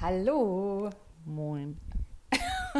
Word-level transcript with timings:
Hallo. 0.00 0.90
Moin. 1.24 1.76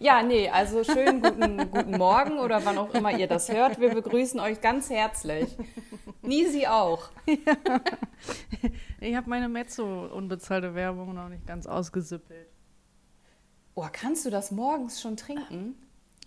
Ja, 0.00 0.22
nee, 0.22 0.48
also 0.48 0.84
schönen 0.84 1.20
guten, 1.20 1.70
guten 1.72 1.98
Morgen 1.98 2.38
oder 2.38 2.64
wann 2.64 2.78
auch 2.78 2.94
immer 2.94 3.18
ihr 3.18 3.26
das 3.26 3.48
hört. 3.48 3.80
Wir 3.80 3.92
begrüßen 3.92 4.38
euch 4.38 4.60
ganz 4.60 4.90
herzlich. 4.90 5.56
Nisi 6.22 6.66
auch. 6.66 7.10
Ich 9.00 9.14
habe 9.14 9.30
meine 9.30 9.48
Mezzo 9.48 10.06
unbezahlte 10.06 10.74
Werbung 10.74 11.14
noch 11.14 11.28
nicht 11.28 11.46
ganz 11.46 11.66
ausgesippelt. 11.66 12.48
Oh, 13.74 13.86
kannst 13.92 14.26
du 14.26 14.30
das 14.30 14.50
morgens 14.50 15.00
schon 15.00 15.16
trinken? 15.16 15.74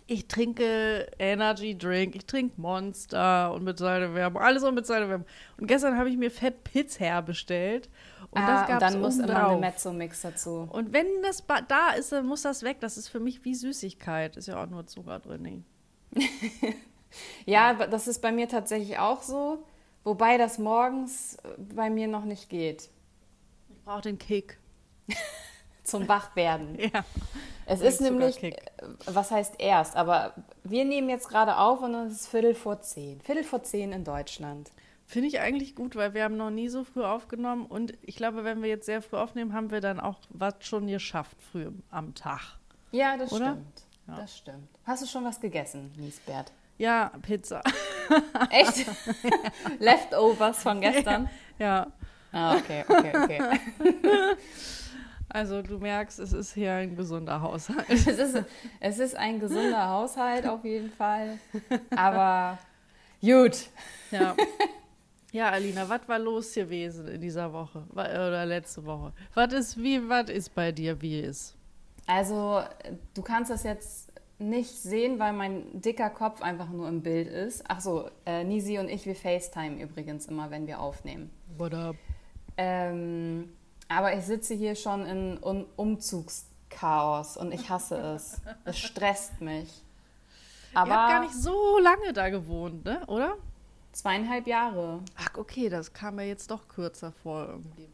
Ich 0.07 0.27
trinke 0.27 1.09
Energy 1.19 1.77
Drink, 1.77 2.15
ich 2.15 2.25
trinke 2.25 2.59
Monster, 2.59 3.53
unbezahlte 3.53 4.13
Werbung, 4.13 4.41
alles 4.41 4.63
unbezahlte 4.63 5.09
Werbung. 5.09 5.27
Und 5.57 5.67
gestern 5.67 5.97
habe 5.97 6.09
ich 6.09 6.17
mir 6.17 6.31
Fett 6.31 6.63
Pizza 6.63 7.21
bestellt. 7.21 7.89
Und 8.31 8.41
ah, 8.41 8.73
und 8.73 8.81
dann 8.81 9.01
muss 9.01 9.17
immer 9.17 9.49
eine. 9.49 9.59
Mezzo-Mix 9.59 10.21
dazu. 10.21 10.67
Und 10.71 10.93
wenn 10.93 11.05
das 11.21 11.43
da 11.67 11.91
ist, 11.91 12.13
dann 12.13 12.25
muss 12.25 12.43
das 12.43 12.63
weg. 12.63 12.77
Das 12.79 12.97
ist 12.97 13.09
für 13.09 13.19
mich 13.19 13.43
wie 13.43 13.53
Süßigkeit. 13.53 14.37
Ist 14.37 14.47
ja 14.47 14.63
auch 14.63 14.67
nur 14.67 14.87
Zucker 14.87 15.19
drin. 15.19 15.65
Ja, 17.45 17.73
das 17.73 18.07
ist 18.07 18.21
bei 18.21 18.31
mir 18.31 18.47
tatsächlich 18.47 18.97
auch 18.99 19.21
so, 19.21 19.63
wobei 20.03 20.37
das 20.37 20.59
morgens 20.59 21.35
äh, 21.35 21.39
bei 21.75 21.89
mir 21.89 22.07
noch 22.07 22.25
nicht 22.25 22.49
geht. 22.49 22.89
Ich 23.69 23.83
brauche 23.83 24.01
den 24.01 24.17
Kick. 24.17 24.57
Zum 25.83 26.07
Wachwerden. 26.07 26.77
Ja. 26.93 27.03
Es 27.67 27.79
ist 27.79 28.01
nämlich, 28.01 28.43
äh, 28.43 28.55
was 29.05 29.31
heißt 29.31 29.55
erst, 29.59 29.95
aber 29.95 30.33
wir 30.63 30.83
nehmen 30.83 31.09
jetzt 31.09 31.29
gerade 31.29 31.57
auf 31.57 31.81
und 31.81 31.93
es 31.95 32.13
ist 32.13 32.27
Viertel 32.27 32.53
vor 32.53 32.81
zehn. 32.81 33.21
Viertel 33.21 33.43
vor 33.43 33.63
zehn 33.63 33.93
in 33.93 34.03
Deutschland. 34.03 34.71
Finde 35.11 35.27
ich 35.27 35.41
eigentlich 35.41 35.75
gut, 35.75 35.97
weil 35.97 36.13
wir 36.13 36.23
haben 36.23 36.37
noch 36.37 36.51
nie 36.51 36.69
so 36.69 36.85
früh 36.85 37.03
aufgenommen. 37.03 37.65
Und 37.65 37.95
ich 38.01 38.15
glaube, 38.15 38.45
wenn 38.45 38.61
wir 38.61 38.69
jetzt 38.69 38.85
sehr 38.85 39.01
früh 39.01 39.17
aufnehmen, 39.17 39.51
haben 39.51 39.69
wir 39.69 39.81
dann 39.81 39.99
auch 39.99 40.19
was 40.29 40.53
schon 40.61 40.87
geschafft 40.87 41.35
früh 41.51 41.67
am 41.89 42.15
Tag. 42.15 42.39
Ja, 42.93 43.17
das 43.17 43.33
Oder? 43.33 43.51
stimmt. 43.51 43.83
Ja. 44.07 44.15
Das 44.15 44.37
stimmt. 44.37 44.69
Hast 44.85 45.03
du 45.03 45.07
schon 45.07 45.25
was 45.25 45.41
gegessen, 45.41 45.91
Niesbert? 45.97 46.53
Ja, 46.77 47.11
Pizza. 47.23 47.61
Echt? 48.51 48.85
Leftovers 49.79 50.63
von 50.63 50.79
gestern? 50.79 51.29
Ja. 51.59 51.87
Ah, 52.31 52.55
okay, 52.55 52.85
okay, 52.87 53.11
okay. 53.13 53.41
Also 55.27 55.61
du 55.61 55.77
merkst, 55.77 56.19
es 56.19 56.33
ist 56.33 56.53
hier 56.53 56.73
ein 56.73 56.97
gesunder 56.97 57.41
Haushalt. 57.41 57.85
Es 57.87 58.05
ist, 58.05 58.43
es 58.81 58.99
ist 58.99 59.15
ein 59.15 59.39
gesunder 59.39 59.87
Haushalt 59.87 60.45
auf 60.45 60.65
jeden 60.65 60.91
Fall. 60.91 61.37
Aber 61.95 62.57
gut. 63.21 63.69
Ja. 64.11 64.35
Ja, 65.31 65.49
Alina, 65.49 65.87
was 65.87 66.01
war 66.07 66.19
los 66.19 66.53
gewesen 66.53 67.07
in 67.07 67.21
dieser 67.21 67.53
Woche 67.53 67.83
oder 67.93 68.45
letzte 68.45 68.85
Woche? 68.85 69.13
Was 69.33 69.53
ist 69.53 69.77
wie, 69.77 70.07
was 70.09 70.29
ist 70.29 70.53
bei 70.53 70.71
dir, 70.73 71.01
wie 71.01 71.21
ist? 71.21 71.55
Also, 72.05 72.61
du 73.13 73.21
kannst 73.21 73.49
das 73.49 73.63
jetzt 73.63 74.11
nicht 74.39 74.71
sehen, 74.71 75.19
weil 75.19 75.31
mein 75.33 75.79
dicker 75.79 76.09
Kopf 76.09 76.41
einfach 76.41 76.69
nur 76.69 76.89
im 76.89 77.01
Bild 77.01 77.27
ist. 77.27 77.63
Ach 77.67 77.79
so, 77.79 78.09
äh, 78.25 78.43
Nisi 78.43 78.79
und 78.79 78.89
ich, 78.89 79.05
wir 79.05 79.15
FaceTime 79.15 79.81
übrigens 79.81 80.25
immer, 80.25 80.51
wenn 80.51 80.67
wir 80.67 80.81
aufnehmen. 80.81 81.29
What 81.57 81.73
up? 81.73 81.95
Ähm, 82.57 83.53
aber 83.87 84.17
ich 84.17 84.25
sitze 84.25 84.53
hier 84.53 84.75
schon 84.75 85.05
in 85.05 85.39
Un 85.41 85.65
Umzugschaos 85.77 87.37
und 87.37 87.53
ich 87.53 87.69
hasse 87.69 87.95
es. 87.97 88.41
Es 88.65 88.77
stresst 88.79 89.39
mich. 89.39 89.69
Ihr 90.73 90.79
habt 90.79 90.91
Aber 90.91 91.13
gar 91.13 91.21
nicht 91.21 91.35
so 91.35 91.77
lange 91.79 92.11
da 92.11 92.29
gewohnt, 92.29 92.83
ne? 92.83 93.05
Oder? 93.07 93.35
Zweieinhalb 93.93 94.47
Jahre. 94.47 95.01
Ach, 95.17 95.37
okay, 95.37 95.69
das 95.69 95.93
kam 95.93 96.15
mir 96.15 96.27
jetzt 96.27 96.51
doch 96.51 96.67
kürzer 96.67 97.11
vor 97.11 97.45
irgendwie. 97.47 97.89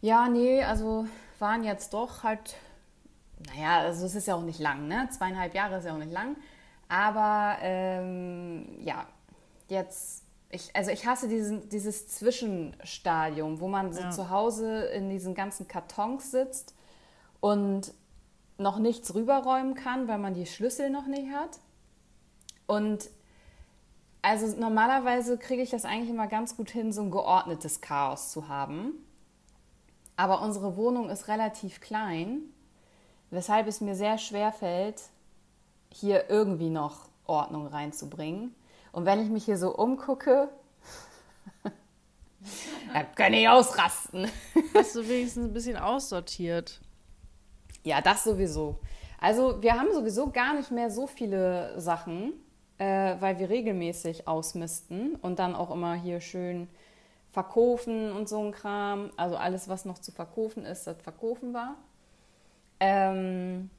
Ja, 0.00 0.28
nee, 0.28 0.62
also 0.62 1.06
waren 1.38 1.64
jetzt 1.64 1.94
doch 1.94 2.22
halt, 2.22 2.56
naja, 3.46 3.78
also 3.80 4.04
es 4.06 4.14
ist 4.14 4.26
ja 4.26 4.34
auch 4.34 4.42
nicht 4.42 4.58
lang, 4.60 4.86
ne? 4.88 5.08
Zweieinhalb 5.10 5.54
Jahre 5.54 5.78
ist 5.78 5.84
ja 5.84 5.94
auch 5.94 5.98
nicht 5.98 6.12
lang. 6.12 6.36
Aber 6.88 7.56
ähm, 7.62 8.66
ja, 8.84 9.06
jetzt, 9.68 10.22
ich, 10.50 10.74
also 10.76 10.90
ich 10.90 11.06
hasse 11.06 11.28
diesen, 11.28 11.68
dieses 11.70 12.08
Zwischenstadium, 12.08 13.60
wo 13.60 13.68
man 13.68 13.92
so 13.92 14.02
Ja. 14.02 14.10
zu 14.10 14.28
Hause 14.30 14.84
in 14.86 15.08
diesen 15.08 15.34
ganzen 15.34 15.66
Kartons 15.66 16.30
sitzt 16.30 16.74
und 17.40 17.92
noch 18.58 18.78
nichts 18.78 19.14
rüberräumen 19.14 19.74
kann, 19.74 20.06
weil 20.06 20.18
man 20.18 20.34
die 20.34 20.46
Schlüssel 20.46 20.90
noch 20.90 21.06
nicht 21.06 21.32
hat. 21.32 21.58
Und 22.66 23.08
also 24.24 24.58
normalerweise 24.58 25.36
kriege 25.36 25.62
ich 25.62 25.68
das 25.68 25.84
eigentlich 25.84 26.08
immer 26.08 26.26
ganz 26.26 26.56
gut 26.56 26.70
hin, 26.70 26.92
so 26.92 27.02
ein 27.02 27.10
geordnetes 27.10 27.82
Chaos 27.82 28.30
zu 28.30 28.48
haben. 28.48 28.94
Aber 30.16 30.40
unsere 30.40 30.76
Wohnung 30.76 31.10
ist 31.10 31.28
relativ 31.28 31.82
klein, 31.82 32.40
weshalb 33.30 33.66
es 33.66 33.82
mir 33.82 33.94
sehr 33.94 34.16
schwer 34.16 34.50
fällt, 34.50 35.02
hier 35.92 36.30
irgendwie 36.30 36.70
noch 36.70 37.08
Ordnung 37.26 37.66
reinzubringen. 37.66 38.54
Und 38.92 39.04
wenn 39.04 39.20
ich 39.20 39.28
mich 39.28 39.44
hier 39.44 39.58
so 39.58 39.76
umgucke, 39.76 40.48
da 42.94 43.02
kann 43.02 43.34
ich 43.34 43.46
ausrasten. 43.46 44.26
Hast 44.72 44.94
du 44.94 45.06
wenigstens 45.06 45.48
ein 45.48 45.52
bisschen 45.52 45.76
aussortiert? 45.76 46.80
Ja, 47.82 48.00
das 48.00 48.24
sowieso. 48.24 48.80
Also 49.20 49.60
wir 49.62 49.78
haben 49.78 49.92
sowieso 49.92 50.30
gar 50.30 50.54
nicht 50.54 50.70
mehr 50.70 50.90
so 50.90 51.06
viele 51.06 51.78
Sachen, 51.78 52.32
äh, 52.78 53.16
weil 53.20 53.38
wir 53.38 53.50
regelmäßig 53.50 54.26
ausmisten 54.26 55.16
und 55.16 55.38
dann 55.38 55.54
auch 55.54 55.70
immer 55.70 55.94
hier 55.94 56.20
schön 56.20 56.68
verkaufen 57.30 58.12
und 58.12 58.28
so 58.28 58.40
ein 58.44 58.52
Kram. 58.52 59.10
Also 59.16 59.36
alles, 59.36 59.68
was 59.68 59.84
noch 59.84 59.98
zu 59.98 60.12
verkaufen 60.12 60.64
ist, 60.64 60.86
das 60.86 61.00
verkaufen 61.02 61.52
wir. 61.52 61.76
Ähm, 62.80 63.70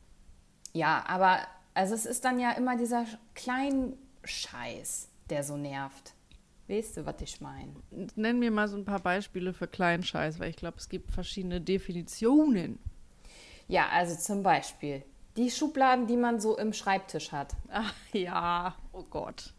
ja, 0.74 1.04
aber 1.08 1.40
also 1.74 1.94
es 1.94 2.06
ist 2.06 2.26
dann 2.26 2.40
ja 2.40 2.52
immer 2.52 2.78
dieser 2.78 3.06
kleine 3.34 3.94
Scheiß, 4.24 5.10
der 5.30 5.44
so 5.44 5.58
nervt. 5.58 6.14
Weißt 6.68 6.98
du, 6.98 7.06
was 7.06 7.22
ich 7.22 7.42
meine? 7.42 7.74
Nenn 8.16 8.40
mir 8.40 8.50
mal 8.50 8.68
so 8.68 8.76
ein 8.76 8.86
paar 8.86 9.00
Beispiele 9.00 9.54
für 9.54 9.68
Kleinscheiß, 9.68 10.40
weil 10.40 10.50
ich 10.50 10.56
glaube, 10.56 10.78
es 10.78 10.90
gibt 10.90 11.12
verschiedene 11.12 11.62
Definitionen. 11.62 12.80
Ja, 13.68 13.88
also 13.90 14.16
zum 14.16 14.42
Beispiel 14.42 15.04
die 15.38 15.52
Schubladen, 15.52 16.08
die 16.08 16.18
man 16.18 16.40
so 16.40 16.58
im 16.58 16.74
Schreibtisch 16.74 17.32
hat. 17.32 17.54
Ach 17.72 17.94
ja, 18.14 18.76
oh 18.94 19.04
Gott. 19.10 19.54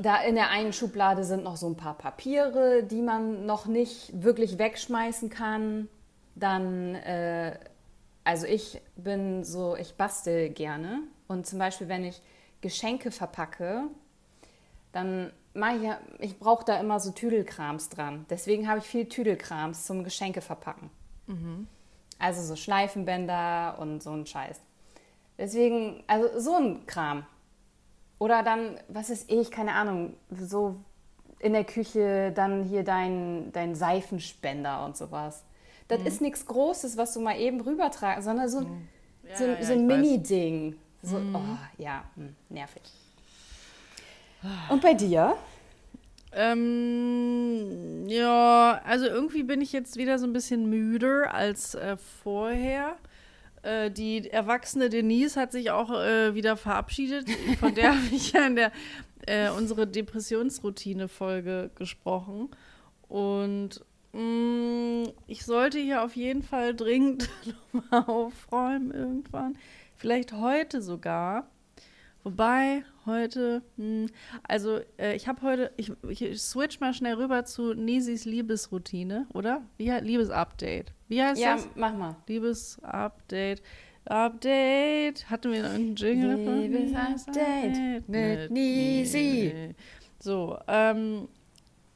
Da 0.00 0.22
in 0.22 0.34
der 0.34 0.50
einen 0.50 0.72
Schublade 0.72 1.24
sind 1.24 1.44
noch 1.44 1.56
so 1.56 1.66
ein 1.68 1.76
paar 1.76 1.96
Papiere, 1.96 2.84
die 2.84 3.02
man 3.02 3.46
noch 3.46 3.66
nicht 3.66 4.22
wirklich 4.22 4.58
wegschmeißen 4.58 5.30
kann. 5.30 5.88
Dann, 6.34 6.94
äh, 6.94 7.58
also 8.22 8.46
ich 8.46 8.80
bin 8.96 9.44
so, 9.44 9.76
ich 9.76 9.94
bastel 9.94 10.50
gerne. 10.50 11.00
Und 11.26 11.46
zum 11.46 11.58
Beispiel, 11.58 11.88
wenn 11.88 12.04
ich 12.04 12.20
Geschenke 12.60 13.10
verpacke, 13.10 13.84
dann 14.92 15.32
mache 15.54 15.76
ich 15.76 15.82
ja, 15.82 15.98
ich 16.18 16.38
brauche 16.38 16.64
da 16.64 16.78
immer 16.78 17.00
so 17.00 17.10
Tüdelkrams 17.10 17.88
dran. 17.88 18.26
Deswegen 18.30 18.68
habe 18.68 18.78
ich 18.78 18.84
viel 18.84 19.08
Tüdelkrams 19.08 19.84
zum 19.84 20.04
Geschenke 20.04 20.40
verpacken. 20.40 20.90
Also 22.18 22.42
so 22.42 22.56
Schleifenbänder 22.56 23.78
und 23.80 24.02
so 24.02 24.10
ein 24.10 24.26
Scheiß. 24.26 24.60
Deswegen, 25.38 26.02
also 26.06 26.38
so 26.40 26.54
ein 26.56 26.86
Kram. 26.86 27.24
Oder 28.18 28.42
dann, 28.42 28.78
was 28.88 29.10
ist 29.10 29.30
ich, 29.30 29.50
keine 29.50 29.72
Ahnung, 29.72 30.14
so 30.30 30.74
in 31.38 31.52
der 31.52 31.62
Küche 31.64 32.32
dann 32.34 32.64
hier 32.64 32.82
dein, 32.82 33.52
dein 33.52 33.76
Seifenspender 33.76 34.84
und 34.84 34.96
sowas. 34.96 35.44
Das 35.86 36.02
ist 36.02 36.20
nichts 36.20 36.44
Großes, 36.44 36.96
was 36.96 37.14
du 37.14 37.20
mal 37.20 37.38
eben 37.38 37.60
rübertragen, 37.60 38.22
sondern 38.22 38.48
so, 38.48 38.58
ein- 38.58 38.88
Ja, 39.28 39.36
so, 39.36 39.44
ein- 39.44 39.50
ja, 39.50 39.62
so 39.64 39.72
ein. 39.74 39.86
Mini-Ding. 39.86 40.74
So, 41.02 41.16
oh, 41.16 41.56
ja, 41.78 42.02
hm, 42.16 42.34
nervig. 42.48 42.82
Und 44.68 44.82
bei 44.82 44.94
dir? 44.94 45.36
Ähm, 46.32 48.08
ja, 48.08 48.80
also 48.84 49.06
irgendwie 49.06 49.42
bin 49.44 49.60
ich 49.60 49.72
jetzt 49.72 49.96
wieder 49.96 50.18
so 50.18 50.26
ein 50.26 50.32
bisschen 50.32 50.68
müder 50.68 51.32
als 51.32 51.74
äh, 51.74 51.96
vorher. 51.96 52.96
Äh, 53.62 53.90
die 53.90 54.30
erwachsene 54.30 54.88
Denise 54.88 55.36
hat 55.36 55.52
sich 55.52 55.70
auch 55.70 55.90
äh, 55.90 56.34
wieder 56.34 56.56
verabschiedet. 56.56 57.28
Von 57.60 57.74
der 57.74 57.90
habe 57.96 58.14
ich 58.14 58.32
ja 58.32 58.46
in 58.46 58.56
der 58.56 58.72
äh, 59.26 59.50
unsere 59.50 59.86
Depressionsroutine-Folge 59.86 61.70
gesprochen. 61.74 62.50
Und 63.08 63.84
mh, 64.12 65.10
ich 65.26 65.44
sollte 65.44 65.78
hier 65.78 66.02
auf 66.02 66.16
jeden 66.16 66.42
Fall 66.42 66.74
dringend 66.74 67.28
nochmal 67.72 68.04
aufräumen 68.06 68.90
irgendwann. 68.92 69.56
Vielleicht 69.96 70.32
heute 70.32 70.80
sogar. 70.80 71.48
Wobei, 72.28 72.84
heute, 73.06 73.62
hm, 73.76 74.10
also 74.42 74.80
äh, 74.98 75.16
ich 75.16 75.26
habe 75.28 75.40
heute, 75.40 75.72
ich, 75.78 75.90
ich 76.06 76.42
switch 76.42 76.78
mal 76.78 76.92
schnell 76.92 77.14
rüber 77.14 77.46
zu 77.46 77.72
Nisis 77.72 78.26
Liebesroutine, 78.26 79.26
oder? 79.32 79.62
Wie, 79.78 79.90
Liebesupdate. 79.90 80.92
Wie 81.08 81.22
heißt 81.22 81.40
Ja, 81.40 81.54
das? 81.54 81.66
mach 81.74 81.94
mal. 81.94 82.16
Liebesupdate. 82.26 83.62
Update. 84.04 85.30
Hatten 85.30 85.52
wir 85.52 85.62
noch 85.62 85.70
irgendeinen 85.70 85.96
Jingle? 85.96 86.36
davon? 86.36 86.60
Liebesupdate 86.60 88.08
mit 88.08 88.50
Nisi. 88.50 89.74
So, 90.18 90.58
ähm, 90.68 91.28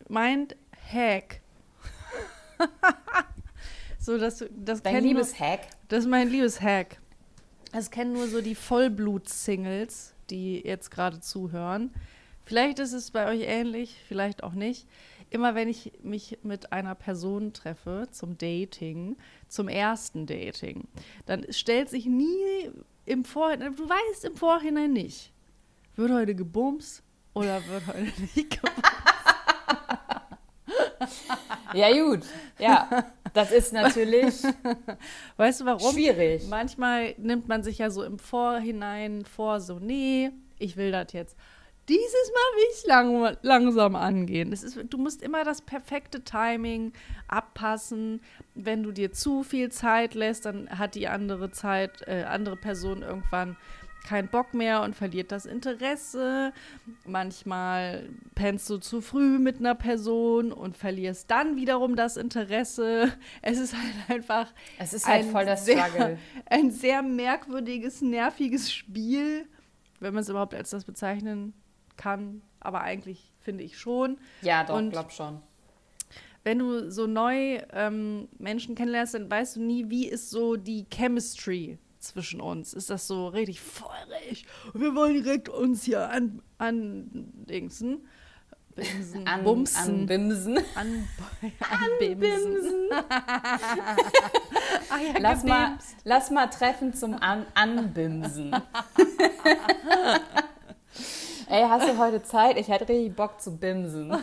Mind 0.08 0.56
Hack. 0.90 1.42
So, 3.98 4.18
das, 4.18 4.44
das 4.50 4.82
Dein 4.82 5.04
Liebeshack. 5.04 5.60
Das 5.86 6.00
ist 6.00 6.10
mein 6.10 6.28
Liebeshack. 6.28 6.98
Das 7.70 7.88
kennen 7.88 8.12
nur 8.14 8.26
so 8.26 8.40
die 8.40 8.56
Vollblut-Singles, 8.56 10.11
die 10.32 10.60
jetzt 10.64 10.90
gerade 10.90 11.20
zuhören. 11.20 11.92
Vielleicht 12.44 12.78
ist 12.78 12.92
es 12.92 13.10
bei 13.10 13.28
euch 13.28 13.42
ähnlich, 13.42 13.96
vielleicht 14.08 14.42
auch 14.42 14.54
nicht. 14.54 14.88
Immer 15.30 15.54
wenn 15.54 15.68
ich 15.68 15.92
mich 16.02 16.38
mit 16.42 16.72
einer 16.72 16.94
Person 16.94 17.52
treffe 17.52 18.08
zum 18.10 18.36
Dating, 18.36 19.16
zum 19.48 19.68
ersten 19.68 20.26
Dating, 20.26 20.88
dann 21.26 21.46
stellt 21.50 21.88
sich 21.88 22.06
nie 22.06 22.70
im 23.06 23.24
Vorhinein, 23.24 23.76
du 23.76 23.88
weißt 23.88 24.24
im 24.24 24.36
Vorhinein 24.36 24.92
nicht, 24.92 25.32
wird 25.96 26.10
heute 26.10 26.34
gebumst 26.34 27.02
oder 27.34 27.64
wird 27.68 27.86
heute 27.86 28.20
nicht 28.20 28.50
gebumst. 28.50 28.82
Ja, 31.74 31.90
gut. 31.90 32.20
Ja, 32.58 33.06
das 33.34 33.50
ist 33.50 33.72
natürlich 33.72 34.42
Weißt 35.36 35.60
du 35.60 35.64
warum? 35.64 35.92
schwierig. 35.92 36.42
Manchmal 36.48 37.14
nimmt 37.18 37.48
man 37.48 37.62
sich 37.62 37.78
ja 37.78 37.90
so 37.90 38.02
im 38.02 38.18
Vorhinein 38.18 39.24
vor, 39.24 39.60
so, 39.60 39.78
nee, 39.78 40.30
ich 40.58 40.76
will 40.76 40.92
das 40.92 41.12
jetzt. 41.12 41.36
Dieses 41.88 42.30
Mal 42.32 42.56
will 42.56 42.68
ich 42.74 42.86
lang, 42.86 43.36
langsam 43.42 43.96
angehen. 43.96 44.52
Ist, 44.52 44.78
du 44.88 44.98
musst 44.98 45.20
immer 45.20 45.42
das 45.44 45.62
perfekte 45.62 46.22
Timing 46.22 46.92
abpassen. 47.26 48.20
Wenn 48.54 48.84
du 48.84 48.92
dir 48.92 49.12
zu 49.12 49.42
viel 49.42 49.72
Zeit 49.72 50.14
lässt, 50.14 50.46
dann 50.46 50.70
hat 50.78 50.94
die 50.94 51.08
andere 51.08 51.50
Zeit, 51.50 52.06
äh, 52.06 52.22
andere 52.22 52.56
Person 52.56 53.02
irgendwann 53.02 53.56
keinen 54.04 54.28
Bock 54.28 54.52
mehr 54.54 54.82
und 54.82 54.96
verliert 54.96 55.30
das 55.32 55.46
Interesse. 55.46 56.52
Manchmal 57.06 58.08
pennst 58.34 58.68
du 58.70 58.78
zu 58.78 59.00
früh 59.00 59.38
mit 59.38 59.58
einer 59.60 59.74
Person 59.74 60.52
und 60.52 60.76
verlierst 60.76 61.30
dann 61.30 61.56
wiederum 61.56 61.94
das 61.96 62.16
Interesse. 62.16 63.12
Es 63.42 63.58
ist 63.58 63.74
halt 63.76 63.92
einfach 64.08 64.52
Es 64.78 64.92
ist 64.92 65.06
halt 65.06 65.24
ein 65.24 65.30
voll 65.30 65.44
das 65.44 65.64
sehr, 65.64 65.84
Struggle. 65.86 66.18
ein 66.46 66.70
sehr 66.70 67.02
merkwürdiges, 67.02 68.02
nerviges 68.02 68.72
Spiel, 68.72 69.46
wenn 70.00 70.14
man 70.14 70.22
es 70.22 70.28
überhaupt 70.28 70.54
als 70.54 70.70
das 70.70 70.84
bezeichnen 70.84 71.52
kann. 71.96 72.42
Aber 72.60 72.80
eigentlich 72.80 73.32
finde 73.40 73.64
ich 73.64 73.78
schon. 73.78 74.18
Ja, 74.40 74.64
doch, 74.64 74.76
Und- 74.76 74.90
glaub 74.90 75.12
schon. 75.12 75.40
Wenn 76.44 76.58
du 76.58 76.90
so 76.90 77.06
neu 77.06 77.60
ähm, 77.72 78.26
Menschen 78.38 78.74
kennenlernst, 78.74 79.14
dann 79.14 79.30
weißt 79.30 79.54
du 79.56 79.62
nie, 79.62 79.88
wie 79.90 80.08
ist 80.08 80.28
so 80.30 80.56
die 80.56 80.86
Chemistry 80.92 81.78
zwischen 82.02 82.40
uns. 82.40 82.74
Ist 82.74 82.90
das 82.90 83.06
so 83.06 83.28
richtig 83.28 83.60
feurig? 83.60 84.46
Wir 84.74 84.94
wollen 84.94 85.22
direkt 85.22 85.48
uns 85.48 85.84
hier 85.84 86.08
an, 86.10 86.42
an 86.58 87.08
Dingsen. 87.48 88.06
Bimsen, 88.74 89.26
An, 89.28 89.44
bumsen. 89.44 90.00
an 90.00 90.06
Bimsen. 90.06 90.56
An, 90.74 91.06
anbimsen. 92.00 92.88
ah 94.88 94.96
ja, 94.98 95.18
Lass 95.20 95.44
mal, 95.44 95.64
gebimst. 95.72 95.96
lass 96.04 96.30
mal 96.30 96.46
treffen 96.46 96.94
zum 96.94 97.12
an 97.14 97.44
Anbimsen. 97.52 98.50
Ey, 101.48 101.64
hast 101.68 101.86
du 101.86 101.98
heute 101.98 102.22
Zeit? 102.22 102.56
Ich 102.56 102.68
hätte 102.68 102.88
richtig 102.88 103.14
Bock 103.14 103.40
zu 103.42 103.56
bimsen. 103.58 104.16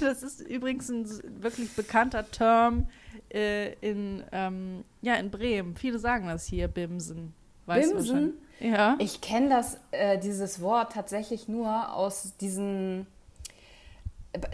Das 0.00 0.22
ist 0.22 0.40
übrigens 0.40 0.88
ein 0.88 1.06
wirklich 1.42 1.70
bekannter 1.76 2.28
Term 2.30 2.88
äh, 3.32 3.72
in, 3.74 4.24
ähm, 4.32 4.84
ja, 5.02 5.14
in 5.14 5.30
Bremen. 5.30 5.76
Viele 5.76 5.98
sagen 5.98 6.26
das 6.26 6.46
hier, 6.46 6.68
Bimsen. 6.68 7.34
Weißt 7.66 7.90
du 7.90 7.96
Bimsen? 7.96 8.34
Ja. 8.60 8.96
Ich 8.98 9.20
kenne 9.20 9.50
das, 9.50 9.78
äh, 9.90 10.18
dieses 10.18 10.60
Wort 10.60 10.92
tatsächlich 10.92 11.48
nur 11.48 11.92
aus 11.92 12.36
diesen. 12.40 13.06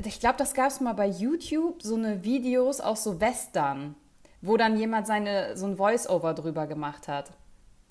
Ich 0.05 0.21
glaube, 0.21 0.37
das 0.39 0.55
gab 0.55 0.69
es 0.69 0.81
mal 0.81 0.93
bei 0.93 1.09
YouTube, 1.09 1.83
so 1.83 1.97
eine 1.97 2.23
Videos 2.23 2.81
aus 2.81 3.03
so 3.03 3.21
Western, 3.21 3.97
wo 4.41 4.57
dann 4.57 4.77
jemand 4.77 5.09
seine, 5.09 5.57
so 5.57 5.67
ein 5.67 5.77
Voice-Over 5.77 6.35
drüber 6.35 6.69
gemacht 6.69 7.09
hat. 7.09 7.33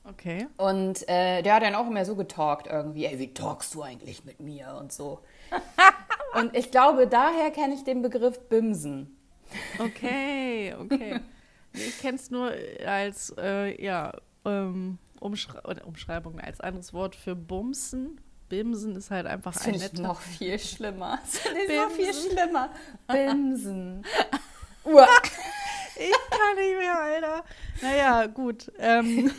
Okay. 0.04 0.48
Und 0.58 1.08
äh, 1.08 1.42
der 1.42 1.56
hat 1.56 1.64
dann 1.64 1.76
auch 1.76 1.88
immer 1.88 2.06
so 2.06 2.16
getalkt 2.16 2.68
irgendwie. 2.68 3.06
Ey, 3.06 3.20
wie 3.20 3.34
talkst 3.34 3.74
du 3.76 3.84
eigentlich 3.84 4.26
mit 4.26 4.40
mir 4.40 4.78
und 4.80 4.92
so. 4.92 5.20
und 6.40 6.56
ich 6.56 6.72
glaube, 6.72 7.08
daher 7.08 7.52
kenne 7.52 7.74
ich 7.74 7.84
den 7.84 8.02
Begriff 8.02 8.40
Bimsen. 8.50 9.18
Okay, 9.80 10.74
okay. 10.80 11.20
Ich 11.74 12.00
kenne 12.00 12.16
es 12.18 12.30
nur 12.32 12.52
als, 12.86 13.34
äh, 13.38 13.82
ja, 13.84 14.12
ähm, 14.46 14.98
Umschrei 15.20 15.60
oder 15.64 15.86
Umschreibung 15.88 16.40
als 16.40 16.60
anderes 16.60 16.94
Wort 16.94 17.16
für 17.16 17.36
Bumsen. 17.36 18.20
Bimsen 18.50 18.96
ist 18.98 19.12
halt 19.12 19.28
einfach 19.28 19.54
Das 19.54 19.62
ein 19.62 19.74
finde 19.74 19.86
ich 19.86 19.92
netter. 19.94 20.04
noch 20.04 20.20
viel 20.20 20.60
schlimmer. 20.60 21.20
Das 21.24 21.38
finde 21.40 21.62
ich 21.62 21.70
noch 21.78 21.92
viel 21.92 22.06
Bimsen. 22.08 22.32
schlimmer. 22.32 22.70
Bimsen. 23.08 24.06
Uah. 24.84 25.08
Ich 25.96 26.12
kann 26.32 26.56
nicht 26.58 26.78
mehr, 26.78 27.00
Alter. 27.00 27.44
Naja, 27.82 28.26
gut. 28.28 28.72
Ähm, 28.80 29.32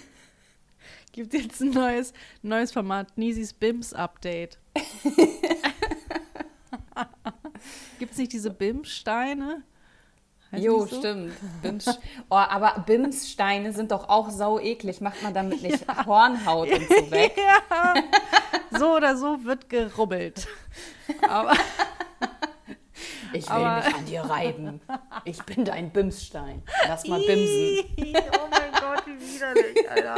gibt 1.12 1.34
jetzt 1.34 1.60
ein 1.60 1.70
neues, 1.70 2.12
neues 2.42 2.72
Format, 2.72 3.18
Nisis 3.18 3.52
Bims 3.52 3.92
Update. 3.92 4.58
gibt 7.98 8.12
es 8.12 8.18
nicht 8.18 8.32
diese 8.32 8.50
Bims-Steine? 8.50 9.62
Heißen 10.52 10.64
Jo, 10.64 10.86
so? 10.86 10.98
stimmt. 10.98 11.32
Bims, 11.62 11.86
oh, 12.28 12.34
aber 12.36 12.82
Bimssteine 12.86 13.72
sind 13.72 13.90
doch 13.90 14.08
auch 14.08 14.30
sau 14.30 14.58
eklig. 14.60 15.00
Macht 15.00 15.22
man 15.22 15.32
damit 15.34 15.62
nicht 15.62 15.84
Hornhaut 16.06 16.68
und 16.70 16.88
so 16.88 17.10
weg? 17.10 17.36
Ja. 17.72 18.78
So 18.78 18.96
oder 18.96 19.16
so 19.16 19.44
wird 19.44 19.68
gerubbelt. 19.68 20.46
Aber 21.28 21.52
Ich 23.32 23.46
will 23.48 23.52
Aber- 23.56 23.76
mich 23.86 23.94
an 23.94 24.06
dir 24.06 24.20
reiben. 24.22 24.80
Ich 25.24 25.42
bin 25.42 25.64
dein 25.64 25.90
Bimsstein. 25.90 26.62
Lass 26.86 27.06
mal 27.06 27.20
bimsen. 27.20 27.78
Oh 27.98 28.48
mein 28.50 28.72
Gott, 28.72 29.04
wie 29.06 29.34
widerlich, 29.34 29.90
Alter. 29.90 30.16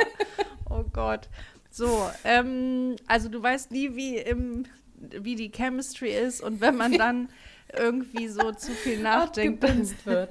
Oh 0.70 0.84
Gott. 0.92 1.28
So, 1.70 2.08
ähm, 2.24 2.96
also 3.06 3.28
du 3.28 3.42
weißt 3.42 3.70
nie, 3.72 3.94
wie, 3.96 4.16
im, 4.18 4.66
wie 4.96 5.34
die 5.36 5.50
Chemistry 5.50 6.10
ist 6.10 6.40
und 6.40 6.60
wenn 6.60 6.76
man 6.76 6.92
dann 6.92 7.28
irgendwie 7.76 8.28
so 8.28 8.52
zu 8.52 8.72
viel 8.72 8.98
nachdenkt, 9.02 9.62
wird. 10.06 10.30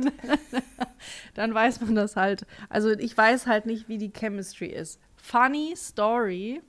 dann 1.34 1.54
weiß 1.54 1.82
man 1.82 1.96
das 1.96 2.16
halt. 2.16 2.46
Also 2.70 2.92
ich 2.92 3.18
weiß 3.18 3.48
halt 3.48 3.66
nicht, 3.66 3.90
wie 3.90 3.98
die 3.98 4.12
Chemistry 4.12 4.68
ist. 4.68 5.00
Funny 5.16 5.74
Story. 5.76 6.62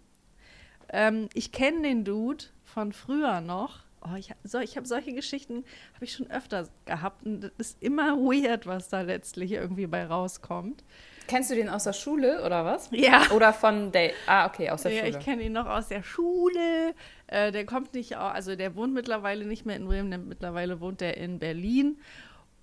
Ähm, 0.89 1.29
ich 1.35 1.53
kenne 1.53 1.83
den 1.83 2.05
Dude 2.05 2.45
von 2.65 2.93
früher 2.93 3.41
noch. 3.41 3.84
Oh, 4.07 4.17
ich, 4.17 4.31
so, 4.45 4.59
ich 4.59 4.77
habe 4.77 4.87
solche 4.87 5.13
Geschichten 5.15 5.65
habe 5.95 6.05
ich 6.05 6.13
schon 6.13 6.31
öfter 6.31 6.69
gehabt 6.85 7.25
und 7.25 7.41
das 7.41 7.53
ist 7.57 7.83
immer 7.83 8.17
weird, 8.19 8.67
was 8.67 8.89
da 8.91 9.01
letztlich 9.01 9.53
irgendwie 9.53 9.87
bei 9.87 10.05
rauskommt. 10.05 10.85
Kennst 11.27 11.51
du 11.51 11.55
den 11.55 11.71
aus 11.71 11.85
der 11.85 11.95
Schule 11.95 12.45
oder 12.45 12.67
was? 12.67 12.91
Ja. 12.93 13.31
Oder 13.31 13.55
von 13.55 13.93
der. 13.93 14.11
Ah, 14.27 14.47
okay, 14.47 14.69
aus 14.69 14.83
der 14.83 14.93
Ja, 14.93 15.07
Schule. 15.07 15.19
ich 15.19 15.25
kenne 15.25 15.43
ihn 15.45 15.53
noch 15.53 15.65
aus 15.67 15.89
der 15.89 16.03
Schule. 16.03 16.95
Äh, 17.29 17.51
der 17.51 17.65
kommt 17.65 17.95
nicht, 17.95 18.15
also 18.17 18.57
der 18.57 18.77
wohnt 18.77 18.93
mittlerweile 18.93 19.47
nicht 19.47 19.65
mehr 19.65 19.77
in 19.77 19.87
Bremen, 19.87 20.29
mittlerweile 20.29 20.81
wohnt 20.81 21.01
er 21.01 21.17
in 21.17 21.39
Berlin. 21.39 21.99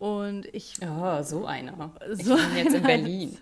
Und 0.02 0.48
ich, 0.52 0.78
Oh, 0.82 1.22
so 1.22 1.46
einer. 1.46 1.92
Ich 2.18 2.26
So 2.26 2.36
bin 2.36 2.58
jetzt 2.58 2.74
in. 2.74 2.82
Berlin. 2.92 3.38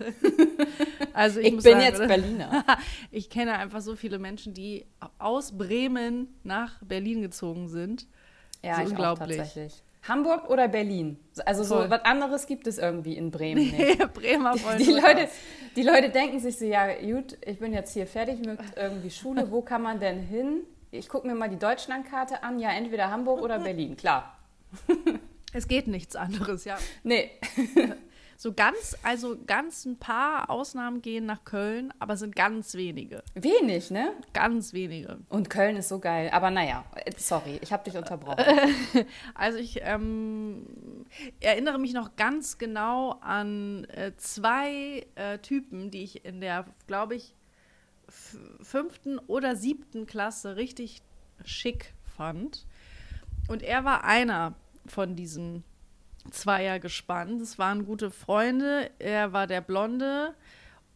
also 1.13 1.39
ich, 1.39 1.45
Ich 1.47 1.51
bin 1.53 1.61
sagen, 1.61 1.79
jetzt 1.79 2.05
Berliner. 2.05 2.65
ich 3.11 3.29
kenne 3.29 3.53
einfach 3.53 3.79
so 3.79 3.95
viele 3.95 4.19
Menschen, 4.19 4.53
die 4.53 4.85
aus 5.19 5.57
Bremen 5.57 6.27
nach 6.43 6.83
Berlin 6.83 7.21
gezogen 7.21 7.69
sind. 7.69 8.07
Ja, 8.61 8.75
So 8.75 8.81
ich 8.81 8.89
unglaublich. 8.89 9.39
auch 9.39 9.43
tatsächlich. 9.45 9.81
Hamburg 10.05 10.49
oder 10.49 10.67
Berlin? 10.67 11.17
Also 11.45 11.63
so 11.63 11.75
Voll. 11.77 11.89
was 11.91 12.03
anderes 12.03 12.45
gibt 12.45 12.67
es 12.67 12.77
irgendwie 12.77 13.15
in 13.15 13.31
Bremen 13.31 13.71
nicht. 13.71 14.13
Bremer 14.13 14.53
wollen 14.61 14.79
Die 14.79 14.87
nur 14.91 14.99
Leute, 15.01 15.29
die 15.77 15.83
Leute 15.83 16.09
denken 16.09 16.39
sich 16.41 16.57
so, 16.57 16.65
ja 16.65 16.87
gut, 16.99 17.37
ich 17.45 17.59
bin 17.59 17.71
jetzt 17.71 17.93
hier 17.93 18.05
fertig 18.05 18.39
mit 18.45 18.59
irgendwie 18.75 19.11
Schule, 19.11 19.49
wo 19.49 19.61
kann 19.61 19.81
man 19.81 20.01
denn 20.01 20.19
hin? 20.21 20.63
Ich 20.91 21.07
gucke 21.07 21.25
mir 21.25 21.35
mal 21.35 21.47
die 21.49 21.59
Deutschlandkarte 21.59 22.43
an, 22.43 22.59
ja 22.59 22.71
entweder 22.71 23.09
Hamburg 23.11 23.41
oder 23.41 23.59
Berlin, 23.59 23.95
klar. 23.95 24.37
Es 25.53 25.67
geht 25.67 25.87
nichts 25.87 26.15
anderes, 26.15 26.65
ja. 26.65 26.77
Nee, 27.03 27.31
So 28.41 28.53
ganz, 28.53 28.95
also 29.03 29.37
ganz 29.45 29.83
ein 29.83 29.97
paar 29.97 30.49
Ausnahmen 30.49 31.01
gehen 31.01 31.25
nach 31.25 31.43
Köln, 31.43 31.93
aber 31.99 32.13
es 32.13 32.21
sind 32.21 32.37
ganz 32.37 32.73
wenige. 32.75 33.21
wenig, 33.33 33.91
ne? 33.91 34.13
Ganz 34.31 34.71
wenige. 34.71 35.19
Und 35.27 35.49
Köln 35.49 35.75
ist 35.75 35.89
so 35.89 35.99
geil, 35.99 36.29
aber 36.31 36.49
naja, 36.49 36.85
äh, 36.95 37.11
sorry, 37.17 37.59
ich 37.61 37.73
habe 37.73 37.83
dich 37.83 37.97
unterbrochen. 37.97 38.45
Also 39.35 39.57
ich 39.57 39.81
ähm, 39.83 40.65
erinnere 41.41 41.79
mich 41.79 41.91
noch 41.91 42.15
ganz 42.15 42.57
genau 42.57 43.17
an 43.19 43.83
äh, 43.89 44.13
zwei 44.15 45.05
äh, 45.15 45.39
Typen, 45.39 45.91
die 45.91 46.03
ich 46.03 46.23
in 46.23 46.39
der, 46.39 46.65
glaube 46.87 47.15
ich, 47.15 47.35
fünften 48.07 49.19
oder 49.19 49.57
siebten 49.57 50.05
Klasse 50.05 50.55
richtig 50.55 51.01
schick 51.43 51.93
fand. 52.05 52.65
Und 53.49 53.63
er 53.63 53.83
war 53.83 54.05
einer 54.05 54.55
von 54.91 55.15
diesen 55.15 55.63
Zweiergespann. 56.31 57.39
Das 57.39 57.57
waren 57.57 57.85
gute 57.85 58.11
Freunde. 58.11 58.89
Er 58.99 59.33
war 59.33 59.47
der 59.47 59.61
Blonde. 59.61 60.33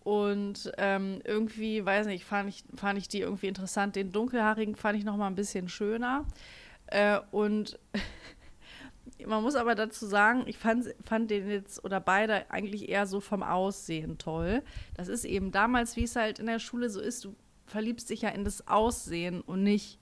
Und 0.03 0.71
ähm, 0.77 1.21
irgendwie, 1.23 1.85
weiß 1.85 2.07
nicht, 2.07 2.25
fand 2.25 2.49
ich, 2.49 2.63
fand 2.75 2.99
ich 2.99 3.07
die 3.07 3.21
irgendwie 3.21 3.47
interessant. 3.47 3.95
Den 3.95 4.11
Dunkelhaarigen 4.11 4.75
fand 4.75 4.97
ich 4.97 5.05
noch 5.05 5.15
mal 5.15 5.27
ein 5.27 5.35
bisschen 5.35 5.69
schöner. 5.69 6.25
Äh, 6.87 7.19
und 7.31 7.79
man 9.25 9.41
muss 9.43 9.55
aber 9.55 9.75
dazu 9.75 10.05
sagen, 10.05 10.43
ich 10.45 10.57
fand, 10.57 10.93
fand 11.05 11.31
den 11.31 11.49
jetzt 11.49 11.83
oder 11.85 12.01
beide 12.01 12.51
eigentlich 12.51 12.89
eher 12.89 13.05
so 13.05 13.21
vom 13.21 13.43
Aussehen 13.43 14.17
toll. 14.17 14.61
Das 14.95 15.07
ist 15.07 15.23
eben 15.23 15.51
damals, 15.51 15.95
wie 15.95 16.03
es 16.03 16.17
halt 16.17 16.39
in 16.39 16.47
der 16.47 16.59
Schule 16.59 16.89
so 16.89 16.99
ist, 16.99 17.23
du 17.23 17.35
verliebst 17.65 18.09
dich 18.09 18.23
ja 18.23 18.29
in 18.29 18.43
das 18.43 18.67
Aussehen 18.67 19.39
und 19.39 19.63
nicht 19.63 19.99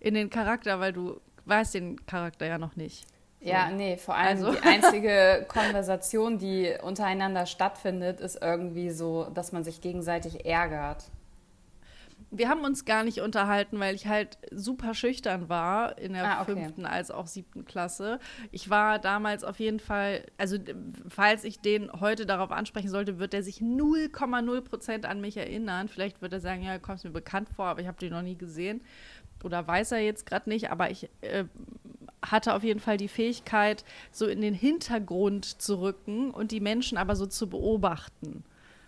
in 0.00 0.14
den 0.14 0.28
Charakter, 0.28 0.80
weil 0.80 0.92
du 0.92 1.20
weißt 1.44 1.74
den 1.74 2.04
Charakter 2.06 2.46
ja 2.46 2.58
noch 2.58 2.74
nicht. 2.74 3.06
Ja, 3.40 3.70
nee, 3.70 3.96
vor 3.96 4.16
allem 4.16 4.44
also. 4.44 4.52
die 4.52 4.62
einzige 4.66 5.44
Konversation, 5.48 6.38
die 6.38 6.74
untereinander 6.82 7.46
stattfindet, 7.46 8.20
ist 8.20 8.42
irgendwie 8.42 8.90
so, 8.90 9.24
dass 9.34 9.52
man 9.52 9.62
sich 9.62 9.80
gegenseitig 9.80 10.46
ärgert 10.46 11.04
wir 12.30 12.48
haben 12.48 12.64
uns 12.64 12.84
gar 12.84 13.04
nicht 13.04 13.20
unterhalten, 13.20 13.78
weil 13.78 13.94
ich 13.94 14.06
halt 14.06 14.38
super 14.50 14.94
schüchtern 14.94 15.48
war 15.48 15.96
in 15.98 16.12
der 16.12 16.38
ah, 16.38 16.42
okay. 16.42 16.54
fünften 16.54 16.84
als 16.84 17.10
auch 17.10 17.26
siebten 17.26 17.64
Klasse. 17.64 18.18
Ich 18.50 18.68
war 18.68 18.98
damals 18.98 19.44
auf 19.44 19.60
jeden 19.60 19.80
Fall, 19.80 20.24
also 20.36 20.58
falls 21.08 21.44
ich 21.44 21.60
den 21.60 21.90
heute 21.92 22.26
darauf 22.26 22.50
ansprechen 22.50 22.88
sollte, 22.88 23.18
wird 23.18 23.32
er 23.32 23.42
sich 23.42 23.58
0,0 23.58 24.60
Prozent 24.62 25.06
an 25.06 25.20
mich 25.20 25.36
erinnern. 25.36 25.88
Vielleicht 25.88 26.20
wird 26.20 26.32
er 26.32 26.40
sagen, 26.40 26.62
ja, 26.62 26.74
du 26.74 26.80
kommst 26.80 27.04
mir 27.04 27.10
bekannt 27.10 27.48
vor, 27.48 27.66
aber 27.66 27.80
ich 27.80 27.86
habe 27.86 27.98
den 27.98 28.12
noch 28.12 28.22
nie 28.22 28.36
gesehen. 28.36 28.82
Oder 29.44 29.66
weiß 29.66 29.92
er 29.92 30.00
jetzt 30.00 30.26
gerade 30.26 30.48
nicht, 30.48 30.70
aber 30.70 30.90
ich 30.90 31.08
äh, 31.20 31.44
hatte 32.22 32.54
auf 32.54 32.64
jeden 32.64 32.80
Fall 32.80 32.96
die 32.96 33.08
Fähigkeit, 33.08 33.84
so 34.10 34.26
in 34.26 34.40
den 34.40 34.54
Hintergrund 34.54 35.44
zu 35.44 35.80
rücken 35.80 36.30
und 36.30 36.50
die 36.50 36.60
Menschen 36.60 36.98
aber 36.98 37.16
so 37.16 37.26
zu 37.26 37.48
beobachten. 37.48 38.44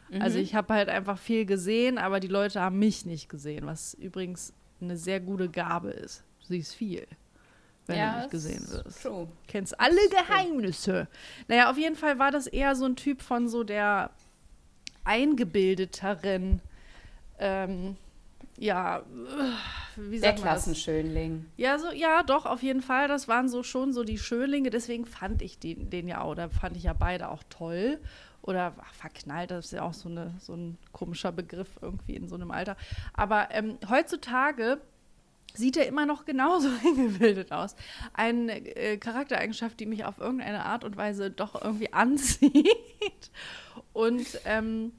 Also 0.08 0.16
mhm. 0.16 0.22
Also 0.22 0.38
ich 0.38 0.54
habe 0.54 0.74
halt 0.74 0.88
einfach 0.88 1.18
viel 1.18 1.44
gesehen, 1.44 1.98
aber 1.98 2.20
die 2.20 2.28
Leute 2.28 2.60
haben 2.60 2.78
mich 2.78 3.04
nicht 3.06 3.28
gesehen, 3.28 3.66
was 3.66 3.94
übrigens 3.94 4.52
eine 4.80 4.96
sehr 4.96 5.20
gute 5.20 5.48
Gabe 5.48 5.90
ist. 5.90 6.24
Du 6.40 6.46
siehst 6.48 6.74
viel, 6.74 7.06
wenn 7.86 7.98
ja, 7.98 8.12
du 8.12 8.18
nicht 8.18 8.30
gesehen 8.30 8.66
wirst. 8.70 9.02
True. 9.02 9.28
Kennst 9.46 9.78
alle 9.78 10.00
Geheimnisse. 10.10 11.08
Naja, 11.48 11.70
auf 11.70 11.76
jeden 11.76 11.96
Fall 11.96 12.18
war 12.18 12.30
das 12.30 12.46
eher 12.46 12.74
so 12.74 12.86
ein 12.86 12.96
Typ 12.96 13.22
von 13.22 13.48
so 13.48 13.64
der 13.64 14.10
eingebildeteren, 15.04 16.60
ähm, 17.38 17.96
ja, 18.58 19.02
wie 19.96 20.18
sagt 20.18 20.38
Der 20.38 20.42
Klassenschönling. 20.42 21.46
Ja, 21.56 21.78
so, 21.78 21.90
ja, 21.90 22.22
doch, 22.22 22.44
auf 22.44 22.62
jeden 22.62 22.82
Fall. 22.82 23.08
Das 23.08 23.28
waren 23.28 23.48
so 23.48 23.62
schon 23.62 23.92
so 23.92 24.04
die 24.04 24.18
Schönlinge. 24.18 24.70
Deswegen 24.70 25.06
fand 25.06 25.42
ich 25.42 25.58
den, 25.58 25.90
den 25.90 26.08
ja, 26.08 26.24
oder 26.24 26.50
fand 26.50 26.76
ich 26.76 26.84
ja 26.84 26.92
beide 26.92 27.28
auch 27.30 27.42
toll 27.48 28.00
oder 28.42 28.74
ach, 28.78 28.94
verknallt, 28.94 29.50
das 29.50 29.66
ist 29.66 29.72
ja 29.72 29.82
auch 29.82 29.94
so, 29.94 30.08
eine, 30.08 30.34
so 30.40 30.54
ein 30.54 30.78
komischer 30.92 31.32
Begriff 31.32 31.68
irgendwie 31.82 32.16
in 32.16 32.28
so 32.28 32.34
einem 32.34 32.50
Alter. 32.50 32.76
Aber 33.12 33.48
ähm, 33.50 33.78
heutzutage 33.88 34.80
sieht 35.54 35.76
er 35.76 35.86
immer 35.86 36.06
noch 36.06 36.24
genauso 36.24 36.68
eingebildet 36.84 37.52
aus. 37.52 37.76
Eine 38.14 38.58
äh, 38.76 38.96
Charaktereigenschaft, 38.96 39.78
die 39.80 39.86
mich 39.86 40.04
auf 40.04 40.18
irgendeine 40.18 40.64
Art 40.64 40.84
und 40.84 40.96
Weise 40.96 41.30
doch 41.30 41.62
irgendwie 41.62 41.92
anzieht. 41.92 43.30
Und 43.92 44.26
ähm, 44.44 44.92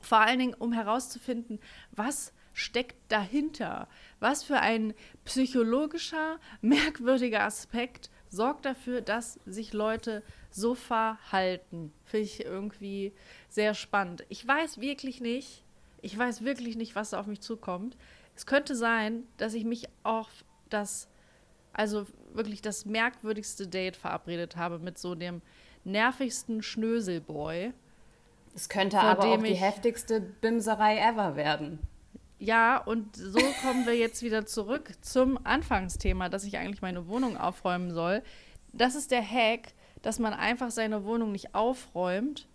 vor 0.00 0.18
allen 0.18 0.38
Dingen, 0.38 0.54
um 0.54 0.72
herauszufinden, 0.72 1.58
was 1.92 2.32
steckt 2.54 2.96
dahinter? 3.08 3.88
Was 4.20 4.42
für 4.42 4.60
ein 4.60 4.94
psychologischer, 5.26 6.38
merkwürdiger 6.62 7.42
Aspekt 7.42 8.08
sorgt 8.30 8.64
dafür, 8.64 9.00
dass 9.00 9.38
sich 9.44 9.72
Leute 9.72 10.22
so 10.50 10.74
verhalten. 10.74 11.92
Finde 12.04 12.24
ich 12.24 12.44
irgendwie 12.44 13.12
sehr 13.48 13.74
spannend. 13.74 14.24
Ich 14.28 14.46
weiß 14.46 14.80
wirklich 14.80 15.20
nicht, 15.20 15.64
ich 16.00 16.16
weiß 16.16 16.44
wirklich 16.44 16.76
nicht, 16.76 16.94
was 16.94 17.10
da 17.10 17.20
auf 17.20 17.26
mich 17.26 17.40
zukommt. 17.40 17.96
Es 18.36 18.46
könnte 18.46 18.74
sein, 18.74 19.24
dass 19.36 19.54
ich 19.54 19.64
mich 19.64 19.88
auf 20.02 20.28
das, 20.68 21.08
also 21.72 22.06
wirklich 22.32 22.62
das 22.62 22.84
merkwürdigste 22.84 23.66
Date 23.66 23.96
verabredet 23.96 24.56
habe 24.56 24.78
mit 24.78 24.98
so 24.98 25.14
dem 25.14 25.42
nervigsten 25.84 26.62
Schnöselboy. 26.62 27.72
Es 28.54 28.68
könnte 28.68 29.00
aber 29.00 29.24
auch 29.24 29.42
die 29.42 29.54
heftigste 29.54 30.20
Bimserei 30.20 30.98
ever 30.98 31.36
werden. 31.36 31.78
Ja, 32.44 32.76
und 32.76 33.16
so 33.16 33.40
kommen 33.62 33.86
wir 33.86 33.96
jetzt 33.96 34.22
wieder 34.22 34.44
zurück 34.44 34.90
zum 35.00 35.38
Anfangsthema, 35.44 36.28
dass 36.28 36.44
ich 36.44 36.58
eigentlich 36.58 36.82
meine 36.82 37.08
Wohnung 37.08 37.38
aufräumen 37.38 37.90
soll. 37.90 38.22
Das 38.74 38.94
ist 38.94 39.10
der 39.10 39.22
Hack, 39.22 39.72
dass 40.02 40.18
man 40.18 40.34
einfach 40.34 40.70
seine 40.70 41.06
Wohnung 41.06 41.32
nicht 41.32 41.54
aufräumt 41.54 42.46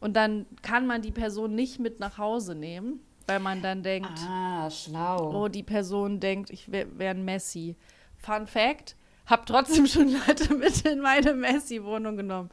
und 0.00 0.14
dann 0.14 0.46
kann 0.62 0.86
man 0.86 1.02
die 1.02 1.12
Person 1.12 1.54
nicht 1.54 1.78
mit 1.78 2.00
nach 2.00 2.16
Hause 2.16 2.54
nehmen, 2.54 3.00
weil 3.26 3.38
man 3.38 3.60
dann 3.60 3.82
denkt, 3.82 4.18
ah, 4.26 4.70
schlau. 4.70 5.44
Oh, 5.44 5.48
die 5.48 5.62
Person 5.62 6.18
denkt, 6.18 6.48
ich 6.48 6.72
wäre 6.72 6.88
wär 6.98 7.10
ein 7.10 7.24
Messi. 7.24 7.76
Fun 8.16 8.46
Fact, 8.46 8.96
hab 9.26 9.44
trotzdem 9.44 9.86
schon 9.86 10.08
Leute 10.08 10.54
mit 10.56 10.86
in 10.86 11.00
meine 11.00 11.34
Messi-Wohnung 11.34 12.16
genommen, 12.16 12.48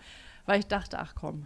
weil 0.45 0.59
ich 0.59 0.67
dachte, 0.67 0.99
ach 0.99 1.15
komm. 1.15 1.45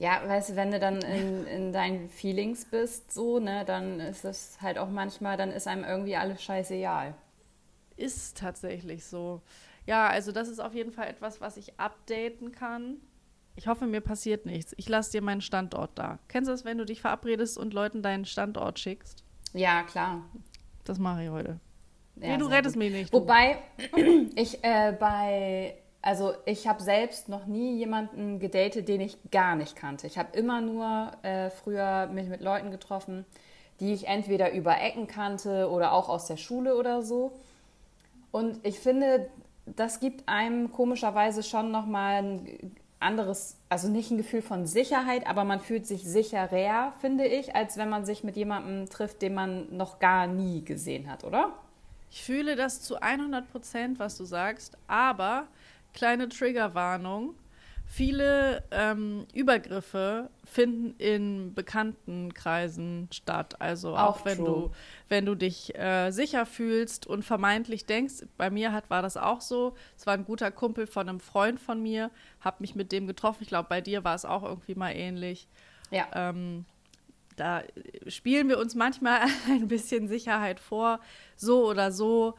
Ja, 0.00 0.22
weißt 0.26 0.50
du, 0.50 0.56
wenn 0.56 0.70
du 0.70 0.80
dann 0.80 1.02
in, 1.02 1.46
in 1.46 1.72
deinen 1.74 2.08
Feelings 2.08 2.64
bist, 2.64 3.12
so, 3.12 3.38
ne, 3.38 3.66
dann 3.66 4.00
ist 4.00 4.24
es 4.24 4.56
halt 4.62 4.78
auch 4.78 4.88
manchmal, 4.88 5.36
dann 5.36 5.50
ist 5.50 5.68
einem 5.68 5.84
irgendwie 5.84 6.16
alles 6.16 6.42
scheißegal. 6.42 7.12
Ist 7.98 8.38
tatsächlich 8.38 9.04
so. 9.04 9.42
Ja, 9.84 10.08
also 10.08 10.32
das 10.32 10.48
ist 10.48 10.58
auf 10.58 10.74
jeden 10.74 10.90
Fall 10.90 11.06
etwas, 11.08 11.42
was 11.42 11.58
ich 11.58 11.78
updaten 11.78 12.50
kann. 12.50 12.96
Ich 13.56 13.66
hoffe, 13.66 13.86
mir 13.86 14.00
passiert 14.00 14.46
nichts. 14.46 14.72
Ich 14.78 14.88
lasse 14.88 15.12
dir 15.12 15.20
meinen 15.20 15.42
Standort 15.42 15.90
da. 15.96 16.18
Kennst 16.28 16.48
du 16.48 16.52
das, 16.52 16.64
wenn 16.64 16.78
du 16.78 16.86
dich 16.86 17.02
verabredest 17.02 17.58
und 17.58 17.74
Leuten 17.74 18.00
deinen 18.00 18.24
Standort 18.24 18.78
schickst? 18.78 19.22
Ja, 19.52 19.82
klar. 19.82 20.24
Das 20.84 20.98
mache 20.98 21.24
ich 21.24 21.28
heute. 21.28 21.60
Ja, 22.16 22.28
nee, 22.28 22.38
du 22.38 22.46
rettest 22.46 22.76
gut. 22.76 22.84
mich 22.84 22.92
nicht. 22.92 23.12
Du. 23.12 23.18
Wobei 23.18 23.58
ich 24.34 24.64
äh, 24.64 24.96
bei, 24.98 25.74
also 26.02 26.34
ich 26.46 26.66
habe 26.66 26.82
selbst 26.82 27.28
noch 27.28 27.46
nie 27.46 27.76
jemanden 27.76 28.38
gedatet, 28.38 28.88
den 28.88 29.00
ich 29.00 29.18
gar 29.30 29.54
nicht 29.54 29.76
kannte. 29.76 30.06
Ich 30.06 30.18
habe 30.18 30.36
immer 30.36 30.60
nur 30.60 31.12
äh, 31.22 31.50
früher 31.50 32.06
mich 32.06 32.28
mit 32.28 32.40
Leuten 32.40 32.70
getroffen, 32.70 33.26
die 33.80 33.92
ich 33.92 34.06
entweder 34.08 34.52
über 34.52 34.80
Ecken 34.80 35.06
kannte 35.06 35.70
oder 35.70 35.92
auch 35.92 36.08
aus 36.08 36.26
der 36.26 36.36
Schule 36.36 36.76
oder 36.76 37.02
so. 37.02 37.32
Und 38.30 38.64
ich 38.64 38.78
finde, 38.78 39.28
das 39.66 40.00
gibt 40.00 40.28
einem 40.28 40.72
komischerweise 40.72 41.42
schon 41.42 41.70
nochmal 41.70 42.22
ein 42.22 42.76
anderes, 42.98 43.56
also 43.68 43.88
nicht 43.88 44.10
ein 44.10 44.18
Gefühl 44.18 44.42
von 44.42 44.66
Sicherheit, 44.66 45.26
aber 45.26 45.44
man 45.44 45.60
fühlt 45.60 45.86
sich 45.86 46.04
sicherer, 46.04 46.92
finde 47.00 47.26
ich, 47.26 47.56
als 47.56 47.76
wenn 47.76 47.88
man 47.88 48.04
sich 48.04 48.24
mit 48.24 48.36
jemandem 48.36 48.88
trifft, 48.90 49.22
den 49.22 49.34
man 49.34 49.74
noch 49.74 49.98
gar 49.98 50.26
nie 50.26 50.62
gesehen 50.62 51.10
hat, 51.10 51.24
oder? 51.24 51.52
Ich 52.10 52.22
fühle 52.22 52.56
das 52.56 52.82
zu 52.82 53.00
100 53.00 53.50
Prozent, 53.50 53.98
was 53.98 54.16
du 54.18 54.24
sagst, 54.24 54.76
aber 54.86 55.46
kleine 55.94 56.28
Triggerwarnung. 56.28 57.34
Viele 57.92 58.62
ähm, 58.70 59.26
Übergriffe 59.34 60.30
finden 60.44 60.94
in 60.98 61.54
bekannten 61.54 62.32
Kreisen 62.32 63.08
statt. 63.12 63.60
Also 63.60 63.96
auch, 63.96 64.20
auch 64.20 64.24
wenn 64.24 64.44
du, 64.44 64.70
wenn 65.08 65.26
du 65.26 65.34
dich 65.34 65.76
äh, 65.76 66.12
sicher 66.12 66.46
fühlst 66.46 67.08
und 67.08 67.24
vermeintlich 67.24 67.86
denkst, 67.86 68.26
bei 68.36 68.48
mir 68.48 68.72
hat, 68.72 68.90
war 68.90 69.02
das 69.02 69.16
auch 69.16 69.40
so. 69.40 69.74
Es 69.96 70.06
war 70.06 70.14
ein 70.14 70.24
guter 70.24 70.52
Kumpel 70.52 70.86
von 70.86 71.08
einem 71.08 71.18
Freund 71.18 71.58
von 71.58 71.82
mir, 71.82 72.12
habe 72.40 72.58
mich 72.60 72.76
mit 72.76 72.92
dem 72.92 73.08
getroffen. 73.08 73.42
Ich 73.42 73.48
glaube, 73.48 73.68
bei 73.68 73.80
dir 73.80 74.04
war 74.04 74.14
es 74.14 74.24
auch 74.24 74.44
irgendwie 74.44 74.76
mal 74.76 74.92
ähnlich. 74.92 75.48
Ja. 75.90 76.06
Ähm, 76.14 76.66
da 77.34 77.62
spielen 78.06 78.48
wir 78.48 78.58
uns 78.58 78.76
manchmal 78.76 79.22
ein 79.48 79.66
bisschen 79.66 80.06
Sicherheit 80.06 80.60
vor. 80.60 81.00
So 81.36 81.66
oder 81.68 81.90
so 81.90 82.34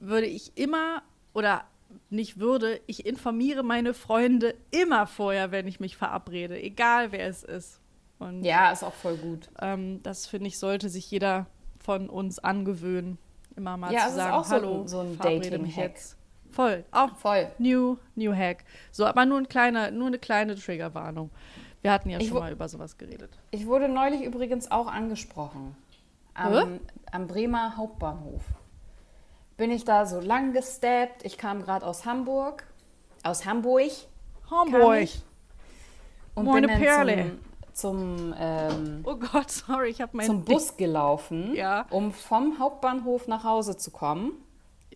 würde 0.00 0.26
ich 0.26 0.56
immer 0.56 1.02
oder 1.34 1.64
nicht 2.10 2.38
würde, 2.38 2.80
ich 2.86 3.06
informiere 3.06 3.62
meine 3.62 3.94
Freunde 3.94 4.54
immer 4.70 5.06
vorher, 5.06 5.50
wenn 5.50 5.66
ich 5.66 5.80
mich 5.80 5.96
verabrede, 5.96 6.60
egal 6.60 7.12
wer 7.12 7.26
es 7.26 7.42
ist. 7.42 7.80
Und, 8.18 8.44
ja, 8.44 8.70
ist 8.70 8.82
auch 8.82 8.92
voll 8.92 9.16
gut. 9.16 9.48
Ähm, 9.60 10.02
das 10.02 10.26
finde 10.26 10.48
ich, 10.48 10.58
sollte 10.58 10.88
sich 10.88 11.10
jeder 11.10 11.46
von 11.78 12.10
uns 12.10 12.38
angewöhnen, 12.38 13.18
immer 13.56 13.76
mal 13.76 13.92
ja, 13.92 14.08
zu 14.08 14.16
sagen, 14.16 14.48
hallo, 14.48 14.86
so 14.86 15.00
ein, 15.00 15.18
so 15.18 15.24
ein 15.24 15.40
Dating-Hack. 15.40 15.98
Voll, 16.50 16.84
auch 16.90 17.16
voll. 17.16 17.48
New, 17.58 17.96
new 18.16 18.34
Hack. 18.34 18.64
So, 18.90 19.06
aber 19.06 19.24
nur, 19.24 19.38
ein 19.38 19.48
kleiner, 19.48 19.90
nur 19.90 20.08
eine 20.08 20.18
kleine 20.18 20.56
Triggerwarnung. 20.56 21.30
Wir 21.80 21.92
hatten 21.92 22.10
ja 22.10 22.18
ich 22.18 22.28
schon 22.28 22.38
mal 22.38 22.52
über 22.52 22.68
sowas 22.68 22.98
geredet. 22.98 23.30
Ich 23.52 23.66
wurde 23.66 23.88
neulich 23.88 24.22
übrigens 24.22 24.70
auch 24.70 24.88
angesprochen. 24.88 25.76
Am, 26.34 26.80
am 27.10 27.26
Bremer 27.26 27.76
Hauptbahnhof 27.76 28.42
bin 29.60 29.70
ich 29.70 29.84
da 29.84 30.06
so 30.06 30.20
lang 30.20 30.54
gesteppt. 30.54 31.22
Ich 31.22 31.36
kam 31.36 31.62
gerade 31.62 31.84
aus 31.84 32.06
Hamburg. 32.06 32.64
Aus 33.22 33.44
Hamburg. 33.44 33.90
Hamburg. 34.50 35.08
Und 36.34 36.46
Meine 36.46 36.66
bin 36.66 36.76
dann 36.76 36.80
Perle. 36.80 37.38
zum, 37.74 38.30
zum 38.30 38.34
ähm, 38.38 39.00
oh 39.04 39.16
Gott, 39.16 39.50
sorry, 39.50 39.90
ich 39.90 40.00
habe 40.00 40.16
meinen 40.16 40.26
zum 40.26 40.44
Bus 40.46 40.78
gelaufen, 40.78 41.54
ja. 41.54 41.84
um 41.90 42.10
vom 42.10 42.58
Hauptbahnhof 42.58 43.28
nach 43.28 43.44
Hause 43.44 43.76
zu 43.76 43.90
kommen. 43.90 44.32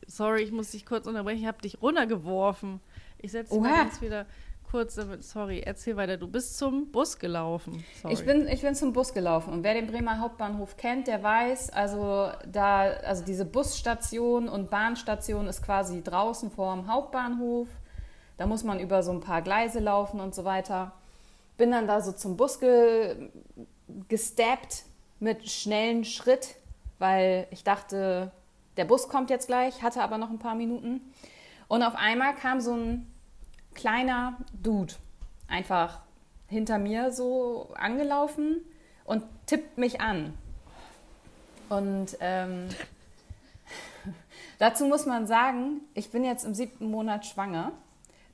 Sorry, 0.06 0.42
ich 0.42 0.50
muss 0.50 0.71
dich 0.71 0.87
kurz 0.87 1.06
unterbrechen. 1.06 1.40
Ich 1.40 1.47
habe 1.47 1.61
dich 1.61 1.83
runtergeworfen. 1.83 2.80
Ich 3.18 3.33
setze 3.33 3.61
mal 3.61 3.68
ganz 3.68 4.00
wieder 4.00 4.25
kurz, 4.75 4.99
sorry, 5.21 5.61
erzähl 5.64 5.97
weiter. 5.97 6.16
Du 6.16 6.26
bist 6.26 6.59
zum 6.59 6.90
Bus 6.90 7.16
gelaufen. 7.21 7.85
Sorry. 8.02 8.12
Ich 8.12 8.25
bin, 8.26 8.49
ich 8.49 8.61
bin 8.61 8.75
zum 8.75 8.93
Bus 8.93 9.14
gelaufen 9.14 9.52
und 9.52 9.62
wer 9.62 9.73
den 9.73 9.87
Bremer 9.87 10.19
Hauptbahnhof 10.19 10.76
kennt, 10.76 11.07
der 11.07 11.23
weiß, 11.23 11.71
also 11.71 12.33
da, 12.45 12.81
also 12.81 13.25
diese 13.25 13.45
Busstation 13.45 14.49
und 14.49 14.71
Bahnstation 14.71 15.47
ist 15.47 15.62
quasi 15.62 16.02
draußen 16.02 16.50
vor 16.50 16.75
dem 16.75 16.88
Hauptbahnhof. 16.88 17.69
Da 18.37 18.49
muss 18.49 18.64
man 18.64 18.81
über 18.81 19.04
so 19.04 19.12
ein 19.12 19.21
paar 19.21 19.43
Gleise 19.43 19.78
laufen 19.78 20.19
und 20.19 20.35
so 20.35 20.45
weiter. 20.45 20.90
Bin 21.57 21.71
dann 21.71 21.87
da 21.87 22.00
so 22.00 22.11
zum 22.11 22.37
Bus 22.37 22.59
ge, 22.59 23.31
gesteppt 24.09 24.87
mit 25.21 25.49
schnellen 25.49 26.04
Schritt, 26.04 26.57
weil 26.99 27.47
ich 27.52 27.62
dachte, 27.62 28.33
der 28.76 28.87
Bus 28.87 29.09
kommt 29.09 29.31
jetzt 29.31 29.47
gleich, 29.47 29.85
hatte 29.85 30.02
aber 30.02 30.19
noch 30.19 30.31
ein 30.31 30.40
paar 30.40 30.57
Minuten. 30.57 31.00
Und 31.69 31.85
auf 31.85 31.95
einmal 31.95 32.35
kam 32.35 32.61
so 32.61 32.73
ein 32.73 33.13
kleiner 33.75 34.37
Dude 34.62 34.95
einfach 35.49 36.00
hinter 36.49 36.78
mir 36.78 37.12
so 37.12 37.73
angelaufen 37.75 38.61
und 39.04 39.25
tippt 39.47 39.78
mich 39.78 40.00
an. 40.00 40.35
Und 41.69 42.16
ähm, 42.21 42.69
dazu 44.59 44.87
muss 44.87 45.07
man 45.07 45.26
sagen, 45.26 45.81
ich 45.95 46.11
bin 46.11 46.25
jetzt 46.25 46.45
im 46.45 46.54
siebten 46.54 46.90
Monat 46.90 47.26
schwanger. 47.26 47.73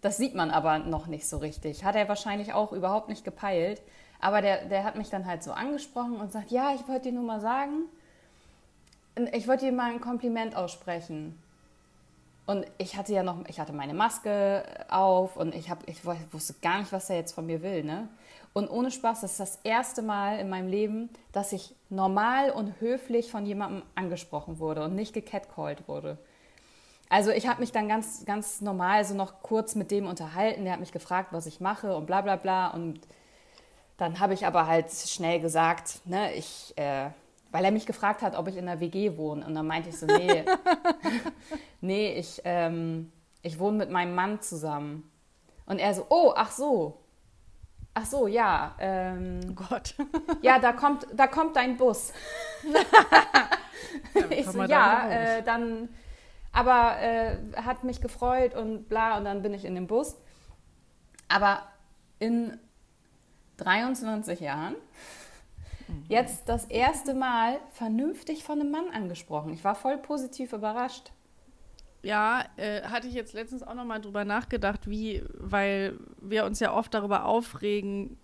Das 0.00 0.16
sieht 0.16 0.34
man 0.34 0.50
aber 0.50 0.78
noch 0.78 1.06
nicht 1.06 1.28
so 1.28 1.38
richtig. 1.38 1.84
Hat 1.84 1.94
er 1.94 2.08
wahrscheinlich 2.08 2.52
auch 2.52 2.72
überhaupt 2.72 3.08
nicht 3.08 3.24
gepeilt. 3.24 3.82
Aber 4.20 4.42
der, 4.42 4.66
der 4.66 4.84
hat 4.84 4.96
mich 4.96 5.08
dann 5.08 5.26
halt 5.26 5.42
so 5.42 5.52
angesprochen 5.52 6.16
und 6.16 6.32
sagt, 6.32 6.50
ja, 6.50 6.74
ich 6.74 6.86
wollte 6.88 7.08
dir 7.08 7.12
nur 7.12 7.24
mal 7.24 7.40
sagen, 7.40 7.84
ich 9.32 9.48
wollte 9.48 9.66
dir 9.66 9.72
mal 9.72 9.90
ein 9.90 10.00
Kompliment 10.00 10.56
aussprechen. 10.56 11.38
Und 12.50 12.66
ich 12.78 12.96
hatte 12.96 13.12
ja 13.12 13.22
noch, 13.22 13.36
ich 13.46 13.60
hatte 13.60 13.72
meine 13.72 13.94
Maske 13.94 14.64
auf 14.88 15.36
und 15.36 15.54
ich, 15.54 15.70
hab, 15.70 15.88
ich 15.88 16.04
wusste 16.04 16.54
gar 16.60 16.80
nicht, 16.80 16.90
was 16.90 17.08
er 17.08 17.14
jetzt 17.14 17.32
von 17.32 17.46
mir 17.46 17.62
will. 17.62 17.84
Ne? 17.84 18.08
Und 18.52 18.68
ohne 18.68 18.90
Spaß, 18.90 19.20
das 19.20 19.30
ist 19.30 19.38
das 19.38 19.60
erste 19.62 20.02
Mal 20.02 20.40
in 20.40 20.48
meinem 20.48 20.66
Leben, 20.66 21.10
dass 21.30 21.52
ich 21.52 21.76
normal 21.90 22.50
und 22.50 22.80
höflich 22.80 23.30
von 23.30 23.46
jemandem 23.46 23.84
angesprochen 23.94 24.58
wurde 24.58 24.82
und 24.82 24.96
nicht 24.96 25.12
gecatcalled 25.12 25.86
wurde. 25.86 26.18
Also 27.08 27.30
ich 27.30 27.46
habe 27.46 27.60
mich 27.60 27.70
dann 27.70 27.86
ganz, 27.86 28.24
ganz 28.24 28.60
normal 28.60 29.04
so 29.04 29.14
noch 29.14 29.44
kurz 29.44 29.76
mit 29.76 29.92
dem 29.92 30.08
unterhalten. 30.08 30.64
Der 30.64 30.72
hat 30.72 30.80
mich 30.80 30.90
gefragt, 30.90 31.28
was 31.30 31.46
ich 31.46 31.60
mache 31.60 31.94
und 31.94 32.06
bla 32.06 32.20
bla 32.20 32.34
bla. 32.34 32.70
Und 32.70 32.98
dann 33.96 34.18
habe 34.18 34.34
ich 34.34 34.44
aber 34.44 34.66
halt 34.66 34.90
schnell 34.90 35.38
gesagt, 35.38 36.04
ne, 36.04 36.34
ich 36.34 36.76
äh, 36.76 37.10
weil 37.50 37.64
er 37.64 37.70
mich 37.70 37.86
gefragt 37.86 38.22
hat, 38.22 38.36
ob 38.36 38.48
ich 38.48 38.56
in 38.56 38.66
der 38.66 38.80
WG 38.80 39.16
wohne. 39.16 39.44
Und 39.44 39.54
dann 39.54 39.66
meinte 39.66 39.88
ich 39.88 39.98
so, 39.98 40.06
nee, 40.06 40.44
nee, 41.80 42.12
ich, 42.14 42.40
ähm, 42.44 43.10
ich 43.42 43.58
wohne 43.58 43.78
mit 43.78 43.90
meinem 43.90 44.14
Mann 44.14 44.40
zusammen. 44.40 45.10
Und 45.66 45.78
er 45.78 45.94
so, 45.94 46.06
oh, 46.08 46.32
ach 46.36 46.50
so. 46.50 47.00
Ach 47.94 48.06
so, 48.06 48.26
ja. 48.26 48.74
Ähm, 48.78 49.40
oh 49.50 49.64
Gott. 49.68 49.94
ja, 50.42 50.58
da 50.58 50.72
kommt, 50.72 51.06
da 51.12 51.26
kommt 51.26 51.56
dein 51.56 51.76
Bus. 51.76 52.12
ja, 54.14 54.22
ich 54.30 54.46
so, 54.46 54.62
ja, 54.62 55.10
äh, 55.10 55.42
dann, 55.42 55.88
aber 56.52 57.00
äh, 57.00 57.36
hat 57.56 57.84
mich 57.84 58.00
gefreut 58.00 58.54
und 58.54 58.88
bla, 58.88 59.18
und 59.18 59.24
dann 59.24 59.42
bin 59.42 59.54
ich 59.54 59.64
in 59.64 59.74
dem 59.74 59.86
Bus. 59.86 60.16
Aber 61.28 61.62
in 62.18 62.58
23 63.58 64.40
Jahren 64.40 64.74
jetzt 66.08 66.48
das 66.48 66.64
erste 66.66 67.14
Mal 67.14 67.58
vernünftig 67.70 68.44
von 68.44 68.60
einem 68.60 68.70
Mann 68.70 68.90
angesprochen. 68.92 69.52
Ich 69.52 69.64
war 69.64 69.74
voll 69.74 69.98
positiv 69.98 70.52
überrascht. 70.52 71.12
Ja, 72.02 72.44
äh, 72.56 72.82
hatte 72.82 73.08
ich 73.08 73.14
jetzt 73.14 73.34
letztens 73.34 73.62
auch 73.62 73.74
noch 73.74 73.84
mal 73.84 74.00
drüber 74.00 74.24
nachgedacht, 74.24 74.88
wie, 74.88 75.22
weil 75.34 75.98
wir 76.20 76.44
uns 76.46 76.58
ja 76.60 76.72
oft 76.72 76.94
darüber 76.94 77.26
aufregen, 77.26 78.16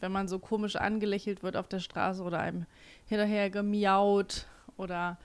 wenn 0.00 0.12
man 0.12 0.26
so 0.26 0.38
komisch 0.38 0.76
angelächelt 0.76 1.42
wird 1.42 1.56
auf 1.56 1.68
der 1.68 1.80
Straße 1.80 2.22
oder 2.22 2.40
einem 2.40 2.64
hinterher 3.06 3.50
gemiaut 3.50 4.46
oder 4.78 5.18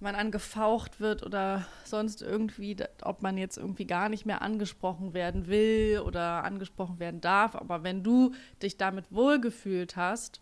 man 0.00 0.14
angefaucht 0.14 0.98
wird 0.98 1.22
oder 1.22 1.66
sonst 1.84 2.22
irgendwie, 2.22 2.76
ob 3.02 3.22
man 3.22 3.36
jetzt 3.36 3.58
irgendwie 3.58 3.86
gar 3.86 4.08
nicht 4.08 4.26
mehr 4.26 4.42
angesprochen 4.42 5.12
werden 5.12 5.46
will 5.46 6.02
oder 6.04 6.42
angesprochen 6.42 6.98
werden 6.98 7.20
darf. 7.20 7.54
Aber 7.54 7.82
wenn 7.82 8.02
du 8.02 8.32
dich 8.62 8.78
damit 8.78 9.12
wohlgefühlt 9.12 9.96
hast, 9.96 10.40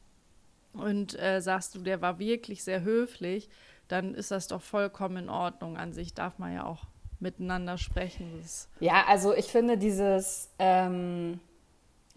und 0.72 1.18
äh, 1.18 1.40
sagst 1.40 1.74
du, 1.74 1.80
der 1.80 2.00
war 2.00 2.18
wirklich 2.18 2.62
sehr 2.64 2.82
höflich, 2.82 3.48
dann 3.88 4.14
ist 4.14 4.30
das 4.30 4.48
doch 4.48 4.62
vollkommen 4.62 5.24
in 5.24 5.30
Ordnung. 5.30 5.76
An 5.76 5.92
sich 5.92 6.14
darf 6.14 6.38
man 6.38 6.54
ja 6.54 6.64
auch 6.64 6.84
miteinander 7.20 7.78
sprechen. 7.78 8.42
ja, 8.80 9.04
also 9.08 9.34
ich 9.34 9.46
finde 9.46 9.76
dieses 9.76 10.50
ähm, 10.58 11.40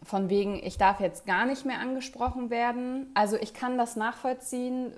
von 0.03 0.29
wegen, 0.29 0.61
ich 0.63 0.77
darf 0.77 0.99
jetzt 0.99 1.25
gar 1.25 1.45
nicht 1.45 1.65
mehr 1.65 1.79
angesprochen 1.79 2.49
werden. 2.49 3.09
Also 3.13 3.37
ich 3.37 3.53
kann 3.53 3.77
das 3.77 3.95
nachvollziehen, 3.95 4.95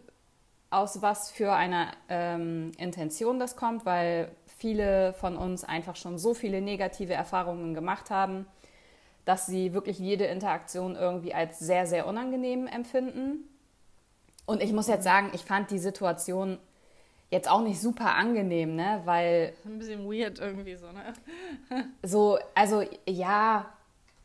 aus 0.70 1.02
was 1.02 1.30
für 1.30 1.54
einer 1.54 1.92
ähm, 2.10 2.72
Intention 2.78 3.39
das 3.39 3.56
kommt, 3.56 3.86
weil 3.86 4.32
viele 4.58 5.13
von 5.13 5.38
uns 5.38 5.63
einfach 5.63 5.96
schon 5.96 6.18
so 6.18 6.34
viele 6.34 6.62
negative 6.62 7.13
Erfahrungen 7.13 7.74
gemacht 7.74 8.10
haben, 8.10 8.48
dass 9.26 9.46
sie 9.46 9.74
wirklich 9.74 10.00
jede 10.00 10.26
Interaktion 10.26 10.96
irgendwie 10.96 11.34
als 11.34 11.60
sehr, 11.60 11.86
sehr 11.88 12.08
unangenehm 12.08 12.68
empfinden. 12.68 13.48
Und 14.46 14.62
ich 14.62 14.74
muss 14.74 14.88
jetzt 14.88 15.04
sagen, 15.04 15.32
ich 15.34 15.46
fand 15.46 15.72
die 15.72 15.80
Situation 15.80 16.58
jetzt 17.30 17.50
auch 17.50 17.62
nicht 17.62 17.80
super 17.80 18.16
angenehm, 18.16 18.76
ne? 18.76 19.02
Weil. 19.06 19.54
Ein 19.66 19.80
bisschen 19.80 20.06
weird 20.06 20.40
irgendwie 20.40 20.76
so, 20.76 20.88
ne? 20.92 21.14
so, 22.04 22.38
also 22.54 22.84
ja, 23.08 23.66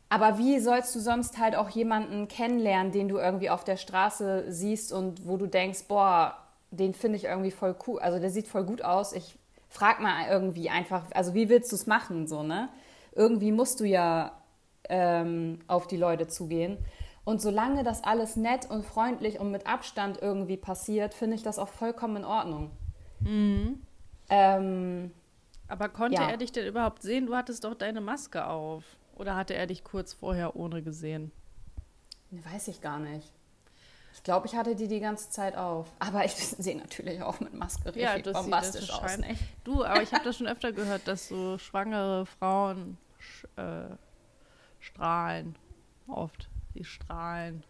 aber 0.09 0.37
wie 0.37 0.59
sollst 0.59 0.95
du 0.95 0.99
sonst 0.99 1.37
halt 1.37 1.55
auch 1.55 1.69
jemanden 1.69 2.27
kennenlernen, 2.27 2.91
den 2.91 3.07
du 3.07 3.17
irgendwie 3.17 3.49
auf 3.49 3.63
der 3.63 3.77
Straße 3.77 4.45
siehst 4.47 4.91
und 4.91 5.27
wo 5.27 5.37
du 5.37 5.45
denkst, 5.45 5.85
boah, 5.87 6.35
den 6.71 6.93
finde 6.93 7.17
ich 7.17 7.25
irgendwie 7.25 7.51
voll 7.51 7.75
cool, 7.87 7.99
also 7.99 8.19
der 8.19 8.29
sieht 8.29 8.47
voll 8.47 8.63
gut 8.63 8.83
aus. 8.83 9.13
Ich 9.13 9.37
frag 9.69 10.01
mal 10.01 10.27
irgendwie 10.29 10.69
einfach, 10.69 11.03
also 11.13 11.33
wie 11.33 11.49
willst 11.49 11.71
du 11.71 11.75
es 11.75 11.87
machen, 11.87 12.27
so, 12.27 12.43
ne? 12.43 12.69
Irgendwie 13.13 13.51
musst 13.51 13.79
du 13.79 13.85
ja 13.85 14.38
ähm, 14.89 15.59
auf 15.67 15.87
die 15.87 15.97
Leute 15.97 16.27
zugehen. 16.27 16.77
Und 17.23 17.41
solange 17.41 17.83
das 17.83 18.03
alles 18.03 18.35
nett 18.35 18.69
und 18.69 18.85
freundlich 18.85 19.39
und 19.39 19.51
mit 19.51 19.67
Abstand 19.67 20.19
irgendwie 20.21 20.57
passiert, 20.57 21.13
finde 21.13 21.35
ich 21.35 21.43
das 21.43 21.59
auch 21.59 21.67
vollkommen 21.67 22.17
in 22.17 22.25
Ordnung. 22.25 22.71
Mhm. 23.19 23.81
Ähm, 24.29 25.11
Aber 25.67 25.89
konnte 25.89 26.21
ja. 26.21 26.29
er 26.29 26.37
dich 26.37 26.51
denn 26.51 26.65
überhaupt 26.65 27.03
sehen? 27.03 27.27
Du 27.27 27.35
hattest 27.35 27.63
doch 27.63 27.75
deine 27.75 28.01
Maske 28.01 28.45
auf. 28.47 28.83
Oder 29.15 29.35
hatte 29.35 29.53
er 29.53 29.67
dich 29.67 29.83
kurz 29.83 30.13
vorher 30.13 30.55
ohne 30.55 30.81
gesehen? 30.81 31.31
Weiß 32.31 32.67
ich 32.67 32.81
gar 32.81 32.99
nicht. 32.99 33.31
Ich 34.13 34.23
glaube, 34.23 34.47
ich 34.47 34.55
hatte 34.55 34.75
die 34.75 34.87
die 34.87 34.99
ganze 34.99 35.29
Zeit 35.29 35.55
auf. 35.55 35.87
Aber 35.99 36.25
ich 36.25 36.33
sehe 36.35 36.77
natürlich 36.77 37.21
auch 37.21 37.39
mit 37.39 37.53
Maske 37.53 37.87
richtig 37.87 38.03
ja, 38.03 38.17
das 38.19 38.33
bombastisch 38.33 38.81
sieht, 38.81 38.89
das 38.89 38.99
aus. 39.01 39.17
Ne? 39.17 39.35
Du, 39.63 39.83
aber 39.83 40.01
ich 40.01 40.13
habe 40.13 40.23
das 40.23 40.37
schon 40.37 40.47
öfter 40.47 40.71
gehört, 40.71 41.07
dass 41.07 41.27
so 41.27 41.57
schwangere 41.57 42.25
Frauen 42.25 42.97
äh, 43.55 43.85
strahlen 44.79 45.55
oft 46.07 46.49
die 46.75 46.83
Strahlen. 46.83 47.63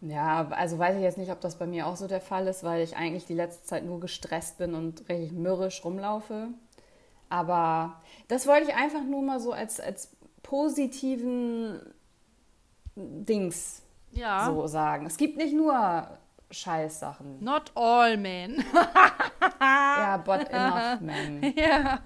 Ja, 0.00 0.48
also 0.50 0.78
weiß 0.78 0.96
ich 0.96 1.02
jetzt 1.02 1.18
nicht, 1.18 1.30
ob 1.30 1.40
das 1.40 1.58
bei 1.58 1.66
mir 1.66 1.86
auch 1.86 1.96
so 1.96 2.06
der 2.06 2.20
Fall 2.20 2.46
ist, 2.46 2.62
weil 2.62 2.82
ich 2.82 2.96
eigentlich 2.96 3.24
die 3.24 3.34
letzte 3.34 3.64
Zeit 3.64 3.84
nur 3.84 4.00
gestresst 4.00 4.58
bin 4.58 4.74
und 4.74 5.08
richtig 5.08 5.32
mürrisch 5.32 5.82
rumlaufe. 5.84 6.48
Aber 7.30 8.00
das 8.28 8.46
wollte 8.46 8.68
ich 8.68 8.76
einfach 8.76 9.02
nur 9.02 9.22
mal 9.22 9.40
so 9.40 9.52
als, 9.52 9.80
als 9.80 10.14
positiven 10.42 11.80
Dings 12.96 13.82
ja. 14.12 14.46
so 14.46 14.66
sagen. 14.66 15.06
Es 15.06 15.16
gibt 15.16 15.38
nicht 15.38 15.54
nur 15.54 16.06
Scheißsachen. 16.50 17.42
Not 17.42 17.72
all 17.74 18.18
men. 18.18 18.62
ja, 19.60 20.18
but 20.18 20.50
enough 20.50 21.00
men. 21.00 21.54
Ja. 21.56 22.00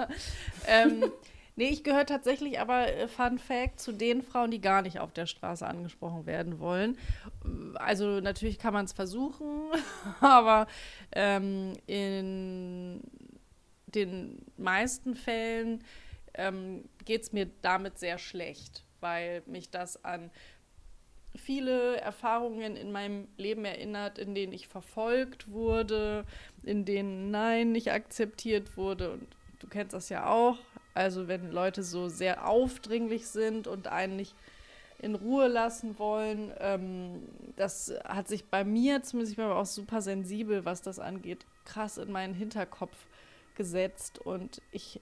Ähm, 0.67 1.13
Nee, 1.59 1.71
ich 1.71 1.83
gehöre 1.83 2.07
tatsächlich 2.07 2.61
aber, 2.61 2.87
äh, 2.87 3.09
Fun 3.09 3.41
Fact, 3.41 3.81
zu 3.81 3.91
den 3.91 4.23
Frauen, 4.23 4.53
die 4.53 4.61
gar 4.61 4.81
nicht 4.81 5.01
auf 5.01 5.13
der 5.13 5.27
Straße 5.27 5.67
angesprochen 5.67 6.25
werden 6.25 6.61
wollen. 6.61 6.97
Also 7.75 8.21
natürlich 8.21 8.61
kann 8.61 8.73
man 8.73 8.85
es 8.85 8.93
versuchen, 8.93 9.73
aber 10.21 10.69
ähm, 11.11 11.73
in 11.89 13.01
den 13.89 14.47
meisten 14.57 15.17
Fällen 15.17 15.83
ähm, 16.35 16.85
geht 17.05 17.23
es 17.23 17.33
mir 17.33 17.51
damit 17.61 17.99
sehr 17.99 18.19
schlecht, 18.19 18.85
weil 19.01 19.43
mich 19.47 19.69
das 19.69 20.05
an 20.05 20.31
viele 21.35 21.97
Erfahrungen 21.97 22.77
in 22.77 22.93
meinem 22.93 23.27
Leben 23.37 23.65
erinnert, 23.65 24.21
in 24.21 24.37
denen 24.37 24.53
ich 24.53 24.69
verfolgt 24.69 25.51
wurde, 25.51 26.25
in 26.63 26.85
denen 26.85 27.33
Nein 27.33 27.73
nicht 27.73 27.91
akzeptiert 27.91 28.77
wurde. 28.77 29.15
Und 29.15 29.27
du 29.59 29.67
kennst 29.67 29.93
das 29.93 30.09
ja 30.09 30.31
auch. 30.31 30.59
Also 30.99 31.29
wenn 31.29 31.53
Leute 31.53 31.85
so 31.85 32.09
sehr 32.09 32.49
aufdringlich 32.49 33.29
sind 33.29 33.69
und 33.69 33.87
einen 33.87 34.17
nicht 34.17 34.35
in 34.99 35.15
Ruhe 35.15 35.47
lassen 35.47 35.97
wollen, 36.01 36.53
ähm, 36.59 37.23
das 37.55 37.95
hat 38.05 38.27
sich 38.27 38.47
bei 38.47 38.65
mir, 38.65 39.05
zumindest 39.05 39.31
ich 39.31 39.37
bin 39.37 39.45
aber 39.45 39.61
auch 39.61 39.67
super 39.67 40.03
sensibel, 40.03 40.65
was 40.65 40.83
das 40.83 40.99
angeht, 40.99 41.47
krass 41.65 41.99
in 41.99 42.11
meinen 42.11 42.35
Hinterkopf 42.35 42.97
gesetzt 43.55 44.19
und 44.19 44.61
ich 44.73 45.01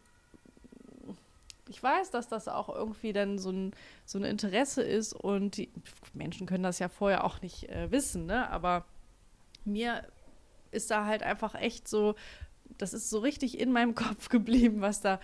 ich 1.69 1.83
weiß, 1.83 2.11
dass 2.11 2.29
das 2.29 2.47
auch 2.47 2.69
irgendwie 2.69 3.13
dann 3.13 3.39
so 3.39 3.51
ein, 3.51 3.73
so 4.05 4.19
ein 4.19 4.25
Interesse 4.25 4.83
ist 4.83 5.15
und 5.15 5.57
die 5.57 5.71
Menschen 6.13 6.47
können 6.47 6.63
das 6.63 6.79
ja 6.79 6.89
vorher 6.89 7.25
auch 7.25 7.41
nicht 7.41 7.69
äh, 7.71 7.91
wissen, 7.91 8.27
ne? 8.27 8.49
Aber 8.51 8.85
mir 9.65 10.07
ist 10.71 10.91
da 10.91 11.07
halt 11.07 11.23
einfach 11.25 11.55
echt 11.57 11.89
so, 11.89 12.15
das 12.79 12.93
ist 12.93 13.11
so 13.11 13.19
richtig 13.19 13.59
in 13.59 13.73
meinem 13.73 13.95
Kopf 13.97 14.29
geblieben, 14.29 14.81
was 14.81 15.01
da 15.01 15.21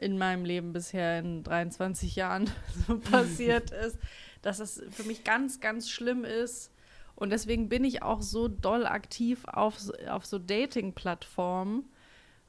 in 0.00 0.18
meinem 0.18 0.44
Leben 0.44 0.72
bisher 0.72 1.18
in 1.18 1.42
23 1.42 2.16
Jahren 2.16 2.50
so 2.86 2.98
passiert 2.98 3.70
ist, 3.86 3.98
dass 4.42 4.60
es 4.60 4.82
für 4.90 5.04
mich 5.04 5.24
ganz, 5.24 5.60
ganz 5.60 5.90
schlimm 5.90 6.24
ist. 6.24 6.72
Und 7.14 7.30
deswegen 7.30 7.68
bin 7.68 7.84
ich 7.84 8.02
auch 8.02 8.20
so 8.20 8.46
doll 8.48 8.86
aktiv 8.86 9.44
auf, 9.46 9.78
auf 10.08 10.26
so 10.26 10.38
Dating-Plattformen, 10.38 11.84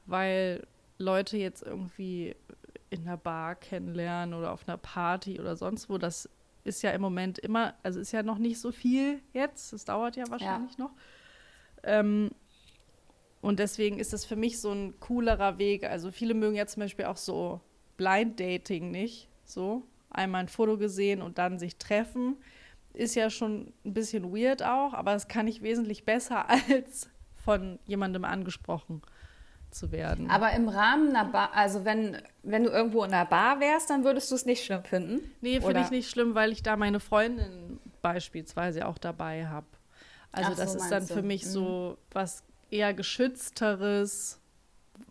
weil 0.04 0.66
Leute 0.98 1.38
jetzt 1.38 1.62
irgendwie 1.62 2.36
in 2.90 3.02
einer 3.02 3.16
Bar 3.16 3.54
kennenlernen 3.54 4.38
oder 4.38 4.52
auf 4.52 4.68
einer 4.68 4.76
Party 4.76 5.40
oder 5.40 5.56
sonst 5.56 5.88
wo, 5.88 5.98
das 5.98 6.28
ist 6.64 6.82
ja 6.82 6.90
im 6.90 7.00
Moment 7.00 7.38
immer, 7.38 7.74
also 7.82 8.00
ist 8.00 8.12
ja 8.12 8.22
noch 8.22 8.38
nicht 8.38 8.60
so 8.60 8.72
viel 8.72 9.20
jetzt, 9.32 9.72
es 9.72 9.84
dauert 9.84 10.16
ja 10.16 10.24
wahrscheinlich 10.28 10.76
ja. 10.76 10.84
noch. 10.84 10.90
Ähm, 11.82 12.30
und 13.48 13.58
deswegen 13.60 13.98
ist 13.98 14.12
das 14.12 14.26
für 14.26 14.36
mich 14.36 14.60
so 14.60 14.70
ein 14.70 15.00
coolerer 15.00 15.56
Weg. 15.56 15.84
Also 15.84 16.10
viele 16.10 16.34
mögen 16.34 16.54
ja 16.54 16.66
zum 16.66 16.82
Beispiel 16.82 17.06
auch 17.06 17.16
so 17.16 17.62
Blind 17.96 18.38
Dating 18.38 18.90
nicht. 18.90 19.30
So 19.46 19.84
einmal 20.10 20.42
ein 20.42 20.48
Foto 20.48 20.76
gesehen 20.76 21.22
und 21.22 21.38
dann 21.38 21.58
sich 21.58 21.78
treffen. 21.78 22.36
Ist 22.92 23.14
ja 23.14 23.30
schon 23.30 23.72
ein 23.86 23.94
bisschen 23.94 24.36
weird 24.36 24.62
auch, 24.62 24.92
aber 24.92 25.14
das 25.14 25.28
kann 25.28 25.48
ich 25.48 25.62
wesentlich 25.62 26.04
besser 26.04 26.44
als 26.70 27.08
von 27.42 27.78
jemandem 27.86 28.26
angesprochen 28.26 29.00
zu 29.70 29.92
werden. 29.92 30.30
Aber 30.30 30.52
im 30.52 30.68
Rahmen 30.68 31.16
einer 31.16 31.24
Bar, 31.24 31.54
also 31.54 31.86
wenn, 31.86 32.20
wenn 32.42 32.64
du 32.64 32.70
irgendwo 32.70 33.02
in 33.02 33.14
einer 33.14 33.24
Bar 33.24 33.60
wärst, 33.60 33.88
dann 33.88 34.04
würdest 34.04 34.30
du 34.30 34.34
es 34.34 34.44
nicht 34.44 34.62
schlimm 34.62 34.84
finden? 34.84 35.22
Nee, 35.40 35.62
finde 35.62 35.80
ich 35.80 35.90
nicht 35.90 36.10
schlimm, 36.10 36.34
weil 36.34 36.52
ich 36.52 36.62
da 36.62 36.76
meine 36.76 37.00
Freundin 37.00 37.80
beispielsweise 38.02 38.86
auch 38.86 38.98
dabei 38.98 39.46
habe. 39.46 39.66
Also 40.32 40.50
so, 40.50 40.56
das 40.56 40.74
ist 40.74 40.90
dann 40.90 41.06
für 41.06 41.22
mich 41.22 41.46
mhm. 41.46 41.48
so 41.48 41.98
was 42.10 42.44
eher 42.70 42.94
geschützteres. 42.94 44.40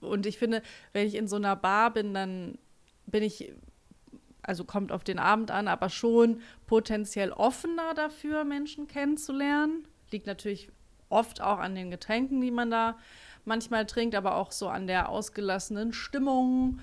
Und 0.01 0.25
ich 0.25 0.37
finde, 0.37 0.61
wenn 0.93 1.07
ich 1.07 1.15
in 1.15 1.27
so 1.27 1.35
einer 1.35 1.55
Bar 1.55 1.91
bin, 1.91 2.13
dann 2.13 2.57
bin 3.05 3.23
ich, 3.23 3.53
also 4.41 4.63
kommt 4.63 4.91
auf 4.91 5.03
den 5.03 5.19
Abend 5.19 5.51
an, 5.51 5.67
aber 5.67 5.89
schon 5.89 6.41
potenziell 6.65 7.31
offener 7.31 7.93
dafür, 7.93 8.43
Menschen 8.43 8.87
kennenzulernen. 8.87 9.87
Liegt 10.11 10.27
natürlich 10.27 10.69
oft 11.09 11.41
auch 11.41 11.59
an 11.59 11.75
den 11.75 11.89
Getränken, 11.89 12.41
die 12.41 12.51
man 12.51 12.69
da 12.69 12.97
manchmal 13.45 13.85
trinkt, 13.85 14.13
aber 14.15 14.35
auch 14.35 14.51
so 14.51 14.67
an 14.67 14.87
der 14.87 15.09
ausgelassenen 15.09 15.93
Stimmung 15.93 16.79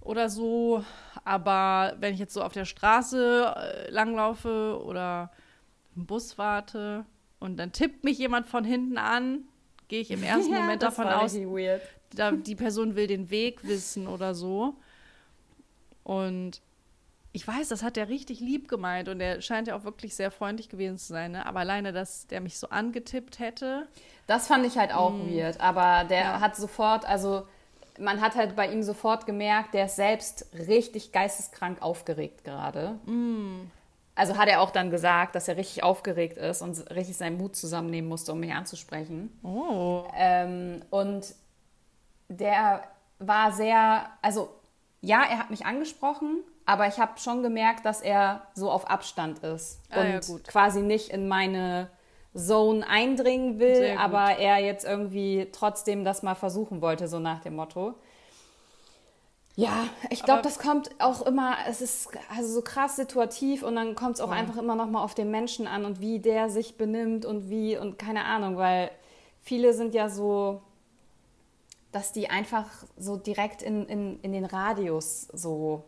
oder 0.00 0.28
so. 0.28 0.84
Aber 1.24 1.94
wenn 2.00 2.14
ich 2.14 2.20
jetzt 2.20 2.34
so 2.34 2.42
auf 2.42 2.52
der 2.52 2.64
Straße 2.64 3.54
äh, 3.56 3.90
langlaufe 3.90 4.80
oder 4.82 5.30
im 5.94 6.06
Bus 6.06 6.38
warte 6.38 7.04
und 7.38 7.58
dann 7.58 7.72
tippt 7.72 8.04
mich 8.04 8.18
jemand 8.18 8.46
von 8.46 8.64
hinten 8.64 8.98
an, 8.98 9.44
gehe 9.90 10.00
ich 10.00 10.10
im 10.10 10.22
ersten 10.22 10.52
ja, 10.52 10.60
Moment 10.60 10.82
davon 10.82 11.06
aus, 11.06 11.36
da, 12.14 12.30
die 12.32 12.54
Person 12.54 12.96
will 12.96 13.06
den 13.06 13.28
Weg 13.30 13.62
wissen 13.64 14.08
oder 14.08 14.34
so. 14.34 14.76
Und 16.02 16.62
ich 17.32 17.46
weiß, 17.46 17.68
das 17.68 17.82
hat 17.82 17.96
er 17.96 18.08
richtig 18.08 18.40
lieb 18.40 18.66
gemeint 18.66 19.08
und 19.08 19.20
er 19.20 19.40
scheint 19.42 19.68
ja 19.68 19.76
auch 19.76 19.84
wirklich 19.84 20.16
sehr 20.16 20.30
freundlich 20.30 20.68
gewesen 20.68 20.98
zu 20.98 21.08
sein. 21.08 21.32
Ne? 21.32 21.46
Aber 21.46 21.60
alleine, 21.60 21.92
dass 21.92 22.26
der 22.26 22.40
mich 22.40 22.58
so 22.58 22.70
angetippt 22.70 23.38
hätte. 23.38 23.86
Das 24.26 24.48
fand 24.48 24.66
ich 24.66 24.78
halt 24.78 24.92
auch 24.92 25.12
mm. 25.12 25.30
weird. 25.30 25.60
Aber 25.60 26.04
der 26.08 26.20
ja. 26.20 26.40
hat 26.40 26.56
sofort, 26.56 27.04
also 27.04 27.46
man 28.00 28.20
hat 28.20 28.34
halt 28.34 28.56
bei 28.56 28.72
ihm 28.72 28.82
sofort 28.82 29.26
gemerkt, 29.26 29.74
der 29.74 29.84
ist 29.84 29.96
selbst 29.96 30.46
richtig 30.54 31.12
geisteskrank 31.12 31.82
aufgeregt 31.82 32.42
gerade. 32.42 32.98
Mm 33.06 33.70
also 34.14 34.36
hat 34.36 34.48
er 34.48 34.60
auch 34.60 34.70
dann 34.70 34.90
gesagt, 34.90 35.34
dass 35.34 35.48
er 35.48 35.56
richtig 35.56 35.82
aufgeregt 35.82 36.36
ist 36.36 36.62
und 36.62 36.78
richtig 36.90 37.16
seinen 37.16 37.38
Mut 37.38 37.56
zusammennehmen 37.56 38.08
musste, 38.08 38.32
um 38.32 38.40
mich 38.40 38.52
anzusprechen. 38.52 39.38
Oh. 39.42 40.04
Ähm, 40.16 40.82
und 40.90 41.34
der 42.28 42.82
war 43.18 43.52
sehr, 43.52 44.06
also 44.22 44.50
ja, 45.00 45.22
er 45.22 45.38
hat 45.38 45.50
mich 45.50 45.64
angesprochen, 45.64 46.42
aber 46.66 46.86
ich 46.86 46.98
habe 46.98 47.18
schon 47.18 47.42
gemerkt, 47.42 47.84
dass 47.84 48.00
er 48.00 48.42
so 48.54 48.70
auf 48.70 48.88
Abstand 48.88 49.40
ist 49.40 49.80
ah, 49.90 50.00
und 50.00 50.28
ja, 50.28 50.38
quasi 50.46 50.82
nicht 50.82 51.08
in 51.08 51.26
meine 51.26 51.88
Zone 52.36 52.86
eindringen 52.86 53.58
will, 53.58 53.96
aber 53.98 54.36
er 54.38 54.58
jetzt 54.58 54.84
irgendwie 54.84 55.48
trotzdem 55.52 56.04
das 56.04 56.22
mal 56.22 56.34
versuchen 56.34 56.80
wollte, 56.80 57.08
so 57.08 57.18
nach 57.18 57.40
dem 57.40 57.56
Motto. 57.56 57.94
Ja, 59.60 59.88
ich 60.10 60.22
glaube, 60.22 60.42
das 60.42 60.58
kommt 60.58 60.90
auch 60.98 61.22
immer, 61.26 61.56
es 61.68 61.80
ist 61.80 62.08
also 62.34 62.52
so 62.52 62.62
krass 62.62 62.96
situativ 62.96 63.62
und 63.62 63.76
dann 63.76 63.94
kommt 63.94 64.14
es 64.14 64.20
auch 64.20 64.30
ja. 64.30 64.36
einfach 64.36 64.56
immer 64.56 64.74
noch 64.74 64.88
mal 64.88 65.02
auf 65.02 65.14
den 65.14 65.30
Menschen 65.30 65.66
an 65.66 65.84
und 65.84 66.00
wie 66.00 66.18
der 66.18 66.48
sich 66.48 66.76
benimmt 66.76 67.24
und 67.24 67.50
wie 67.50 67.76
und 67.76 67.98
keine 67.98 68.24
Ahnung, 68.24 68.56
weil 68.56 68.90
viele 69.42 69.74
sind 69.74 69.94
ja 69.94 70.08
so, 70.08 70.62
dass 71.92 72.12
die 72.12 72.30
einfach 72.30 72.68
so 72.96 73.16
direkt 73.16 73.62
in, 73.62 73.86
in, 73.86 74.20
in 74.20 74.32
den 74.32 74.44
Radius 74.44 75.28
so, 75.32 75.84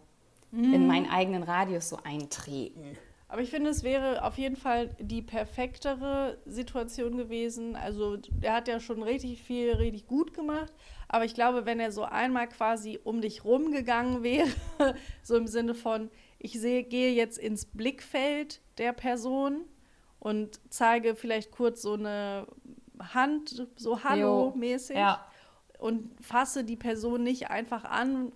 mhm. 0.51 0.75
in 0.75 0.87
meinen 0.87 1.09
eigenen 1.09 1.43
Radius 1.43 1.89
so 1.89 1.99
eintreten. 2.05 2.99
Aber 3.33 3.41
ich 3.41 3.49
finde, 3.49 3.71
es 3.71 3.83
wäre 3.83 4.23
auf 4.25 4.37
jeden 4.37 4.57
Fall 4.57 4.91
die 4.99 5.23
perfektere 5.23 6.37
Situation 6.45 7.17
gewesen. 7.17 7.77
Also 7.77 8.19
er 8.43 8.53
hat 8.53 8.69
ja 8.69 8.79
schon 8.79 9.03
richtig 9.03 9.43
viel, 9.43 9.73
richtig 9.73 10.07
gut 10.07 10.35
gemacht. 10.35 10.71
Aber 11.09 11.25
ich 11.25 11.33
glaube, 11.33 11.65
wenn 11.65 11.81
er 11.81 11.93
so 11.93 12.05
einmal 12.05 12.47
quasi 12.47 13.01
um 13.03 13.23
dich 13.23 13.43
rumgegangen 13.43 14.23
wäre, 14.23 14.51
so 15.23 15.35
im 15.37 15.47
Sinne 15.47 15.75
von, 15.75 16.11
ich 16.39 16.61
sehe, 16.61 16.85
gehe 16.85 17.15
jetzt 17.15 17.39
ins 17.39 17.65
Blickfeld 17.65 18.61
der 18.77 18.93
Person 18.93 19.65
und 20.19 20.61
zeige 20.69 21.15
vielleicht 21.15 21.53
kurz 21.53 21.81
so 21.81 21.95
eine 21.95 22.47
Hand, 23.01 23.67
so 23.77 24.05
Hallo-mäßig 24.05 24.97
ja. 24.97 25.27
und 25.79 26.23
fasse 26.23 26.65
die 26.65 26.77
Person 26.77 27.23
nicht 27.23 27.49
einfach 27.49 27.85
an. 27.85 28.31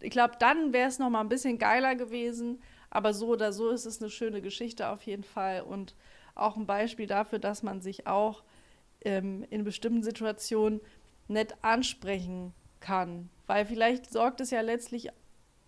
Ich 0.00 0.12
glaube, 0.12 0.36
dann 0.38 0.72
wäre 0.72 0.88
es 0.88 0.98
noch 0.98 1.10
mal 1.10 1.20
ein 1.20 1.28
bisschen 1.28 1.58
geiler 1.58 1.94
gewesen 1.94 2.62
aber 2.90 3.14
so 3.14 3.28
oder 3.28 3.52
so 3.52 3.70
ist 3.70 3.86
es 3.86 4.00
eine 4.00 4.10
schöne 4.10 4.42
Geschichte 4.42 4.88
auf 4.88 5.02
jeden 5.02 5.24
Fall 5.24 5.62
und 5.62 5.94
auch 6.34 6.56
ein 6.56 6.66
Beispiel 6.66 7.06
dafür, 7.06 7.38
dass 7.38 7.62
man 7.62 7.80
sich 7.80 8.06
auch 8.06 8.42
ähm, 9.02 9.44
in 9.50 9.64
bestimmten 9.64 10.02
Situationen 10.02 10.80
nett 11.28 11.54
ansprechen 11.62 12.52
kann. 12.80 13.30
Weil 13.46 13.64
vielleicht 13.64 14.10
sorgt 14.10 14.40
es 14.40 14.50
ja 14.50 14.60
letztlich 14.60 15.08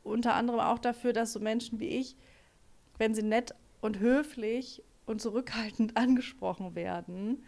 unter 0.02 0.34
anderem 0.34 0.60
auch 0.60 0.78
dafür, 0.78 1.12
dass 1.12 1.32
so 1.32 1.40
Menschen 1.40 1.78
wie 1.78 1.88
ich, 1.88 2.16
wenn 2.98 3.14
sie 3.14 3.22
nett 3.22 3.54
und 3.80 4.00
höflich 4.00 4.82
und 5.06 5.20
zurückhaltend 5.20 5.96
angesprochen 5.96 6.74
werden, 6.74 7.44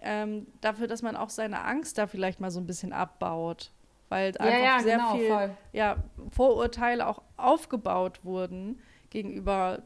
ähm, 0.00 0.46
dafür, 0.60 0.86
dass 0.86 1.02
man 1.02 1.16
auch 1.16 1.30
seine 1.30 1.64
Angst 1.64 1.98
da 1.98 2.06
vielleicht 2.06 2.40
mal 2.40 2.50
so 2.50 2.60
ein 2.60 2.66
bisschen 2.66 2.92
abbaut. 2.92 3.72
Weil 4.10 4.32
ja, 4.36 4.40
einfach 4.40 4.64
ja, 4.64 4.80
sehr 4.80 4.96
genau, 4.96 5.16
viel 5.16 5.56
ja, 5.72 5.96
Vorurteile 6.30 7.06
auch 7.06 7.22
aufgebaut 7.36 8.24
wurden, 8.24 8.80
gegenüber. 9.10 9.82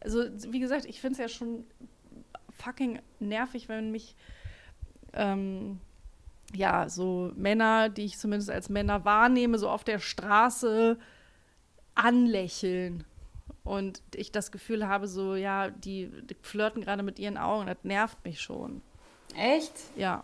Also, 0.00 0.24
wie 0.52 0.60
gesagt, 0.60 0.84
ich 0.84 1.00
finde 1.00 1.12
es 1.12 1.18
ja 1.18 1.28
schon 1.28 1.64
fucking 2.58 3.00
nervig, 3.20 3.68
wenn 3.68 3.90
mich 3.90 4.14
ähm, 5.12 5.80
ja 6.54 6.88
so 6.88 7.32
Männer, 7.36 7.88
die 7.88 8.04
ich 8.04 8.18
zumindest 8.18 8.50
als 8.50 8.68
Männer 8.68 9.04
wahrnehme, 9.04 9.58
so 9.58 9.68
auf 9.68 9.84
der 9.84 9.98
Straße 9.98 10.98
anlächeln. 11.94 13.04
Und 13.64 14.00
ich 14.14 14.30
das 14.30 14.52
Gefühl 14.52 14.86
habe, 14.86 15.08
so, 15.08 15.34
ja, 15.34 15.70
die, 15.70 16.08
die 16.08 16.36
flirten 16.40 16.82
gerade 16.82 17.02
mit 17.02 17.18
ihren 17.18 17.36
Augen, 17.36 17.66
das 17.66 17.78
nervt 17.82 18.24
mich 18.24 18.40
schon. 18.40 18.80
Echt? 19.34 19.72
Ja. 19.96 20.22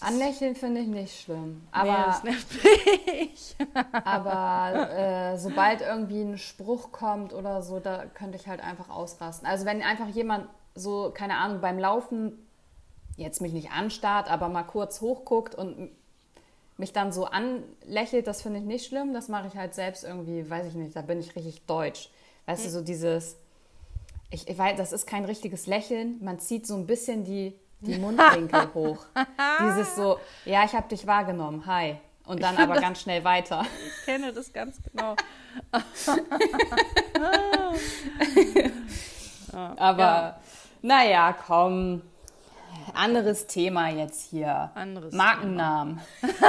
Anlächeln 0.00 0.54
finde 0.54 0.80
ich 0.80 0.86
nicht 0.86 1.20
schlimm. 1.20 1.66
Aber, 1.70 1.90
nee, 1.90 2.04
das 2.06 2.24
nervt 2.24 2.64
mich. 3.06 3.56
aber 4.04 4.90
äh, 4.90 5.38
sobald 5.38 5.80
irgendwie 5.80 6.22
ein 6.22 6.38
Spruch 6.38 6.92
kommt 6.92 7.32
oder 7.32 7.62
so, 7.62 7.80
da 7.80 8.04
könnte 8.06 8.36
ich 8.36 8.46
halt 8.46 8.60
einfach 8.60 8.88
ausrasten. 8.88 9.46
Also 9.46 9.64
wenn 9.64 9.82
einfach 9.82 10.08
jemand 10.08 10.48
so, 10.74 11.10
keine 11.12 11.36
Ahnung, 11.36 11.60
beim 11.60 11.78
Laufen 11.78 12.32
jetzt 13.16 13.40
mich 13.40 13.52
nicht 13.52 13.72
anstarrt, 13.72 14.30
aber 14.30 14.48
mal 14.48 14.62
kurz 14.62 15.00
hochguckt 15.00 15.54
und 15.54 15.90
mich 16.76 16.92
dann 16.92 17.12
so 17.12 17.24
anlächelt, 17.24 18.28
das 18.28 18.42
finde 18.42 18.60
ich 18.60 18.64
nicht 18.64 18.86
schlimm. 18.86 19.12
Das 19.12 19.28
mache 19.28 19.48
ich 19.48 19.56
halt 19.56 19.74
selbst 19.74 20.04
irgendwie, 20.04 20.48
weiß 20.48 20.66
ich 20.66 20.74
nicht, 20.74 20.94
da 20.94 21.02
bin 21.02 21.18
ich 21.18 21.34
richtig 21.34 21.66
deutsch. 21.66 22.10
Weißt 22.46 22.64
hm. 22.64 22.70
du, 22.70 22.78
so 22.78 22.84
dieses, 22.84 23.36
ich, 24.30 24.48
ich 24.48 24.56
weiß, 24.56 24.76
das 24.76 24.92
ist 24.92 25.06
kein 25.06 25.24
richtiges 25.24 25.66
Lächeln. 25.66 26.22
Man 26.22 26.38
zieht 26.38 26.66
so 26.66 26.76
ein 26.76 26.86
bisschen 26.86 27.24
die 27.24 27.54
die 27.80 27.98
Mundwinkel 27.98 28.72
hoch. 28.74 28.98
Dieses 29.60 29.96
so, 29.96 30.18
ja, 30.44 30.64
ich 30.64 30.74
habe 30.74 30.88
dich 30.88 31.06
wahrgenommen, 31.06 31.64
hi. 31.66 31.96
Und 32.26 32.42
dann 32.42 32.58
aber 32.58 32.74
das, 32.74 32.82
ganz 32.82 33.00
schnell 33.00 33.24
weiter. 33.24 33.64
Ich 33.86 34.04
kenne 34.04 34.30
das 34.32 34.52
ganz 34.52 34.76
genau. 34.82 35.16
aber 39.76 40.02
ja. 40.02 40.40
naja, 40.82 41.34
komm. 41.46 42.02
Anderes 42.94 43.46
Thema 43.46 43.88
jetzt 43.88 44.30
hier. 44.30 44.70
Anderes 44.74 45.14
Markennamen. 45.14 46.00
weißt 46.20 46.42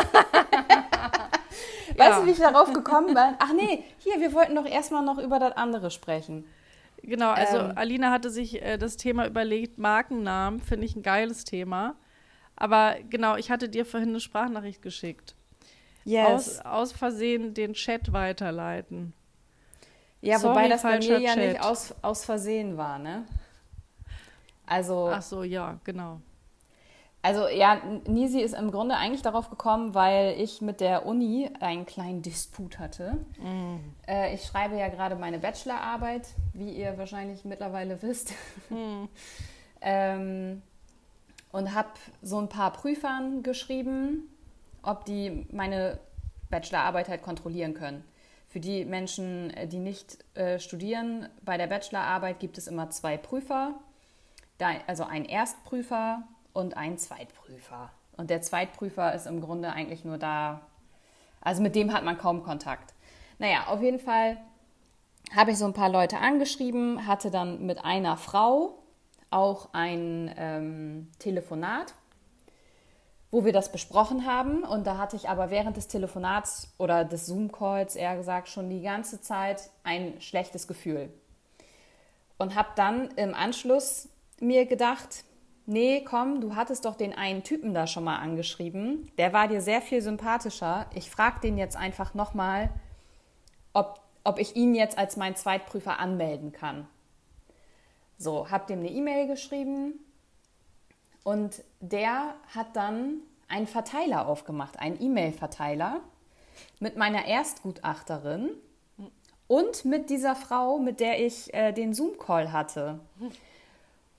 ja. 1.98 2.20
du, 2.20 2.26
wie 2.26 2.32
ich 2.32 2.40
darauf 2.40 2.74
gekommen 2.74 3.14
bin? 3.14 3.36
Ach 3.40 3.54
nee, 3.54 3.86
Hier, 4.00 4.20
wir 4.20 4.34
wollten 4.34 4.56
doch 4.56 4.66
erstmal 4.66 5.04
noch 5.04 5.18
über 5.18 5.40
das 5.40 5.56
andere 5.58 5.92
sprechen. 5.92 6.46
Genau, 7.04 7.32
also 7.32 7.58
ähm, 7.58 7.72
Alina 7.76 8.12
hatte 8.12 8.30
sich 8.30 8.62
äh, 8.62 8.78
das 8.78 8.98
Thema 8.98 9.26
überlegt, 9.28 9.78
Markennamen, 9.78 10.60
finde 10.60 10.86
ich 10.86 10.96
ein 10.96 11.04
geiles 11.04 11.44
Thema. 11.44 11.96
Aber 12.56 12.96
genau, 13.10 13.38
ich 13.38 13.52
hatte 13.52 13.70
dir 13.70 13.86
vorhin 13.86 14.10
eine 14.10 14.20
Sprachnachricht 14.20 14.82
geschickt. 14.82 15.36
Yes. 16.04 16.28
Aus, 16.28 16.60
aus 16.66 16.92
Versehen 16.92 17.54
den 17.54 17.74
Chat 17.74 18.12
weiterleiten. 18.12 19.14
Ja, 20.22 20.40
Sorry, 20.40 20.56
wobei 20.56 20.68
das 20.68 20.82
bei 20.82 21.00
mir 21.00 21.20
ja 21.20 21.36
nicht 21.36 21.62
aus, 21.62 21.96
aus 22.02 22.26
Versehen 22.26 22.78
war, 22.78 23.00
ne? 23.00 23.26
Also. 24.66 25.10
Ach 25.12 25.22
so, 25.22 25.44
ja, 25.44 25.80
genau. 25.84 26.22
Also 27.22 27.50
ja, 27.50 27.82
Nisi 28.08 28.40
ist 28.40 28.54
im 28.54 28.72
Grunde 28.72 28.96
eigentlich 28.96 29.22
darauf 29.22 29.50
gekommen, 29.50 29.94
weil 29.94 30.40
ich 30.40 30.62
mit 30.62 30.80
der 30.80 31.06
Uni 31.06 31.50
einen 31.60 31.86
kleinen 31.86 32.22
Disput 32.22 32.80
hatte. 32.80 33.18
Mm. 33.38 33.78
Äh, 34.08 34.34
ich 34.34 34.46
schreibe 34.46 34.78
ja 34.78 34.88
gerade 34.88 35.18
meine 35.18 35.38
Bachelorarbeit, 35.38 36.28
wie 36.54 36.72
ihr 36.72 36.98
wahrscheinlich 36.98 37.44
mittlerweile 37.44 38.02
wisst. 38.02 38.34
Mm. 38.70 39.06
ähm, 39.82 40.62
und 41.52 41.74
habe 41.74 41.90
so 42.22 42.38
ein 42.38 42.48
paar 42.48 42.72
Prüfern 42.72 43.44
geschrieben, 43.44 44.30
ob 44.82 45.04
die 45.04 45.46
meine 45.52 46.00
Bachelorarbeit 46.50 47.10
halt 47.10 47.22
kontrollieren 47.22 47.74
können. 47.74 48.06
Für 48.48 48.62
die 48.62 48.86
Menschen, 48.86 49.52
äh, 49.52 49.68
die 49.68 49.80
nicht 49.80 50.18
äh, 50.36 50.58
studieren, 50.58 51.28
bei 51.44 51.58
der 51.58 51.68
Bachelorarbeit 51.68 52.40
gibt 52.40 52.58
es 52.58 52.68
immer 52.68 52.90
zwei 52.92 53.18
Prüfer, 53.18 53.76
da, 54.58 54.72
also 54.88 55.04
einen 55.04 55.26
Erstprüfer 55.26 56.24
und 56.60 56.78
einen 56.78 56.98
Zweitprüfer. 56.98 57.92
Und 58.18 58.30
der 58.30 58.42
Zweitprüfer 58.42 59.14
ist 59.14 59.28
im 59.28 59.42
Grunde 59.42 59.72
eigentlich 59.72 60.04
nur 60.04 60.18
da, 60.18 60.62
also 61.42 61.62
mit 61.62 61.76
dem 61.76 61.94
hat 61.94 62.04
man 62.04 62.18
kaum 62.18 62.44
Kontakt. 62.44 62.94
Naja, 63.38 63.68
auf 63.68 63.82
jeden 63.82 64.00
Fall 64.00 64.38
habe 65.36 65.52
ich 65.52 65.58
so 65.58 65.66
ein 65.66 65.74
paar 65.74 65.90
Leute 65.90 66.18
angeschrieben, 66.18 67.08
hatte 67.08 67.32
dann 67.32 67.66
mit 67.66 67.84
einer 67.84 68.18
Frau 68.18 68.80
auch 69.32 69.70
ein 69.74 70.34
ähm, 70.38 71.08
Telefonat, 71.20 71.94
wo 73.32 73.46
wir 73.46 73.54
das 73.54 73.72
besprochen 73.72 74.26
haben. 74.26 74.64
Und 74.64 74.88
da 74.88 74.98
hatte 74.98 75.16
ich 75.16 75.30
aber 75.30 75.52
während 75.52 75.78
des 75.78 75.88
Telefonats 75.88 76.74
oder 76.78 77.06
des 77.06 77.28
Zoom-Calls 77.28 77.96
eher 77.96 78.18
gesagt 78.18 78.50
schon 78.50 78.70
die 78.70 78.82
ganze 78.82 79.22
Zeit 79.22 79.70
ein 79.84 80.20
schlechtes 80.20 80.68
Gefühl. 80.68 81.14
Und 82.38 82.56
habe 82.56 82.70
dann 82.76 83.10
im 83.12 83.34
Anschluss 83.34 84.10
mir 84.42 84.66
gedacht, 84.66 85.24
nee, 85.70 86.02
komm, 86.02 86.42
du 86.42 86.56
hattest 86.56 86.86
doch 86.86 86.96
den 86.96 87.14
einen 87.14 87.44
Typen 87.44 87.74
da 87.74 87.88
schon 87.88 88.04
mal 88.04 88.18
angeschrieben. 88.18 89.12
Der 89.18 89.32
war 89.32 89.48
dir 89.48 89.62
sehr 89.62 89.82
viel 89.82 90.02
sympathischer. 90.02 90.88
Ich 90.94 91.10
frage 91.10 91.40
den 91.42 91.58
jetzt 91.58 91.78
einfach 91.78 92.14
nochmal, 92.14 92.70
ob, 93.74 94.02
ob 94.24 94.40
ich 94.40 94.56
ihn 94.56 94.76
jetzt 94.76 94.98
als 94.98 95.16
meinen 95.16 95.36
Zweitprüfer 95.36 96.00
anmelden 96.00 96.52
kann. 96.52 96.88
So, 98.18 98.50
hab 98.52 98.68
dem 98.68 98.80
eine 98.80 98.90
E-Mail 98.90 99.28
geschrieben 99.28 99.94
und 101.24 101.64
der 101.80 102.36
hat 102.54 102.76
dann 102.76 103.22
einen 103.48 103.68
Verteiler 103.68 104.28
aufgemacht, 104.28 104.80
einen 104.80 105.02
E-Mail-Verteiler 105.02 106.02
mit 106.80 106.98
meiner 106.98 107.26
Erstgutachterin 107.26 108.50
und 109.48 109.86
mit 109.86 110.10
dieser 110.10 110.36
Frau, 110.36 110.80
mit 110.80 111.00
der 111.00 111.26
ich 111.26 111.54
äh, 111.54 111.72
den 111.72 111.94
Zoom-Call 111.94 112.52
hatte 112.52 113.00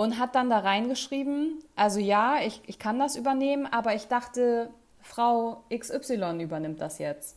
und 0.00 0.18
hat 0.18 0.34
dann 0.34 0.48
da 0.48 0.60
reingeschrieben, 0.60 1.62
also 1.76 2.00
ja, 2.00 2.38
ich, 2.42 2.62
ich 2.64 2.78
kann 2.78 2.98
das 2.98 3.16
übernehmen, 3.16 3.66
aber 3.66 3.94
ich 3.94 4.08
dachte, 4.08 4.70
Frau 5.02 5.62
XY 5.68 6.40
übernimmt 6.40 6.80
das 6.80 6.98
jetzt. 6.98 7.36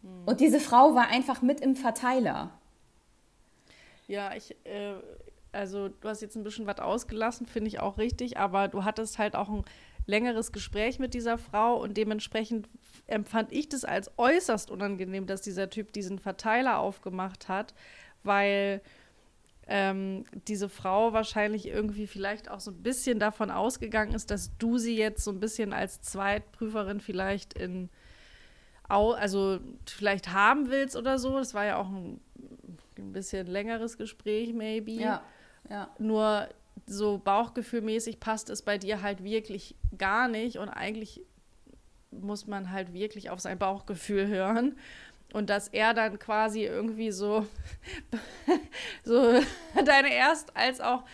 Hm. 0.00 0.22
Und 0.24 0.40
diese 0.40 0.58
Frau 0.58 0.94
war 0.94 1.08
einfach 1.08 1.42
mit 1.42 1.60
im 1.60 1.76
Verteiler. 1.76 2.48
Ja, 4.06 4.34
ich, 4.34 4.56
äh, 4.64 4.94
also 5.52 5.90
du 5.90 6.08
hast 6.08 6.22
jetzt 6.22 6.34
ein 6.34 6.44
bisschen 6.44 6.66
was 6.66 6.78
ausgelassen, 6.78 7.46
finde 7.46 7.68
ich 7.68 7.78
auch 7.78 7.98
richtig, 7.98 8.38
aber 8.38 8.68
du 8.68 8.84
hattest 8.84 9.18
halt 9.18 9.36
auch 9.36 9.50
ein 9.50 9.66
längeres 10.06 10.50
Gespräch 10.50 10.98
mit 10.98 11.12
dieser 11.12 11.36
Frau 11.36 11.76
und 11.76 11.98
dementsprechend 11.98 12.70
empfand 13.06 13.52
ich 13.52 13.68
das 13.68 13.84
als 13.84 14.10
äußerst 14.16 14.70
unangenehm, 14.70 15.26
dass 15.26 15.42
dieser 15.42 15.68
Typ 15.68 15.92
diesen 15.92 16.20
Verteiler 16.20 16.78
aufgemacht 16.78 17.48
hat, 17.48 17.74
weil 18.22 18.80
ähm, 19.68 20.24
diese 20.46 20.70
Frau 20.70 21.12
wahrscheinlich 21.12 21.68
irgendwie 21.68 22.06
vielleicht 22.06 22.50
auch 22.50 22.60
so 22.60 22.70
ein 22.70 22.82
bisschen 22.82 23.18
davon 23.18 23.50
ausgegangen 23.50 24.14
ist, 24.14 24.30
dass 24.30 24.56
du 24.56 24.78
sie 24.78 24.96
jetzt 24.96 25.22
so 25.22 25.30
ein 25.30 25.40
bisschen 25.40 25.74
als 25.74 26.00
Zweitprüferin 26.00 27.00
vielleicht 27.00 27.52
in, 27.52 27.90
also 28.84 29.60
vielleicht 29.86 30.32
haben 30.32 30.70
willst 30.70 30.96
oder 30.96 31.18
so. 31.18 31.36
Das 31.36 31.52
war 31.52 31.66
ja 31.66 31.76
auch 31.76 31.88
ein, 31.88 32.18
ein 32.96 33.12
bisschen 33.12 33.46
längeres 33.46 33.98
Gespräch, 33.98 34.54
maybe. 34.54 34.92
Ja, 34.92 35.22
ja. 35.68 35.90
Nur 35.98 36.48
so 36.86 37.18
bauchgefühlmäßig 37.18 38.20
passt 38.20 38.48
es 38.48 38.62
bei 38.62 38.78
dir 38.78 39.02
halt 39.02 39.22
wirklich 39.22 39.76
gar 39.98 40.28
nicht 40.28 40.56
und 40.56 40.70
eigentlich 40.70 41.20
muss 42.10 42.46
man 42.46 42.70
halt 42.70 42.94
wirklich 42.94 43.28
auf 43.28 43.40
sein 43.40 43.58
Bauchgefühl 43.58 44.28
hören. 44.28 44.78
Und 45.32 45.50
dass 45.50 45.68
er 45.68 45.92
dann 45.92 46.18
quasi 46.18 46.64
irgendwie 46.64 47.10
so, 47.10 47.46
so 49.04 49.40
deine 49.84 50.12
Erst- 50.12 50.56
als 50.56 50.80
auch 50.80 51.04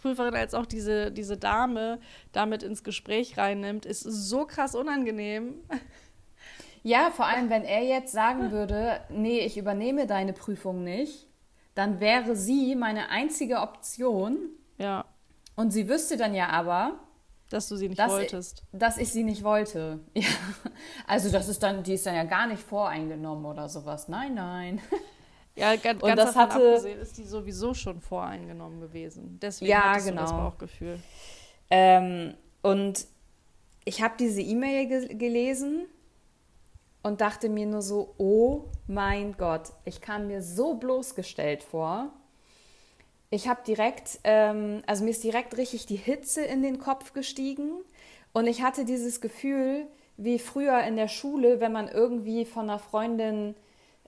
Prüferin, 0.00 0.34
als 0.34 0.54
auch 0.54 0.66
diese, 0.66 1.12
diese 1.12 1.36
Dame 1.36 2.00
damit 2.32 2.62
ins 2.62 2.82
Gespräch 2.82 3.36
reinnimmt, 3.36 3.86
ist 3.86 4.02
so 4.02 4.46
krass 4.46 4.74
unangenehm. 4.74 5.54
Ja, 6.82 7.10
vor 7.10 7.26
allem, 7.26 7.50
wenn 7.50 7.64
er 7.64 7.82
jetzt 7.84 8.12
sagen 8.12 8.50
würde, 8.50 9.00
nee, 9.10 9.40
ich 9.40 9.58
übernehme 9.58 10.06
deine 10.06 10.32
Prüfung 10.32 10.82
nicht, 10.82 11.28
dann 11.74 12.00
wäre 12.00 12.34
sie 12.34 12.74
meine 12.74 13.10
einzige 13.10 13.60
Option. 13.60 14.38
Ja. 14.78 15.04
Und 15.56 15.72
sie 15.72 15.88
wüsste 15.88 16.16
dann 16.16 16.34
ja 16.34 16.48
aber, 16.48 16.98
dass 17.50 17.68
du 17.68 17.76
sie 17.76 17.88
nicht 17.88 18.00
dass 18.00 18.10
wolltest. 18.10 18.62
Ich, 18.72 18.78
dass 18.78 18.96
ich 18.96 19.12
sie 19.12 19.24
nicht 19.24 19.44
wollte. 19.44 20.00
Ja. 20.14 20.28
Also 21.06 21.30
das 21.30 21.48
ist 21.48 21.62
dann, 21.62 21.82
die 21.82 21.94
ist 21.94 22.06
dann 22.06 22.14
ja 22.14 22.24
gar 22.24 22.46
nicht 22.46 22.62
voreingenommen 22.62 23.44
oder 23.44 23.68
sowas. 23.68 24.08
Nein, 24.08 24.34
nein. 24.34 24.80
Ja, 25.56 25.74
ganz, 25.76 26.00
und 26.00 26.16
das 26.16 26.36
hatte, 26.36 26.74
abgesehen 26.74 27.00
ist 27.00 27.18
die 27.18 27.24
sowieso 27.24 27.74
schon 27.74 28.00
voreingenommen 28.00 28.80
gewesen. 28.80 29.38
Deswegen 29.42 29.72
ja, 29.72 29.90
hattest 29.90 30.06
genau. 30.06 30.20
du 30.22 30.26
das. 30.28 30.32
Bauchgefühl. 30.32 30.98
Ähm, 31.68 32.34
und 32.62 33.04
ich 33.84 34.00
habe 34.00 34.14
diese 34.18 34.40
E-Mail 34.40 34.86
ge 34.86 35.14
gelesen 35.16 35.86
und 37.02 37.20
dachte 37.20 37.48
mir 37.48 37.66
nur 37.66 37.82
so, 37.82 38.14
oh 38.16 38.66
mein 38.86 39.36
Gott, 39.36 39.72
ich 39.84 40.00
kam 40.00 40.28
mir 40.28 40.40
so 40.40 40.74
bloßgestellt 40.74 41.64
vor 41.64 42.12
ich 43.30 43.48
habe 43.48 43.60
direkt, 43.66 44.18
ähm, 44.24 44.82
also 44.86 45.04
mir 45.04 45.10
ist 45.10 45.24
direkt 45.24 45.56
richtig 45.56 45.86
die 45.86 45.96
Hitze 45.96 46.42
in 46.42 46.62
den 46.62 46.78
Kopf 46.78 47.12
gestiegen 47.12 47.70
und 48.32 48.46
ich 48.46 48.62
hatte 48.62 48.84
dieses 48.84 49.20
Gefühl, 49.20 49.86
wie 50.16 50.38
früher 50.38 50.82
in 50.82 50.96
der 50.96 51.08
Schule, 51.08 51.60
wenn 51.60 51.72
man 51.72 51.88
irgendwie 51.88 52.44
von 52.44 52.68
einer 52.68 52.78
Freundin 52.78 53.54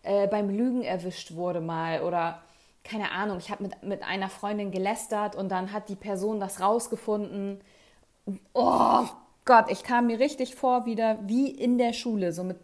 äh, 0.03 0.27
beim 0.27 0.51
Lügen 0.51 0.83
erwischt 0.83 1.35
wurde 1.35 1.61
mal 1.61 2.03
oder 2.03 2.43
keine 2.85 3.13
Ahnung, 3.13 3.39
ich 3.39 3.51
habe 3.51 3.63
mit, 3.63 3.83
mit 3.83 4.03
einer 4.03 4.29
Freundin 4.29 4.73
gelästert 4.73 5.37
und 5.37 5.51
dann 5.51 5.73
hat 5.73 5.89
die 5.89 5.95
Person 5.97 6.41
das 6.41 6.61
rausgefunden. 6.61 7.61
Oh 8.55 9.05
Gott, 9.45 9.67
ich 9.71 9.85
kam 9.85 10.09
mir 10.09 10.19
richtig 10.19 10.57
vor 10.57 10.85
wieder 10.85 11.19
wie 11.23 11.49
in 11.49 11.79
der 11.79 11.93
Schule, 11.93 12.33
so 12.33 12.43
mit 12.43 12.59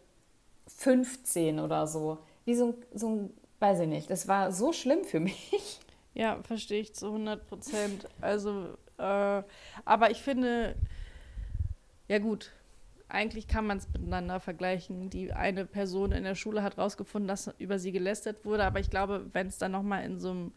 15 0.66 1.60
oder 1.60 1.86
so. 1.86 2.18
Wie 2.44 2.54
so, 2.54 2.74
so 2.92 3.08
ein, 3.08 3.30
weiß 3.60 3.80
ich 3.80 3.88
nicht, 3.88 4.10
das 4.10 4.26
war 4.26 4.52
so 4.52 4.72
schlimm 4.72 5.04
für 5.04 5.20
mich. 5.20 5.80
Ja, 6.18 6.42
verstehe 6.42 6.80
ich 6.80 6.94
zu 6.96 7.06
100 7.06 7.46
Prozent. 7.46 8.08
Also, 8.20 8.76
äh, 8.98 9.42
aber 9.84 10.10
ich 10.10 10.20
finde, 10.20 10.74
ja 12.08 12.18
gut, 12.18 12.50
eigentlich 13.08 13.46
kann 13.46 13.64
man 13.64 13.78
es 13.78 13.88
miteinander 13.92 14.40
vergleichen. 14.40 15.10
Die 15.10 15.32
eine 15.32 15.64
Person 15.64 16.10
in 16.10 16.24
der 16.24 16.34
Schule 16.34 16.64
hat 16.64 16.76
rausgefunden, 16.76 17.28
dass 17.28 17.54
über 17.58 17.78
sie 17.78 17.92
gelästert 17.92 18.44
wurde, 18.44 18.64
aber 18.64 18.80
ich 18.80 18.90
glaube, 18.90 19.26
wenn 19.32 19.46
es 19.46 19.58
dann 19.58 19.70
nochmal 19.70 20.04
in 20.04 20.18
so 20.18 20.30
einem 20.30 20.52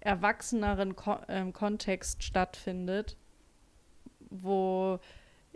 erwachseneren 0.00 0.94
Ko 0.94 1.16
ähm, 1.28 1.54
Kontext 1.54 2.22
stattfindet, 2.22 3.16
wo 4.28 5.00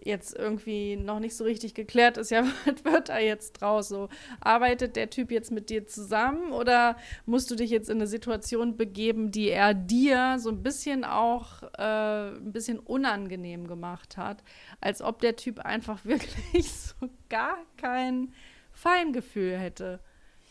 jetzt 0.04 0.36
irgendwie 0.36 0.96
noch 0.96 1.20
nicht 1.20 1.36
so 1.36 1.44
richtig 1.44 1.74
geklärt 1.74 2.16
ist, 2.16 2.30
ja, 2.30 2.44
was 2.64 2.84
wird 2.84 3.08
da 3.08 3.18
jetzt 3.18 3.52
draus? 3.52 3.88
So, 3.88 4.08
arbeitet 4.40 4.96
der 4.96 5.10
Typ 5.10 5.30
jetzt 5.30 5.50
mit 5.50 5.70
dir 5.70 5.86
zusammen 5.86 6.52
oder 6.52 6.96
musst 7.26 7.50
du 7.50 7.54
dich 7.54 7.70
jetzt 7.70 7.88
in 7.88 7.98
eine 7.98 8.06
Situation 8.06 8.76
begeben, 8.76 9.30
die 9.30 9.50
er 9.50 9.74
dir 9.74 10.38
so 10.38 10.50
ein 10.50 10.62
bisschen 10.62 11.04
auch 11.04 11.62
äh, 11.78 12.36
ein 12.36 12.52
bisschen 12.52 12.78
unangenehm 12.78 13.66
gemacht 13.66 14.16
hat, 14.16 14.42
als 14.80 15.02
ob 15.02 15.20
der 15.20 15.36
Typ 15.36 15.60
einfach 15.60 16.04
wirklich 16.04 16.70
so 16.72 17.08
gar 17.28 17.58
kein 17.76 18.32
Feingefühl 18.72 19.56
hätte. 19.56 20.00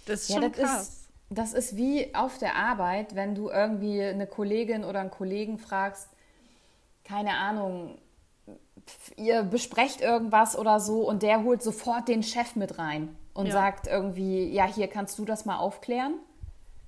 Das 0.06 0.24
ist 0.24 0.30
ja, 0.30 0.42
schon 0.42 0.52
das 0.52 0.60
krass. 0.60 0.88
Ist, 0.88 1.10
das 1.30 1.54
ist 1.54 1.78
wie 1.78 2.14
auf 2.14 2.38
der 2.38 2.56
Arbeit, 2.56 3.16
wenn 3.16 3.36
du 3.36 3.50
irgendwie 3.50 4.02
eine 4.02 4.28
Kollegin 4.28 4.84
oder 4.84 5.00
einen 5.00 5.12
Kollegen 5.12 5.58
fragst, 5.58 6.10
keine 7.06 7.36
Ahnung, 7.36 7.98
ihr 9.18 9.44
besprecht 9.44 10.02
irgendwas 10.02 10.58
oder 10.58 10.80
so 10.80 11.08
und 11.08 11.24
der 11.24 11.44
holt 11.44 11.62
sofort 11.62 12.08
den 12.08 12.24
Chef 12.24 12.56
mit 12.56 12.78
rein 12.80 13.16
und 13.34 13.48
Ja. 13.48 13.54
sagt 13.54 13.88
irgendwie, 13.88 14.50
ja, 14.50 14.66
hier 14.66 14.88
kannst 14.88 15.18
du 15.20 15.26
das 15.26 15.46
mal 15.46 15.58
aufklären. 15.58 16.16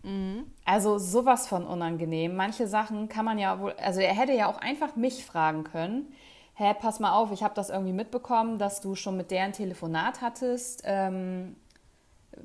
Mhm. 0.03 0.45
Also 0.65 0.97
sowas 0.97 1.47
von 1.47 1.65
unangenehm. 1.65 2.35
Manche 2.35 2.67
Sachen 2.67 3.09
kann 3.09 3.25
man 3.25 3.39
ja 3.39 3.59
wohl, 3.59 3.73
also 3.73 4.01
er 4.01 4.13
hätte 4.13 4.33
ja 4.33 4.47
auch 4.47 4.57
einfach 4.57 4.95
mich 4.95 5.25
fragen 5.25 5.63
können. 5.63 6.13
Hä, 6.55 6.75
pass 6.79 6.99
mal 6.99 7.13
auf, 7.13 7.31
ich 7.31 7.41
habe 7.41 7.55
das 7.55 7.69
irgendwie 7.69 7.93
mitbekommen, 7.93 8.59
dass 8.59 8.79
du 8.81 8.95
schon 8.95 9.17
mit 9.17 9.31
der 9.31 9.43
ein 9.43 9.53
Telefonat 9.53 10.21
hattest. 10.21 10.83
Ähm, 10.85 11.55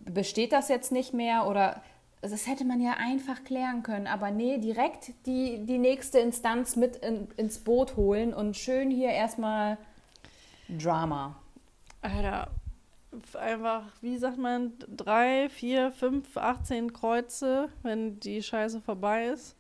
besteht 0.04 0.52
das 0.52 0.68
jetzt 0.68 0.92
nicht 0.92 1.12
mehr 1.12 1.46
oder 1.46 1.82
das 2.20 2.46
hätte 2.46 2.64
man 2.64 2.80
ja 2.80 2.94
einfach 2.98 3.44
klären 3.44 3.82
können, 3.82 4.06
aber 4.06 4.30
nee, 4.30 4.58
direkt 4.58 5.12
die, 5.26 5.64
die 5.64 5.78
nächste 5.78 6.18
Instanz 6.18 6.76
mit 6.76 6.96
in, 6.96 7.28
ins 7.36 7.58
Boot 7.58 7.96
holen 7.96 8.34
und 8.34 8.56
schön 8.56 8.90
hier 8.90 9.10
erstmal 9.10 9.78
Drama. 10.68 11.36
Alter, 12.02 12.50
einfach, 13.34 13.84
wie 14.00 14.18
sagt 14.18 14.38
man, 14.38 14.72
drei, 14.94 15.48
vier, 15.48 15.92
fünf, 15.92 16.36
18 16.36 16.92
Kreuze, 16.92 17.68
wenn 17.82 18.20
die 18.20 18.42
Scheiße 18.42 18.80
vorbei 18.80 19.26
ist. 19.28 19.54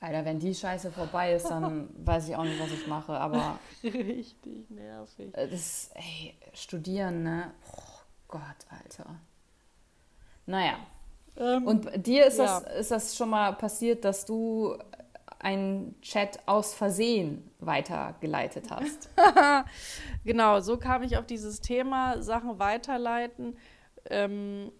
Alter, 0.00 0.24
wenn 0.24 0.38
die 0.38 0.54
Scheiße 0.54 0.90
vorbei 0.90 1.34
ist, 1.34 1.48
dann 1.48 1.88
weiß 2.06 2.28
ich 2.28 2.36
auch 2.36 2.44
nicht, 2.44 2.60
was 2.60 2.72
ich 2.72 2.86
mache, 2.86 3.12
aber 3.12 3.58
Richtig 3.84 4.68
nervig. 4.70 5.36
äh, 5.36 5.48
das, 5.48 5.90
ey, 5.94 6.34
studieren, 6.54 7.22
ne? 7.22 7.52
Oh 7.72 8.00
Gott, 8.28 8.42
Alter. 8.70 9.06
Naja, 10.46 10.78
Ähm, 11.36 11.66
und 11.66 12.06
dir 12.06 12.26
ist, 12.26 12.38
Ja. 12.38 12.60
das, 12.60 12.76
ist 12.80 12.90
das 12.90 13.16
schon 13.16 13.30
mal 13.30 13.52
passiert, 13.54 14.04
dass 14.04 14.24
du 14.24 14.76
einen 15.38 15.98
Chat 16.02 16.38
aus 16.46 16.74
Versehen 16.74 17.50
weitergeleitet 17.60 18.70
hast? 18.70 19.08
Genau, 20.24 20.60
so 20.60 20.76
kam 20.76 21.02
ich 21.02 21.16
auf 21.16 21.24
dieses 21.24 21.60
Thema, 21.62 22.22
Sachen 22.22 22.58
weiterleiten. 22.58 23.56
Ähm, 24.10 24.70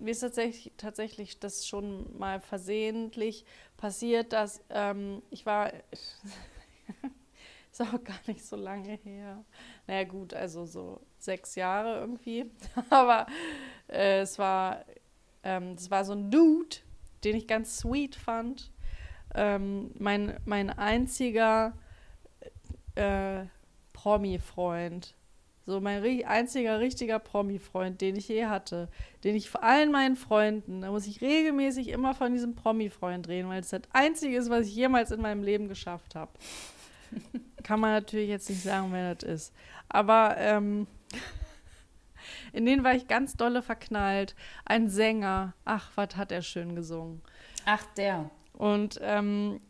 mir 0.00 0.10
ist 0.10 0.20
tatsächlich, 0.20 0.72
tatsächlich 0.76 1.38
das 1.38 1.68
schon 1.68 2.18
mal 2.18 2.40
versehentlich 2.40 3.44
passiert, 3.76 4.32
dass 4.32 4.60
ähm, 4.70 5.22
ich 5.30 5.46
war, 5.46 5.72
ist 7.70 7.80
auch 7.80 8.02
gar 8.02 8.18
nicht 8.26 8.44
so 8.44 8.56
lange 8.56 8.98
her. 9.04 9.44
Naja 9.86 10.04
gut, 10.04 10.34
also 10.34 10.66
so 10.66 11.00
sechs 11.18 11.54
Jahre 11.54 12.00
irgendwie. 12.00 12.50
Aber 12.90 13.26
äh, 13.88 14.20
es 14.22 14.36
war, 14.38 14.84
ähm, 15.42 15.74
es 15.76 15.90
war 15.90 16.04
so 16.04 16.12
ein 16.12 16.30
Dude, 16.30 16.76
den 17.24 17.36
ich 17.36 17.46
ganz 17.46 17.78
sweet 17.78 18.16
fand. 18.16 18.70
Ähm, 19.34 19.90
mein, 19.98 20.36
mein 20.44 20.70
einziger 20.70 21.72
äh, 22.94 23.44
Promi-Freund. 23.92 25.14
So 25.64 25.80
mein 25.80 26.02
einziger 26.26 26.80
richtiger 26.80 27.20
Promi-Freund, 27.20 28.00
den 28.00 28.16
ich 28.16 28.28
je 28.28 28.46
hatte. 28.46 28.88
Den 29.22 29.36
ich 29.36 29.48
vor 29.48 29.62
allen 29.62 29.92
meinen 29.92 30.16
Freunden, 30.16 30.80
da 30.80 30.90
muss 30.90 31.06
ich 31.06 31.20
regelmäßig 31.20 31.88
immer 31.88 32.14
von 32.14 32.32
diesem 32.32 32.56
Promi-Freund 32.56 33.28
reden, 33.28 33.48
weil 33.48 33.60
es 33.60 33.70
das 33.70 33.82
Einzige 33.92 34.36
ist, 34.36 34.50
was 34.50 34.66
ich 34.66 34.74
jemals 34.74 35.12
in 35.12 35.20
meinem 35.20 35.42
Leben 35.42 35.68
geschafft 35.68 36.16
habe. 36.16 36.32
Kann 37.62 37.78
man 37.78 37.92
natürlich 37.92 38.28
jetzt 38.28 38.50
nicht 38.50 38.62
sagen, 38.62 38.88
wer 38.90 39.14
das 39.14 39.28
ist. 39.28 39.54
Aber 39.88 40.36
ähm, 40.38 40.88
in 42.52 42.66
den 42.66 42.84
war 42.84 42.94
ich 42.94 43.08
ganz 43.08 43.36
dolle 43.36 43.62
verknallt. 43.62 44.34
Ein 44.64 44.88
Sänger. 44.88 45.54
Ach, 45.64 45.90
was 45.94 46.16
hat 46.16 46.32
er 46.32 46.42
schön 46.42 46.74
gesungen. 46.74 47.22
Ach, 47.64 47.84
der. 47.96 48.30
Und 48.52 48.98
ähm, 49.02 49.60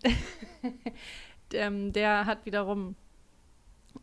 ähm, 1.55 1.93
der 1.93 2.27
hat 2.27 2.45
wiederum 2.47 2.97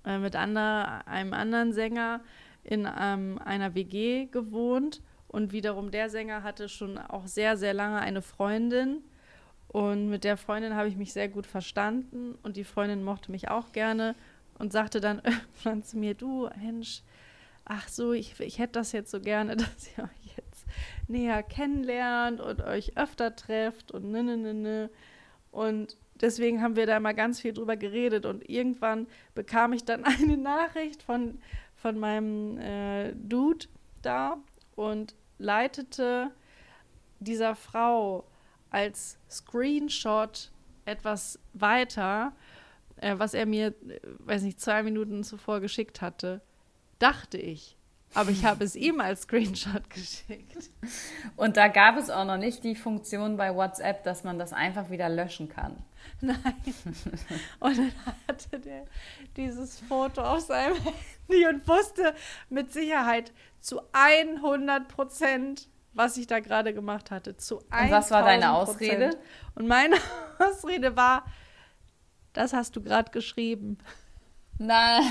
äh, 0.05 0.17
mit 0.17 0.35
ander, 0.35 1.07
einem 1.07 1.33
anderen 1.33 1.73
Sänger 1.73 2.21
in 2.63 2.87
ähm, 2.99 3.39
einer 3.43 3.75
WG 3.75 4.25
gewohnt. 4.25 5.01
Und 5.27 5.51
wiederum 5.51 5.91
der 5.91 6.09
Sänger 6.09 6.41
hatte 6.41 6.69
schon 6.69 6.97
auch 6.97 7.27
sehr, 7.27 7.55
sehr 7.55 7.73
lange 7.73 7.99
eine 7.99 8.21
Freundin. 8.21 9.03
Und 9.67 10.09
mit 10.09 10.23
der 10.23 10.37
Freundin 10.37 10.75
habe 10.75 10.87
ich 10.87 10.97
mich 10.97 11.13
sehr 11.13 11.29
gut 11.29 11.45
verstanden. 11.45 12.35
Und 12.41 12.57
die 12.57 12.63
Freundin 12.63 13.03
mochte 13.03 13.31
mich 13.31 13.49
auch 13.49 13.71
gerne 13.71 14.15
und 14.57 14.73
sagte 14.73 14.99
dann 14.99 15.19
irgendwann 15.23 15.83
zu 15.83 15.97
mir, 15.97 16.15
du, 16.15 16.49
Hensch, 16.49 17.03
ach 17.65 17.87
so, 17.87 18.13
ich, 18.13 18.39
ich 18.39 18.59
hätte 18.59 18.73
das 18.73 18.91
jetzt 18.91 19.11
so 19.11 19.19
gerne, 19.19 19.55
dass 19.57 19.89
ihr 19.97 20.03
euch 20.03 20.37
jetzt 20.37 20.65
näher 21.07 21.43
kennenlernt 21.43 22.41
und 22.41 22.61
euch 22.61 22.97
öfter 22.97 23.35
trefft 23.35 23.91
und 23.91 24.11
ne, 24.11 24.23
ne, 24.23 24.37
ne, 24.37 24.53
ne. 24.53 24.89
Und 25.51 25.97
deswegen 26.21 26.61
haben 26.61 26.75
wir 26.75 26.85
da 26.85 26.99
mal 26.99 27.13
ganz 27.13 27.39
viel 27.41 27.53
drüber 27.53 27.75
geredet 27.75 28.25
und 28.25 28.47
irgendwann 28.49 29.07
bekam 29.35 29.73
ich 29.73 29.83
dann 29.83 30.03
eine 30.05 30.37
Nachricht 30.37 31.03
von, 31.03 31.39
von 31.75 31.97
meinem 31.99 32.57
äh, 32.59 33.13
Dude 33.13 33.67
da 34.01 34.37
und 34.75 35.15
leitete 35.37 36.31
dieser 37.19 37.55
Frau 37.55 38.25
als 38.69 39.17
Screenshot 39.29 40.51
etwas 40.85 41.39
weiter, 41.53 42.33
äh, 42.97 43.15
was 43.17 43.33
er 43.33 43.45
mir, 43.45 43.67
äh, 43.67 43.99
weiß 44.19 44.43
nicht, 44.43 44.59
zwei 44.59 44.83
Minuten 44.83 45.23
zuvor 45.23 45.59
geschickt 45.59 46.01
hatte. 46.01 46.41
Dachte 46.99 47.37
ich. 47.37 47.75
Aber 48.15 48.31
ich 48.31 48.43
habe 48.43 48.63
es 48.63 48.75
ihm 48.75 49.01
als 49.01 49.21
Screenshot 49.21 49.89
geschickt. 49.89 50.71
Und 51.35 51.57
da 51.57 51.67
gab 51.67 51.95
es 51.97 52.09
auch 52.09 52.25
noch 52.25 52.37
nicht 52.37 52.63
die 52.63 52.75
Funktion 52.75 53.37
bei 53.37 53.53
WhatsApp, 53.53 54.03
dass 54.03 54.23
man 54.23 54.39
das 54.39 54.51
einfach 54.51 54.89
wieder 54.89 55.09
löschen 55.09 55.47
kann. 55.47 55.77
Nein. 56.21 56.37
Und 57.59 57.77
dann 57.77 57.91
hatte 58.27 58.59
der 58.59 58.85
dieses 59.37 59.79
Foto 59.79 60.21
auf 60.23 60.41
seinem 60.41 60.75
Handy 60.75 61.47
und 61.47 61.67
wusste 61.67 62.15
mit 62.49 62.73
Sicherheit 62.73 63.31
zu 63.61 63.79
100 63.91 64.87
Prozent, 64.87 65.67
was 65.93 66.17
ich 66.17 66.25
da 66.25 66.39
gerade 66.39 66.73
gemacht 66.73 67.11
hatte. 67.11 67.37
Zu 67.37 67.57
Und 67.57 67.91
was 67.91 68.09
war 68.09 68.23
deine 68.23 68.45
1000%. 68.45 68.49
Ausrede? 68.49 69.17
Und 69.53 69.67
meine 69.67 69.97
Ausrede 70.39 70.95
war, 70.95 71.25
das 72.33 72.53
hast 72.53 72.75
du 72.75 72.81
gerade 72.81 73.11
geschrieben. 73.11 73.77
Nein. 74.57 75.03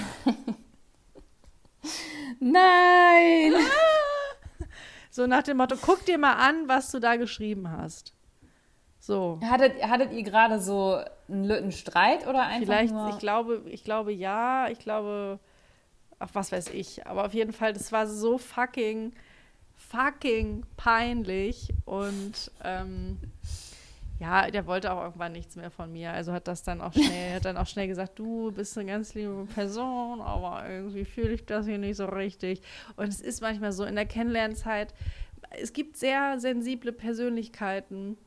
Nein. 2.41 3.55
So 5.11 5.27
nach 5.27 5.43
dem 5.43 5.57
Motto, 5.57 5.75
guck 5.81 6.05
dir 6.05 6.17
mal 6.17 6.35
an, 6.35 6.69
was 6.69 6.93
du 6.93 7.01
da 7.01 7.17
geschrieben 7.17 7.73
hast. 7.73 8.15
So. 9.01 9.41
Hattet, 9.43 9.83
hattet 9.83 10.13
ihr 10.13 10.23
gerade 10.23 10.61
so 10.61 11.03
einen 11.29 11.45
Lütten 11.45 11.73
Streit 11.73 12.27
oder 12.29 12.43
einfach 12.43 12.67
Vielleicht, 12.67 12.93
nur... 12.93 13.09
ich 13.09 13.19
glaube, 13.19 13.63
ich 13.67 13.83
glaube 13.83 14.13
ja, 14.13 14.69
ich 14.69 14.79
glaube, 14.79 15.41
ach, 16.21 16.29
was 16.35 16.53
weiß 16.53 16.69
ich. 16.69 17.07
Aber 17.07 17.25
auf 17.25 17.35
jeden 17.35 17.53
Fall, 17.53 17.73
das 17.73 17.91
war 17.91 18.07
so 18.07 18.39
fucking, 18.39 19.13
fucking 19.75 20.65
peinlich. 20.77 21.71
Und 21.85 22.53
ähm, 22.63 23.19
ja, 24.21 24.51
der 24.51 24.67
wollte 24.67 24.93
auch 24.93 25.03
irgendwann 25.03 25.33
nichts 25.33 25.57
mehr 25.57 25.71
von 25.71 25.93
mir. 25.93 26.13
Also 26.13 26.33
hat 26.33 26.49
das 26.49 26.63
dann 26.63 26.81
auch 26.81 26.93
schnell, 26.93 27.35
hat 27.37 27.45
dann 27.45 27.57
auch 27.57 27.67
schnell 27.67 27.87
gesagt, 27.87 28.19
du 28.19 28.51
bist 28.53 28.77
eine 28.77 28.91
ganz 28.91 29.15
liebe 29.15 29.47
Person, 29.55 30.21
aber 30.21 30.69
irgendwie 30.69 31.05
fühle 31.05 31.31
ich 31.31 31.47
das 31.47 31.67
hier 31.67 31.79
nicht 31.79 31.97
so 31.97 32.07
richtig. 32.07 32.63
Und 32.97 33.09
es 33.09 33.21
ist 33.21 33.41
manchmal 33.41 33.73
so 33.73 33.85
in 33.85 33.95
der 33.95 34.07
Kennenlernzeit, 34.07 34.93
es 35.61 35.73
gibt 35.73 35.97
sehr 35.97 36.39
sensible 36.41 36.93
Persönlichkeiten, 36.93 38.19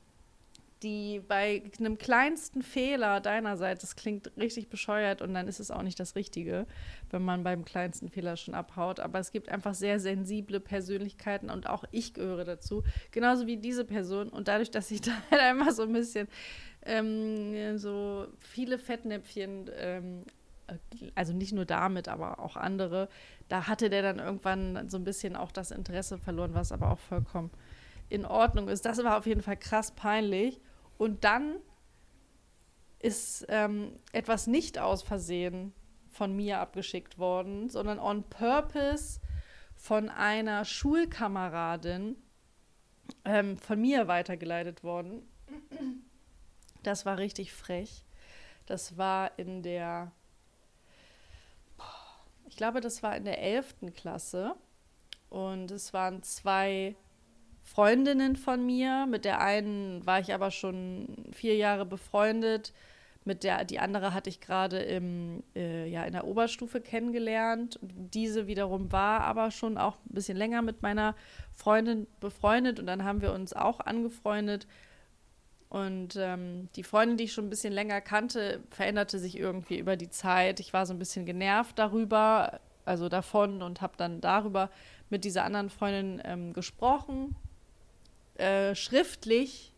die 0.84 1.22
bei 1.28 1.62
einem 1.80 1.98
kleinsten 1.98 2.62
Fehler 2.62 3.22
deinerseits, 3.22 3.82
das 3.82 3.96
klingt 3.96 4.32
richtig 4.38 4.70
bescheuert 4.70 5.22
und 5.22 5.34
dann 5.34 5.48
ist 5.48 5.60
es 5.60 5.72
auch 5.72 5.84
nicht 5.84 6.00
das 6.00 6.16
Richtige, 6.16 6.66
wenn 7.10 7.22
man 7.22 7.44
beim 7.44 7.66
kleinsten 7.66 8.10
Fehler 8.10 8.38
schon 8.38 8.54
abhaut. 8.54 9.00
Aber 9.00 9.20
es 9.20 9.32
gibt 9.32 9.50
einfach 9.50 9.74
sehr 9.74 10.00
sensible 10.00 10.60
Persönlichkeiten 10.60 11.50
und 11.50 11.68
auch 11.68 11.84
ich 11.92 12.14
gehöre 12.14 12.46
dazu, 12.46 12.84
genauso 13.12 13.48
wie 13.48 13.58
diese 13.58 13.86
Person. 13.86 14.30
Und 14.30 14.48
dadurch, 14.48 14.72
dass 14.72 14.90
ich 14.92 15.02
da 15.02 15.12
halt 15.30 15.42
einmal 15.42 15.72
so 15.72 15.84
ein 15.84 15.94
bisschen 15.94 16.28
ähm, 16.84 17.78
so 17.78 18.28
viele 18.40 18.80
Fettnäpfchen, 18.80 19.70
ähm, 19.78 20.24
also 21.16 21.34
nicht 21.34 21.54
nur 21.54 21.66
damit, 21.66 22.08
aber 22.08 22.40
auch 22.40 22.56
andere, 22.56 23.10
da 23.50 23.68
hatte 23.68 23.90
der 23.90 24.02
dann 24.02 24.20
irgendwann 24.20 24.90
so 24.90 24.98
ein 24.98 25.04
bisschen 25.04 25.36
auch 25.36 25.52
das 25.52 25.72
Interesse 25.72 26.18
verloren, 26.18 26.54
was 26.54 26.72
aber 26.72 26.92
auch 26.92 27.00
vollkommen 27.00 27.52
in 28.10 28.26
Ordnung 28.26 28.68
ist. 28.68 28.86
Das 28.86 29.04
war 29.04 29.18
auf 29.18 29.26
jeden 29.26 29.42
Fall 29.42 29.58
krass 29.58 29.92
peinlich. 29.92 30.60
Und 31.02 31.24
dann 31.24 31.56
ist 33.00 33.48
ähm, 33.50 33.96
etwas 34.12 34.46
nicht 34.46 34.78
aus 34.78 35.02
Versehen 35.02 35.74
von 36.12 36.36
mir 36.36 36.60
abgeschickt 36.60 37.18
worden, 37.18 37.70
sondern 37.70 37.98
on 37.98 38.22
purpose 38.30 39.20
von 39.76 40.10
einer 40.10 40.64
Schulkameradin 40.64 42.18
ähm, 43.26 43.58
von 43.58 43.82
mir 43.82 44.08
weitergeleitet 44.08 44.84
worden. 44.84 45.28
Das 46.84 47.04
war 47.04 47.18
richtig 47.18 47.52
frech. 47.52 48.06
Das 48.68 48.96
war 48.96 49.32
in 49.40 49.64
der, 49.64 50.12
ich 52.48 52.58
glaube, 52.58 52.80
das 52.80 53.02
war 53.02 53.18
in 53.18 53.26
der 53.26 53.42
11. 53.42 53.92
Klasse. 53.96 54.54
Und 55.32 55.72
es 55.72 55.94
waren 55.94 56.22
zwei 56.22 56.96
Freundinnen 57.74 58.36
von 58.36 58.66
mir. 58.66 59.06
Mit 59.10 59.24
der 59.24 59.40
einen 59.40 60.06
war 60.06 60.20
ich 60.20 60.34
aber 60.34 60.52
schon 60.52 61.08
vier 61.32 61.56
Jahre 61.56 61.86
befreundet. 61.86 62.74
mit 63.24 63.44
der, 63.44 63.66
die 63.66 63.78
andere 63.80 64.16
hatte 64.16 64.32
ich 64.32 64.42
gerade 64.42 64.80
im, 64.80 65.44
äh, 65.56 65.88
ja, 65.88 66.04
in 66.06 66.14
der 66.14 66.26
Oberstufe 66.26 66.82
kennengelernt. 66.82 67.80
Diese 67.82 68.48
wiederum 68.48 68.92
war 68.92 69.22
aber 69.22 69.52
schon 69.52 69.78
auch 69.78 69.98
ein 70.10 70.16
bisschen 70.16 70.38
länger 70.38 70.64
mit 70.64 70.82
meiner 70.82 71.16
Freundin 71.54 72.08
befreundet 72.20 72.80
und 72.80 72.88
dann 72.88 73.04
haben 73.04 73.22
wir 73.22 73.32
uns 73.32 73.54
auch 73.54 73.80
angefreundet. 73.80 74.66
Und 75.70 76.16
ähm, 76.18 76.68
die 76.76 76.84
Freundin, 76.84 77.18
die 77.18 77.26
ich 77.26 77.34
schon 77.34 77.46
ein 77.46 77.52
bisschen 77.52 77.74
länger 77.74 78.02
kannte, 78.02 78.62
veränderte 78.72 79.20
sich 79.20 79.38
irgendwie 79.38 79.78
über 79.78 79.96
die 79.98 80.10
Zeit. 80.10 80.60
Ich 80.60 80.74
war 80.74 80.86
so 80.88 80.94
ein 80.94 81.00
bisschen 81.00 81.26
genervt 81.26 81.78
darüber, 81.78 82.60
also 82.86 83.08
davon 83.08 83.62
und 83.62 83.82
habe 83.82 83.94
dann 83.98 84.20
darüber 84.20 84.72
mit 85.10 85.24
dieser 85.26 85.46
anderen 85.46 85.70
Freundin 85.70 86.22
ähm, 86.26 86.54
gesprochen, 86.54 87.36
äh, 88.36 88.76
schriftlich 88.76 89.74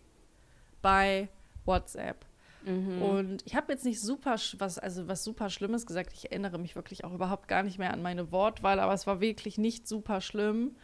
bei 0.82 1.30
WhatsApp. 1.66 2.26
Mhm. 2.66 3.02
Und 3.02 3.46
ich 3.46 3.56
habe 3.56 3.74
jetzt 3.74 3.86
nicht 3.86 4.02
super 4.02 4.36
was, 4.58 4.80
also 4.80 5.08
was 5.08 5.24
super 5.24 5.50
Schlimmes 5.50 5.86
gesagt. 5.86 6.14
Ich 6.14 6.32
erinnere 6.32 6.58
mich 6.58 6.76
wirklich 6.76 7.04
auch 7.04 7.14
überhaupt 7.14 7.48
gar 7.48 7.64
nicht 7.64 7.78
mehr 7.78 7.92
an 7.92 8.02
meine 8.02 8.32
Wortwahl, 8.32 8.80
aber 8.80 8.94
es 8.94 9.08
war 9.08 9.20
wirklich 9.20 9.58
nicht 9.58 9.88
super 9.88 10.22
schlimm. 10.22 10.76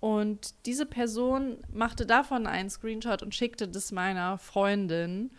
Und 0.00 0.66
diese 0.66 0.86
Person 0.86 1.58
machte 1.72 2.04
davon 2.06 2.46
einen 2.46 2.70
Screenshot 2.70 3.22
und 3.22 3.34
schickte 3.34 3.68
das 3.68 3.92
meiner 3.92 4.38
Freundin. 4.38 5.30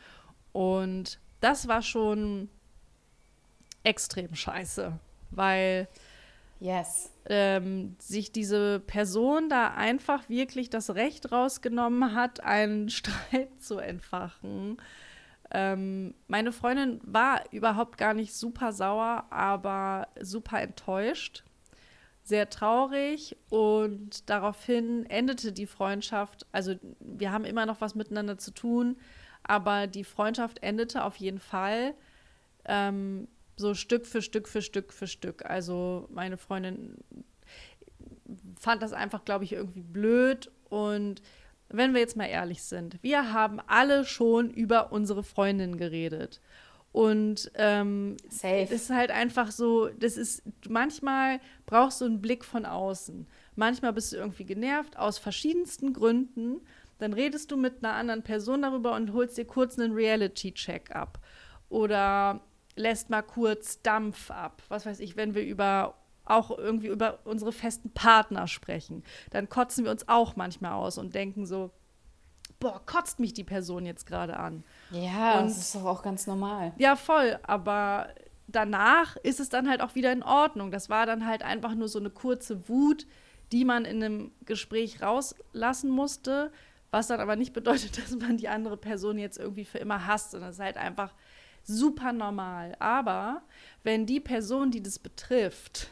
Und 0.54 1.20
das 1.40 1.68
war 1.68 1.82
schon 1.82 2.50
extrem 3.84 4.34
scheiße, 4.34 4.98
weil 5.30 5.88
yes. 6.60 7.12
ähm, 7.26 7.96
sich 8.00 8.32
diese 8.32 8.80
Person 8.80 9.50
da 9.50 9.74
einfach 9.74 10.30
wirklich 10.30 10.70
das 10.70 10.96
Recht 10.96 11.32
rausgenommen 11.32 12.16
hat, 12.16 12.42
einen 12.42 12.90
Streit 12.90 13.50
zu 13.60 13.78
entfachen. 13.78 14.78
Ähm, 15.52 16.16
meine 16.28 16.52
Freundin 16.52 17.00
war 17.04 17.44
überhaupt 17.52 17.98
gar 17.98 18.14
nicht 18.14 18.34
super 18.34 18.74
sauer, 18.74 19.26
aber 19.30 20.08
super 20.20 20.62
enttäuscht 20.62 21.44
sehr 22.26 22.50
traurig 22.50 23.38
und 23.50 24.30
daraufhin 24.30 25.06
endete 25.06 25.52
die 25.52 25.68
Freundschaft. 25.68 26.48
Also 26.52 26.76
wir 27.00 27.32
haben 27.32 27.46
immer 27.46 27.68
noch 27.68 27.82
was 27.82 27.94
miteinander 27.94 28.40
zu 28.40 28.52
tun, 28.52 28.98
aber 29.44 29.86
die 29.86 30.04
Freundschaft 30.04 30.62
endete 30.64 31.04
auf 31.04 31.18
jeden 31.18 31.40
Fall 31.40 31.94
ähm, 32.66 33.28
so 33.56 33.74
Stück 33.74 34.06
für 34.06 34.22
Stück 34.22 34.48
für 34.48 34.62
Stück 34.62 34.94
für 34.94 35.08
Stück. 35.08 35.46
Also 35.46 36.08
meine 36.12 36.38
Freundin 36.38 36.98
fand 38.60 38.82
das 38.82 38.94
einfach, 38.94 39.26
glaube 39.26 39.44
ich, 39.44 39.54
irgendwie 39.54 39.84
blöd 39.84 40.52
und 40.70 41.22
wenn 41.70 41.94
wir 41.94 42.02
jetzt 42.02 42.16
mal 42.16 42.26
ehrlich 42.26 42.64
sind, 42.64 43.02
wir 43.02 43.34
haben 43.34 43.60
alle 43.68 44.06
schon 44.06 44.50
über 44.50 44.92
unsere 44.92 45.24
Freundin 45.24 45.78
geredet. 45.78 46.42
Und 46.92 47.52
ähm, 47.56 48.16
Safe. 48.30 48.74
ist 48.74 48.90
halt 48.90 49.12
einfach 49.12 49.52
so, 49.52 49.90
das 49.90 50.16
ist, 50.16 50.44
manchmal 50.70 51.42
brauchst 51.66 52.00
du 52.00 52.06
einen 52.06 52.22
Blick 52.22 52.46
von 52.46 52.66
außen. 52.66 53.28
Manchmal 53.56 53.92
bist 53.92 54.14
du 54.14 54.18
irgendwie 54.18 54.46
genervt 54.46 54.98
aus 54.98 55.18
verschiedensten 55.18 55.92
Gründen. 55.92 56.62
Dann 57.00 57.12
redest 57.12 57.52
du 57.52 57.58
mit 57.58 57.84
einer 57.84 57.96
anderen 57.96 58.24
Person 58.24 58.62
darüber 58.62 58.96
und 58.96 59.12
holst 59.12 59.38
dir 59.38 59.44
kurz 59.44 59.78
einen 59.78 59.94
Reality-Check 59.94 60.96
ab. 60.96 61.20
Oder 61.68 62.40
lässt 62.76 63.10
mal 63.10 63.22
kurz 63.22 63.82
Dampf 63.82 64.32
ab. 64.32 64.62
Was 64.70 64.86
weiß 64.86 65.00
ich, 65.00 65.16
wenn 65.16 65.36
wir 65.36 65.44
über 65.44 65.96
auch 66.26 66.58
irgendwie 66.58 66.88
über 66.88 67.20
unsere 67.24 67.52
festen 67.52 67.92
Partner 67.92 68.48
sprechen, 68.48 69.04
dann 69.30 69.48
kotzen 69.48 69.86
wir 69.86 69.92
uns 69.92 70.08
auch 70.08 70.36
manchmal 70.36 70.74
aus 70.74 70.98
und 70.98 71.14
denken 71.14 71.46
so, 71.46 71.72
boah, 72.60 72.82
kotzt 72.86 73.20
mich 73.20 73.34
die 73.34 73.44
Person 73.44 73.86
jetzt 73.86 74.08
gerade 74.08 74.38
an. 74.38 74.64
Ja, 74.92 75.40
und, 75.40 75.46
das 75.46 75.58
ist 75.58 75.76
doch 75.76 75.86
auch 75.86 76.02
ganz 76.02 76.26
normal. 76.26 76.74
Ja, 76.78 76.96
voll. 76.96 77.38
Aber 77.44 78.10
danach 78.48 79.18
ist 79.18 79.40
es 79.40 79.50
dann 79.50 79.70
halt 79.70 79.82
auch 79.82 79.96
wieder 79.96 80.12
in 80.12 80.24
Ordnung. 80.24 80.72
Das 80.72 80.90
war 80.90 81.06
dann 81.06 81.28
halt 81.28 81.44
einfach 81.44 81.76
nur 81.76 81.88
so 81.88 82.00
eine 82.00 82.10
kurze 82.10 82.68
Wut, 82.68 83.06
die 83.52 83.66
man 83.66 83.86
in 83.86 84.04
einem 84.04 84.32
Gespräch 84.46 85.02
rauslassen 85.02 85.90
musste, 85.90 86.52
was 86.92 87.08
dann 87.08 87.20
aber 87.20 87.36
nicht 87.36 87.54
bedeutet, 87.54 87.98
dass 88.04 88.16
man 88.16 88.38
die 88.38 88.48
andere 88.48 88.78
Person 88.78 89.18
jetzt 89.18 89.38
irgendwie 89.38 89.66
für 89.66 89.78
immer 89.78 90.08
hasst, 90.08 90.32
sondern 90.32 90.50
es 90.50 90.58
ist 90.58 90.64
halt 90.64 90.78
einfach 90.78 91.14
super 91.66 92.14
normal. 92.14 92.76
Aber 92.80 93.42
wenn 93.84 94.06
die 94.06 94.20
Person, 94.20 94.72
die 94.72 94.82
das 94.82 95.00
betrifft, 95.00 95.90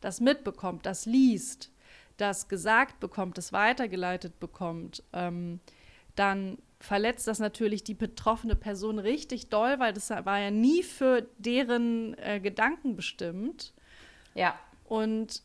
das 0.00 0.20
mitbekommt, 0.20 0.86
das 0.86 1.06
liest, 1.06 1.70
das 2.16 2.48
gesagt 2.48 3.00
bekommt, 3.00 3.38
das 3.38 3.52
weitergeleitet 3.52 4.38
bekommt, 4.40 5.02
ähm, 5.12 5.60
dann 6.16 6.58
verletzt 6.80 7.26
das 7.26 7.38
natürlich 7.38 7.84
die 7.84 7.94
betroffene 7.94 8.56
Person 8.56 8.98
richtig 8.98 9.48
doll, 9.48 9.78
weil 9.78 9.92
das 9.92 10.10
war 10.10 10.38
ja 10.38 10.50
nie 10.50 10.82
für 10.82 11.28
deren 11.38 12.16
äh, 12.18 12.40
Gedanken 12.40 12.96
bestimmt. 12.96 13.74
Ja. 14.34 14.58
Und 14.84 15.42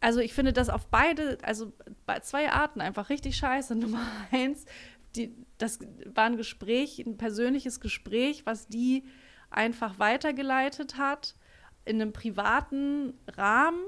also 0.00 0.20
ich 0.20 0.34
finde 0.34 0.52
das 0.52 0.68
auf 0.68 0.86
beide, 0.86 1.38
also 1.42 1.72
bei 2.06 2.20
zwei 2.20 2.50
Arten 2.50 2.80
einfach 2.80 3.08
richtig 3.08 3.36
scheiße. 3.36 3.74
Nummer 3.76 4.06
eins, 4.30 4.66
die, 5.16 5.34
das 5.62 5.78
war 6.14 6.24
ein 6.24 6.36
Gespräch, 6.36 6.98
ein 6.98 7.16
persönliches 7.16 7.80
Gespräch, 7.80 8.44
was 8.44 8.66
die 8.66 9.04
einfach 9.50 9.98
weitergeleitet 9.98 10.98
hat 10.98 11.36
in 11.84 12.00
einem 12.00 12.12
privaten 12.12 13.14
Rahmen. 13.28 13.80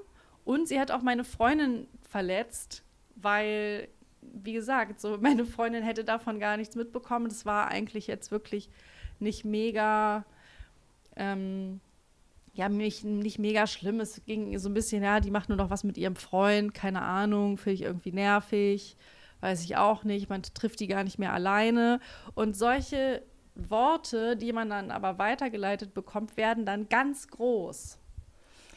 Und 0.45 0.69
sie 0.69 0.79
hat 0.79 0.91
auch 0.91 1.03
meine 1.03 1.25
Freundin 1.25 1.89
verletzt, 2.03 2.85
weil 3.17 3.89
wie 4.21 4.53
gesagt, 4.53 5.01
so 5.01 5.19
meine 5.21 5.45
Freundin 5.45 5.83
hätte 5.83 6.05
davon 6.05 6.39
gar 6.39 6.57
nichts 6.57 6.77
mitbekommen. 6.77 7.29
Das 7.29 7.45
war 7.45 7.69
eigentlich 7.69 8.07
jetzt 8.07 8.31
wirklich 8.31 8.71
nicht 9.19 9.45
mega, 9.45 10.25
ähm, 11.17 11.81
ja, 12.55 12.69
mich 12.69 13.05
nicht 13.05 13.39
mega 13.39 13.67
schlimm. 13.67 14.01
Es 14.01 14.23
ging 14.27 14.57
so 14.59 14.69
ein 14.69 14.75
bisschen, 14.75 15.03
ja, 15.03 15.21
die 15.21 15.31
macht 15.31 15.49
nur 15.49 15.59
noch 15.59 15.71
was 15.71 15.85
mit 15.85 15.99
ihrem 15.99 16.17
Freund, 16.17 16.73
keine 16.73 17.03
Ahnung, 17.03 17.59
finde 17.59 17.75
ich 17.75 17.83
irgendwie 17.83 18.13
nervig, 18.13 18.97
weiß 19.45 19.63
ich 19.63 19.77
auch 19.77 20.03
nicht. 20.05 20.29
Man 20.29 20.43
trifft 20.43 20.81
die 20.81 20.89
gar 20.89 21.05
nicht 21.05 21.19
mehr 21.19 21.33
alleine. 21.33 22.01
Und 22.35 22.57
solche 22.57 23.23
Worte, 23.55 24.37
die 24.37 24.53
man 24.53 24.69
dann 24.71 24.91
aber 24.91 25.19
weitergeleitet 25.19 25.95
bekommt, 25.95 26.37
werden 26.37 26.67
dann 26.67 26.89
ganz 26.89 27.29
groß. 27.29 27.99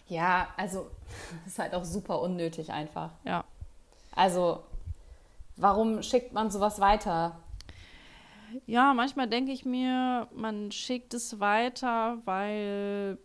Ja, 0.07 0.49
also 0.55 0.91
ist 1.47 1.57
halt 1.57 1.73
auch 1.73 1.85
super 1.85 2.21
unnötig 2.21 2.71
einfach. 2.71 3.11
Ja. 3.25 3.43
Also 4.15 4.63
Warum 5.57 6.03
schickt 6.03 6.33
man 6.33 6.51
sowas 6.51 6.79
weiter? 6.79 7.39
Ja, 8.67 8.93
manchmal 8.93 9.27
denke 9.27 9.51
ich 9.51 9.65
mir, 9.65 10.27
man 10.33 10.71
schickt 10.71 11.15
es 11.15 11.39
weiter, 11.39 12.19
weil, 12.25 13.17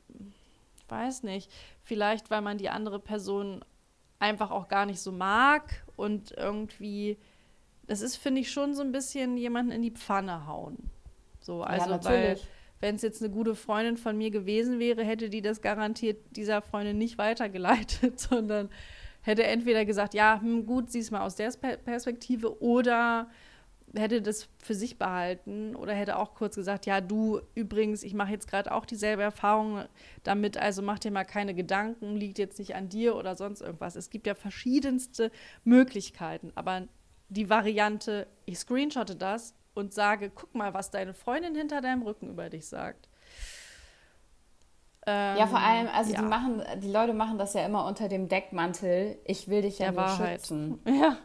weiß 0.89 1.23
nicht, 1.25 1.53
vielleicht 1.83 2.31
weil 2.31 2.41
man 2.41 2.57
die 2.57 2.71
andere 2.71 2.99
Person 2.99 3.63
einfach 4.19 4.51
auch 4.51 4.69
gar 4.69 4.87
nicht 4.87 5.01
so 5.01 5.13
mag 5.13 5.85
und 5.97 6.33
irgendwie, 6.33 7.19
das 7.87 8.01
ist, 8.01 8.17
finde 8.17 8.41
ich, 8.41 8.51
schon 8.51 8.75
so 8.75 8.83
ein 8.83 8.93
bisschen 8.93 9.37
jemanden 9.37 9.73
in 9.73 9.83
die 9.83 9.91
Pfanne 9.91 10.47
hauen. 10.47 10.91
So, 11.41 11.63
also, 11.63 11.91
ja, 11.91 12.05
weil, 12.05 12.39
wenn 12.81 12.97
es 12.97 13.03
jetzt 13.03 13.23
eine 13.23 13.33
gute 13.33 13.55
Freundin 13.55 13.97
von 13.97 14.17
mir 14.17 14.31
gewesen 14.31 14.79
wäre, 14.79 15.05
hätte 15.05 15.29
die 15.29 15.43
das 15.43 15.61
garantiert 15.61 16.19
dieser 16.37 16.63
Freundin 16.63 16.99
nicht 16.99 17.19
weitergeleitet, 17.19 18.19
sondern 18.21 18.71
hätte 19.23 19.45
entweder 19.45 19.85
gesagt, 19.85 20.15
ja, 20.15 20.41
hm, 20.41 20.67
gut, 20.67 20.91
sieh 20.91 20.99
es 20.99 21.11
mal 21.11 21.23
aus 21.23 21.37
der 21.37 21.51
Perspektive 21.51 22.61
oder 22.61 23.29
hätte 23.95 24.23
das 24.23 24.49
für 24.59 24.75
sich 24.75 24.99
behalten 24.99 25.77
oder 25.77 25.93
hätte 25.93 26.17
auch 26.19 26.35
kurz 26.35 26.57
gesagt, 26.57 26.87
ja, 26.87 27.01
du 27.01 27.41
übrigens, 27.55 28.03
ich 28.03 28.15
mache 28.15 28.33
jetzt 28.33 28.49
gerade 28.49 28.73
auch 28.73 28.87
dieselbe 28.87 29.23
Erfahrung 29.23 29.85
damit, 30.23 30.57
also 30.57 30.83
mach 30.83 30.99
dir 30.99 31.11
mal 31.11 31.25
keine 31.25 31.55
Gedanken, 31.55 32.17
liegt 32.17 32.39
jetzt 32.39 32.59
nicht 32.59 32.75
an 32.75 32.89
dir 32.89 33.17
oder 33.17 33.37
sonst 33.37 33.61
irgendwas. 33.61 33.97
Es 33.97 34.11
gibt 34.11 34.27
ja 34.27 34.35
verschiedenste 34.35 35.31
Möglichkeiten, 35.65 36.53
aber 36.55 36.89
die 37.33 37.49
Variante, 37.49 38.27
ich 38.45 38.59
screenshotte 38.59 39.17
das 39.17 39.55
und 39.75 39.95
sage, 39.95 40.31
guck 40.31 40.55
mal, 40.55 40.75
was 40.75 40.91
deine 40.91 41.15
Freundin 41.15 41.55
hinter 41.55 41.81
deinem 41.81 42.03
Rücken 42.03 42.29
über 42.29 42.51
dich 42.51 42.67
sagt. 42.69 43.09
Ähm, 45.05 45.37
ja, 45.37 45.47
vor 45.47 45.59
allem, 45.59 45.89
also 45.93 46.13
ja. 46.13 46.21
die 46.21 46.27
machen, 46.27 46.63
die 46.81 46.91
Leute 46.91 47.13
machen 47.13 47.39
das 47.39 47.55
ja 47.55 47.67
immer 47.67 47.87
unter 47.87 48.09
dem 48.09 48.29
Deckmantel, 48.29 49.19
ich 49.25 49.49
will 49.49 49.63
dich 49.63 49.79
ja 49.79 49.87
Der 49.87 49.93
nur 49.93 50.03
Wahrheit. 50.03 50.41
schützen. 50.41 50.81
Ja. 50.87 51.17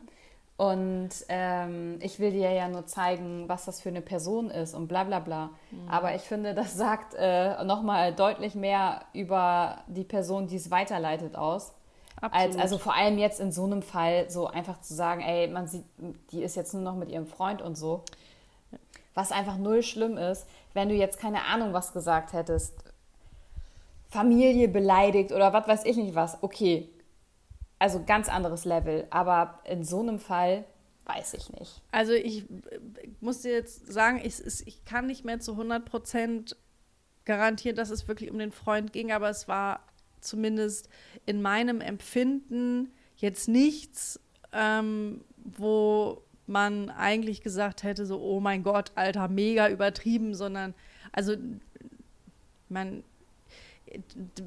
Und 0.60 1.10
ähm, 1.30 2.00
ich 2.02 2.20
will 2.20 2.32
dir 2.32 2.50
ja 2.50 2.68
nur 2.68 2.88
zeigen, 2.88 3.48
was 3.48 3.66
das 3.66 3.80
für 3.80 3.90
eine 3.90 4.02
Person 4.02 4.50
ist 4.50 4.74
und 4.74 4.88
bla 4.88 5.04
bla 5.04 5.20
bla. 5.20 5.52
Mhm. 5.70 5.88
Aber 5.88 6.16
ich 6.16 6.24
finde, 6.24 6.56
das 6.56 6.74
sagt 6.76 7.14
äh, 7.14 7.64
nochmal 7.64 8.12
deutlich 8.12 8.56
mehr 8.56 9.06
über 9.14 9.84
die 9.86 10.04
Person, 10.04 10.48
die 10.48 10.56
es 10.56 10.72
weiterleitet, 10.72 11.36
aus. 11.36 11.77
Als, 12.20 12.58
also 12.58 12.78
vor 12.78 12.96
allem 12.96 13.18
jetzt 13.18 13.40
in 13.40 13.52
so 13.52 13.66
einem 13.66 13.82
Fall 13.82 14.30
so 14.30 14.48
einfach 14.48 14.82
zu 14.82 14.94
sagen, 14.94 15.22
ey, 15.22 15.48
man 15.48 15.68
sieht, 15.68 15.84
die 16.32 16.42
ist 16.42 16.56
jetzt 16.56 16.74
nur 16.74 16.84
noch 16.84 16.96
mit 16.96 17.10
ihrem 17.10 17.28
Freund 17.28 17.62
und 17.62 17.76
so. 17.76 18.04
Was 19.14 19.32
einfach 19.32 19.58
null 19.58 19.84
schlimm 19.84 20.18
ist, 20.18 20.48
wenn 20.74 20.90
du 20.90 20.96
jetzt 20.96 21.20
keine 21.20 21.44
Ahnung 21.46 21.74
was 21.74 21.94
gesagt 21.94 22.34
hättest 22.34 22.74
Familie 24.10 24.68
beleidigt 24.68 25.32
oder 25.32 25.54
was 25.54 25.68
weiß 25.68 25.86
ich 25.86 25.98
nicht 25.98 26.16
was, 26.16 26.42
okay. 26.42 26.90
Also 27.80 28.04
ganz 28.04 28.30
anderes 28.30 28.66
Level. 28.66 29.06
Aber 29.10 29.60
in 29.66 29.84
so 29.84 30.00
einem 30.00 30.20
Fall, 30.20 30.66
weiß 31.06 31.36
ich 31.36 31.52
nicht. 31.52 31.82
Also 31.92 32.14
ich 32.14 32.46
muss 33.22 33.42
dir 33.42 33.54
jetzt 33.54 33.92
sagen, 33.92 34.20
ich, 34.24 34.42
ich 34.66 34.86
kann 34.86 35.08
nicht 35.08 35.26
mehr 35.26 35.40
zu 35.40 35.52
100 35.52 35.86
Prozent 35.86 36.56
garantieren, 37.26 37.76
dass 37.76 37.90
es 37.90 38.08
wirklich 38.08 38.32
um 38.32 38.40
den 38.40 38.52
Freund 38.52 38.94
ging, 38.94 39.12
aber 39.12 39.30
es 39.30 39.48
war 39.48 39.82
zumindest 40.22 40.90
in 41.26 41.42
meinem 41.42 41.82
Empfinden 41.82 42.92
jetzt 43.18 43.48
nichts, 43.48 44.20
ähm, 44.54 45.22
wo 45.44 46.22
man 46.46 46.90
eigentlich 46.90 47.42
gesagt 47.42 47.84
hätte, 47.84 48.06
so, 48.06 48.22
oh 48.22 48.40
mein 48.40 48.64
Gott, 48.64 48.92
Alter, 48.96 49.28
mega 49.28 49.70
übertrieben, 49.70 50.34
sondern, 50.34 50.74
also, 51.12 51.36
man, 52.70 53.04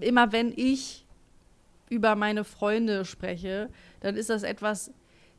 immer 0.01 0.33
wenn 0.33 0.53
ich 0.57 1.07
über 1.89 2.15
meine 2.15 2.45
Freunde 2.45 3.05
spreche, 3.05 3.69
dann 4.01 4.17
ist 4.17 4.31
das 4.31 4.43
etwas, 4.43 4.93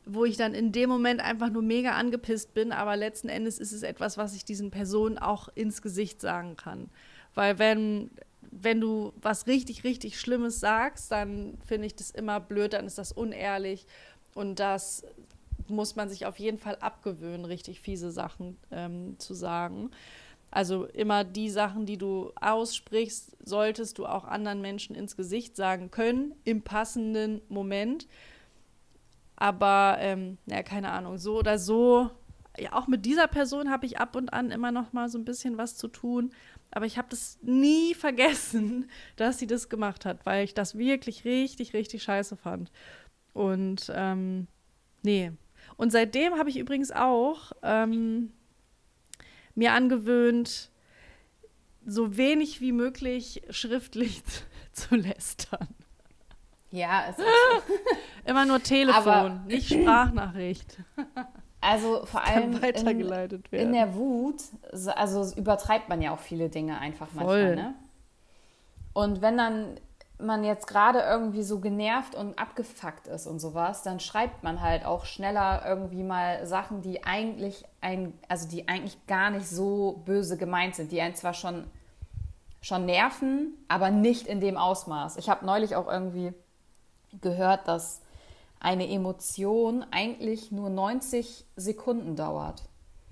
wo 0.04 0.24
ich 0.24 0.36
dann 0.36 0.54
in 0.54 0.72
dem 0.72 0.88
Moment 0.90 1.20
einfach 1.20 1.50
nur 1.50 1.62
mega 1.62 1.92
angepisst 1.92 2.54
bin, 2.54 2.72
aber 2.72 2.96
letzten 2.96 3.28
Endes 3.28 3.58
ist 3.58 3.72
es 3.72 3.82
etwas, 3.82 4.18
was 4.18 4.34
ich 4.34 4.44
diesen 4.44 4.70
Personen 4.70 5.18
auch 5.18 5.48
ins 5.54 5.80
Gesicht 5.80 6.20
sagen 6.20 6.56
kann. 6.56 6.90
Weil 7.34 7.58
wenn, 7.58 8.10
wenn 8.52 8.80
du 8.80 9.12
was 9.20 9.46
richtig, 9.46 9.82
richtig 9.82 10.20
Schlimmes 10.20 10.60
sagst, 10.60 11.10
dann 11.10 11.58
finde 11.66 11.86
ich 11.86 11.96
das 11.96 12.10
immer 12.10 12.38
blöd, 12.38 12.74
dann 12.74 12.86
ist 12.86 12.98
das 12.98 13.10
unehrlich 13.10 13.86
und 14.34 14.60
das 14.60 15.04
muss 15.68 15.96
man 15.96 16.08
sich 16.08 16.26
auf 16.26 16.38
jeden 16.38 16.58
Fall 16.58 16.76
abgewöhnen, 16.76 17.46
richtig 17.46 17.80
fiese 17.80 18.10
Sachen 18.10 18.58
ähm, 18.70 19.18
zu 19.18 19.34
sagen. 19.34 19.90
Also 20.50 20.84
immer 20.84 21.24
die 21.24 21.48
Sachen, 21.48 21.86
die 21.86 21.96
du 21.96 22.30
aussprichst, 22.38 23.36
solltest 23.42 23.96
du 23.96 24.04
auch 24.04 24.24
anderen 24.24 24.60
Menschen 24.60 24.94
ins 24.94 25.16
Gesicht 25.16 25.56
sagen 25.56 25.90
können, 25.90 26.34
im 26.44 26.60
passenden 26.60 27.40
Moment. 27.48 28.06
Aber, 29.36 29.96
ähm, 29.98 30.36
ja, 30.46 30.62
keine 30.62 30.90
Ahnung, 30.90 31.16
so 31.16 31.38
oder 31.38 31.58
so. 31.58 32.10
Ja, 32.58 32.74
auch 32.74 32.86
mit 32.86 33.06
dieser 33.06 33.28
Person 33.28 33.70
habe 33.70 33.86
ich 33.86 33.98
ab 33.98 34.14
und 34.14 34.32
an 34.32 34.50
immer 34.50 34.72
noch 34.72 34.92
mal 34.92 35.08
so 35.08 35.18
ein 35.18 35.24
bisschen 35.24 35.56
was 35.56 35.76
zu 35.76 35.88
tun. 35.88 36.32
Aber 36.70 36.86
ich 36.86 36.98
habe 36.98 37.08
das 37.10 37.38
nie 37.42 37.94
vergessen, 37.94 38.90
dass 39.16 39.38
sie 39.38 39.46
das 39.46 39.68
gemacht 39.68 40.04
hat, 40.04 40.24
weil 40.26 40.44
ich 40.44 40.54
das 40.54 40.76
wirklich 40.76 41.24
richtig, 41.24 41.72
richtig 41.74 42.02
scheiße 42.02 42.36
fand. 42.36 42.70
Und 43.32 43.90
ähm, 43.94 44.46
nee. 45.02 45.32
Und 45.76 45.92
seitdem 45.92 46.34
habe 46.38 46.50
ich 46.50 46.58
übrigens 46.58 46.90
auch 46.90 47.52
ähm, 47.62 48.32
mir 49.54 49.72
angewöhnt, 49.72 50.70
so 51.84 52.16
wenig 52.16 52.60
wie 52.60 52.72
möglich 52.72 53.42
schriftlich 53.50 54.22
zu 54.72 54.94
lästern. 54.94 55.68
Ja, 56.70 57.04
es 57.10 57.18
ist 57.18 57.26
Immer 58.24 58.46
nur 58.46 58.62
Telefon, 58.62 59.02
Aber 59.02 59.44
nicht 59.46 59.68
Sprachnachricht. 59.68 60.78
Also 61.62 62.04
vor 62.04 62.24
allem 62.24 62.60
weitergeleitet 62.60 63.46
in, 63.50 63.60
in, 63.60 63.72
der 63.72 63.94
Wut, 63.94 64.42
also 64.96 65.34
übertreibt 65.36 65.88
man 65.88 66.02
ja 66.02 66.12
auch 66.12 66.18
viele 66.18 66.48
Dinge 66.48 66.78
einfach 66.78 67.08
Voll. 67.08 67.24
manchmal. 67.24 67.56
Ne? 67.56 67.74
Und 68.92 69.22
wenn 69.22 69.38
dann 69.38 69.76
man 70.18 70.44
jetzt 70.44 70.66
gerade 70.66 71.00
irgendwie 71.00 71.42
so 71.42 71.60
genervt 71.60 72.14
und 72.14 72.38
abgefuckt 72.38 73.06
ist 73.08 73.26
und 73.26 73.40
sowas, 73.40 73.82
dann 73.82 74.00
schreibt 74.00 74.42
man 74.42 74.60
halt 74.60 74.84
auch 74.84 75.04
schneller 75.04 75.62
irgendwie 75.66 76.02
mal 76.02 76.46
Sachen, 76.46 76.82
die 76.82 77.04
eigentlich 77.04 77.64
ein, 77.80 78.12
also 78.28 78.48
die 78.48 78.68
eigentlich 78.68 79.06
gar 79.06 79.30
nicht 79.30 79.48
so 79.48 80.02
böse 80.04 80.36
gemeint 80.36 80.76
sind, 80.76 80.92
die 80.92 81.00
einen 81.00 81.14
zwar 81.14 81.34
schon, 81.34 81.64
schon 82.60 82.86
nerven, 82.86 83.54
aber 83.68 83.90
nicht 83.90 84.26
in 84.26 84.40
dem 84.40 84.56
Ausmaß. 84.56 85.16
Ich 85.16 85.28
habe 85.28 85.44
neulich 85.44 85.74
auch 85.74 85.88
irgendwie 85.88 86.32
gehört, 87.20 87.66
dass 87.66 88.01
eine 88.62 88.88
Emotion 88.88 89.84
eigentlich 89.90 90.52
nur 90.52 90.70
90 90.70 91.44
Sekunden 91.56 92.14
dauert. 92.14 92.62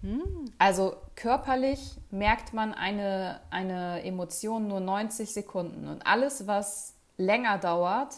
Hm. 0.03 0.45
Also 0.59 0.95
körperlich 1.17 1.97
merkt 2.11 2.55
man 2.55 2.73
eine, 2.73 3.41
eine 3.51 4.03
Emotion 4.05 4.69
nur 4.69 4.79
90 4.79 5.35
Sekunden. 5.35 5.89
Und 5.89 6.07
alles, 6.07 6.47
was 6.47 6.95
länger 7.17 7.59
dauert, 7.59 8.15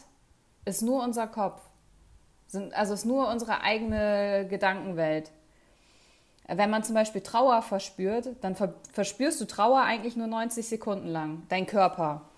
ist 0.66 0.82
nur 0.82 1.02
unser 1.02 1.26
Kopf. 1.26 1.62
Sind, 2.48 2.74
also 2.74 2.92
ist 2.92 3.06
nur 3.06 3.28
unsere 3.28 3.62
eigene 3.62 4.46
Gedankenwelt. 4.48 5.32
Wenn 6.46 6.68
man 6.68 6.84
zum 6.84 6.94
Beispiel 6.94 7.22
Trauer 7.22 7.62
verspürt, 7.62 8.28
dann 8.42 8.56
ver 8.56 8.74
verspürst 8.92 9.40
du 9.40 9.46
Trauer 9.46 9.80
eigentlich 9.80 10.16
nur 10.16 10.26
90 10.26 10.68
Sekunden 10.68 11.08
lang, 11.08 11.44
dein 11.48 11.66
Körper. 11.66 12.28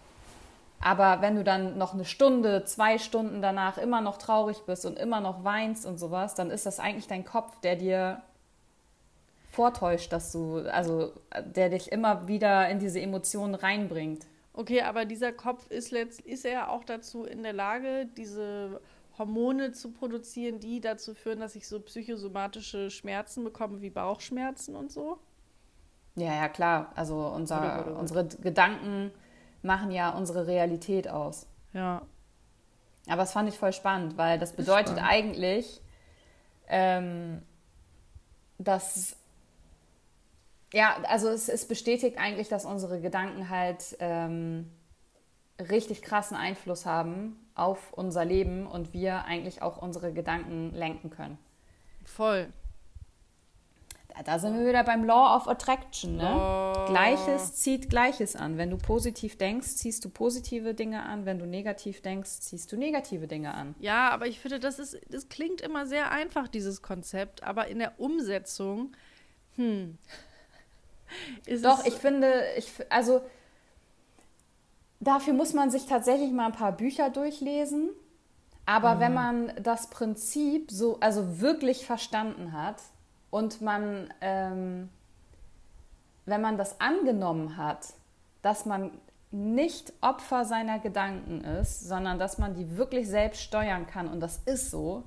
Aber 0.81 1.23
wenn 1.23 1.37
du 1.37 1.45
dann 1.45 1.79
noch 1.79 1.95
eine 1.95 2.05
Stunde, 2.05 2.65
zwei 2.65 2.99
Stunden 2.99 3.41
danach 3.41 3.79
immer 3.79 4.01
noch 4.01 4.19
traurig 4.19 4.63
bist 4.67 4.85
und 4.85 4.99
immer 4.99 5.21
noch 5.21 5.43
weinst 5.43 5.87
und 5.87 5.99
sowas, 5.99 6.35
dann 6.35 6.51
ist 6.51 6.67
das 6.67 6.79
eigentlich 6.79 7.07
dein 7.07 7.25
Kopf, 7.25 7.59
der 7.61 7.77
dir 7.77 8.23
vortäuscht, 9.51 10.13
dass 10.13 10.33
du, 10.33 10.59
also 10.71 11.13
der 11.45 11.71
dich 11.71 11.91
immer 11.91 12.29
wieder 12.29 12.69
in 12.69 12.81
diese 12.81 13.01
Emotionen 13.01 13.55
reinbringt. 13.55 14.27
Okay, 14.53 14.83
aber 14.83 15.05
dieser 15.05 15.33
Kopf 15.33 15.71
ist, 15.71 15.91
letzt, 15.91 16.21
ist 16.21 16.45
er 16.45 16.71
auch 16.71 16.85
dazu 16.85 17.25
in 17.25 17.43
der 17.43 17.53
Lage, 17.53 18.07
diese 18.17 18.81
Hormone 19.19 19.73
zu 19.73 19.91
produzieren, 19.91 20.61
die 20.61 20.81
dazu 20.81 21.15
führen, 21.15 21.41
dass 21.41 21.57
ich 21.57 21.67
so 21.67 21.81
psychosomatische 21.81 22.91
Schmerzen 22.91 23.45
bekomme, 23.45 23.81
wie 23.81 23.91
Bauchschmerzen 23.91 24.77
und 24.77 24.93
so? 24.93 25.19
Ja, 26.17 26.35
ja, 26.35 26.49
klar. 26.49 26.93
Also 26.95 27.17
unser, 27.27 27.59
oder, 27.59 27.75
oder, 27.75 27.91
oder. 27.93 28.01
unsere 28.01 28.27
Gedanken 28.27 29.11
machen 29.65 29.91
ja 29.91 30.11
unsere 30.11 30.47
Realität 30.47 31.09
aus. 31.09 31.47
Ja. 31.73 32.03
Aber 33.07 33.23
das 33.23 33.33
fand 33.33 33.49
ich 33.49 33.59
voll 33.59 33.73
spannend, 33.73 34.17
weil 34.17 34.39
das 34.39 34.53
bedeutet 34.53 34.99
spannend. 34.99 35.11
eigentlich, 35.11 35.81
ähm, 36.69 37.43
dass 38.59 39.17
ja, 40.73 40.97
also 41.09 41.29
es, 41.29 41.49
es, 41.49 41.69
bestätigt 41.69 42.19
eigentlich, 42.19 42.49
dass 42.49 42.65
unsere 42.65 43.01
Gedanken 43.01 43.49
halt 43.49 43.97
ähm, 44.01 44.71
richtig 45.61 46.03
krassen 46.03 46.37
Einfluss 46.37 46.85
haben 46.85 47.37
auf 47.55 47.93
unser 47.93 48.25
Leben 48.25 48.67
und 48.67 48.93
wir 48.93 49.25
eigentlich 49.25 49.63
auch 49.63 49.77
unsere 49.77 50.13
Gedanken 50.13 50.73
lenken 50.75 51.11
können. 51.11 51.39
Voll. 52.05 52.53
Da 54.23 54.39
sind 54.39 54.57
wir 54.57 54.67
wieder 54.67 54.85
beim 54.85 55.05
Law 55.05 55.37
of 55.37 55.49
Attraction. 55.49 56.17
Ne? 56.17 56.33
Oh. 56.35 56.87
Gleiches 56.87 57.55
zieht 57.55 57.91
Gleiches 57.91 58.37
an. 58.37 58.57
Wenn 58.57 58.71
du 58.71 58.77
positiv 58.77 59.37
denkst, 59.37 59.67
ziehst 59.77 60.05
du 60.05 60.09
positive 60.09 60.73
Dinge 60.75 61.03
an. 61.03 61.27
Wenn 61.27 61.41
du 61.41 61.47
negativ 61.47 62.01
denkst, 62.01 62.31
ziehst 62.41 62.71
du 62.71 62.77
negative 62.77 63.27
Dinge 63.27 63.55
an. 63.55 63.75
Ja, 63.81 64.11
aber 64.11 64.29
ich 64.29 64.39
finde, 64.39 64.61
das, 64.61 64.79
ist, 64.79 65.01
das 65.11 65.29
klingt 65.29 65.61
immer 65.61 65.87
sehr 65.87 66.13
einfach, 66.13 66.47
dieses 66.47 66.81
Konzept. 66.81 67.43
Aber 67.43 67.67
in 67.67 67.81
der 67.81 67.99
Umsetzung, 67.99 68.93
hm. 69.57 69.99
Doch, 71.63 71.85
ich 71.85 71.95
finde, 71.95 72.45
ich, 72.57 72.71
also 72.91 73.21
dafür 75.01 75.33
muss 75.33 75.53
man 75.53 75.71
sich 75.71 75.87
tatsächlich 75.87 76.33
mal 76.33 76.47
ein 76.47 76.53
paar 76.53 76.73
Bücher 76.73 77.11
durchlesen. 77.11 77.91
Aber 78.67 78.97
mhm. 78.97 79.01
wenn 79.01 79.15
man 79.15 79.53
das 79.63 79.91
Prinzip 79.91 80.71
so, 80.71 80.99
also 81.01 81.41
wirklich 81.41 81.85
verstanden 81.85 82.53
hat, 82.53 82.81
und 83.35 83.61
man, 83.61 84.15
ähm, 84.21 84.91
wenn 86.25 86.41
man 86.41 86.57
das 86.57 86.81
angenommen 86.81 87.57
hat, 87.57 87.85
dass 88.43 88.65
man 88.65 88.93
nicht 89.33 89.93
Opfer 90.01 90.45
seiner 90.45 90.79
Gedanken 90.79 91.41
ist, 91.41 91.81
sondern 91.81 92.21
dass 92.21 92.39
man 92.39 92.55
die 92.55 92.77
wirklich 92.77 93.09
selbst 93.09 93.43
steuern 93.43 93.89
kann 93.89 94.07
und 94.07 94.21
das 94.21 94.37
ist 94.45 94.71
so, 94.71 95.03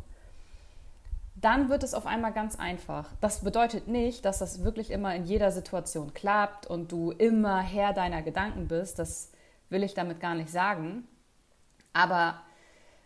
dann 1.36 1.69
wird 1.69 1.84
es 1.84 1.93
auf 1.93 2.05
einmal 2.05 2.34
ganz 2.34 2.59
einfach. 2.59 3.13
Das 3.21 3.45
bedeutet 3.45 3.88
nicht, 3.88 4.25
dass 4.25 4.39
das 4.39 4.61
wirklich 4.61 4.91
immer 4.91 5.15
in 5.15 5.23
jeder 5.23 5.53
Situation 5.53 6.13
klappt 6.13 6.67
und 6.67 6.91
du 6.91 7.11
immer 7.11 7.61
Herr 7.61 7.93
deiner 7.93 8.23
Gedanken 8.23 8.67
bist. 8.67 8.99
Das 8.99 9.32
will 9.69 9.84
ich 9.84 9.93
damit 9.93 10.19
gar 10.19 10.36
nicht 10.36 10.49
sagen. 10.49 11.07
Aber 11.93 12.41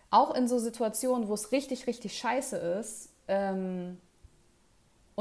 auch 0.09 0.33
in 0.33 0.47
so 0.47 0.57
Situationen, 0.57 1.27
wo 1.27 1.35
es 1.35 1.51
richtig, 1.51 1.85
richtig 1.85 2.17
scheiße 2.17 2.57
ist, 2.57 3.13
ähm, 3.27 3.99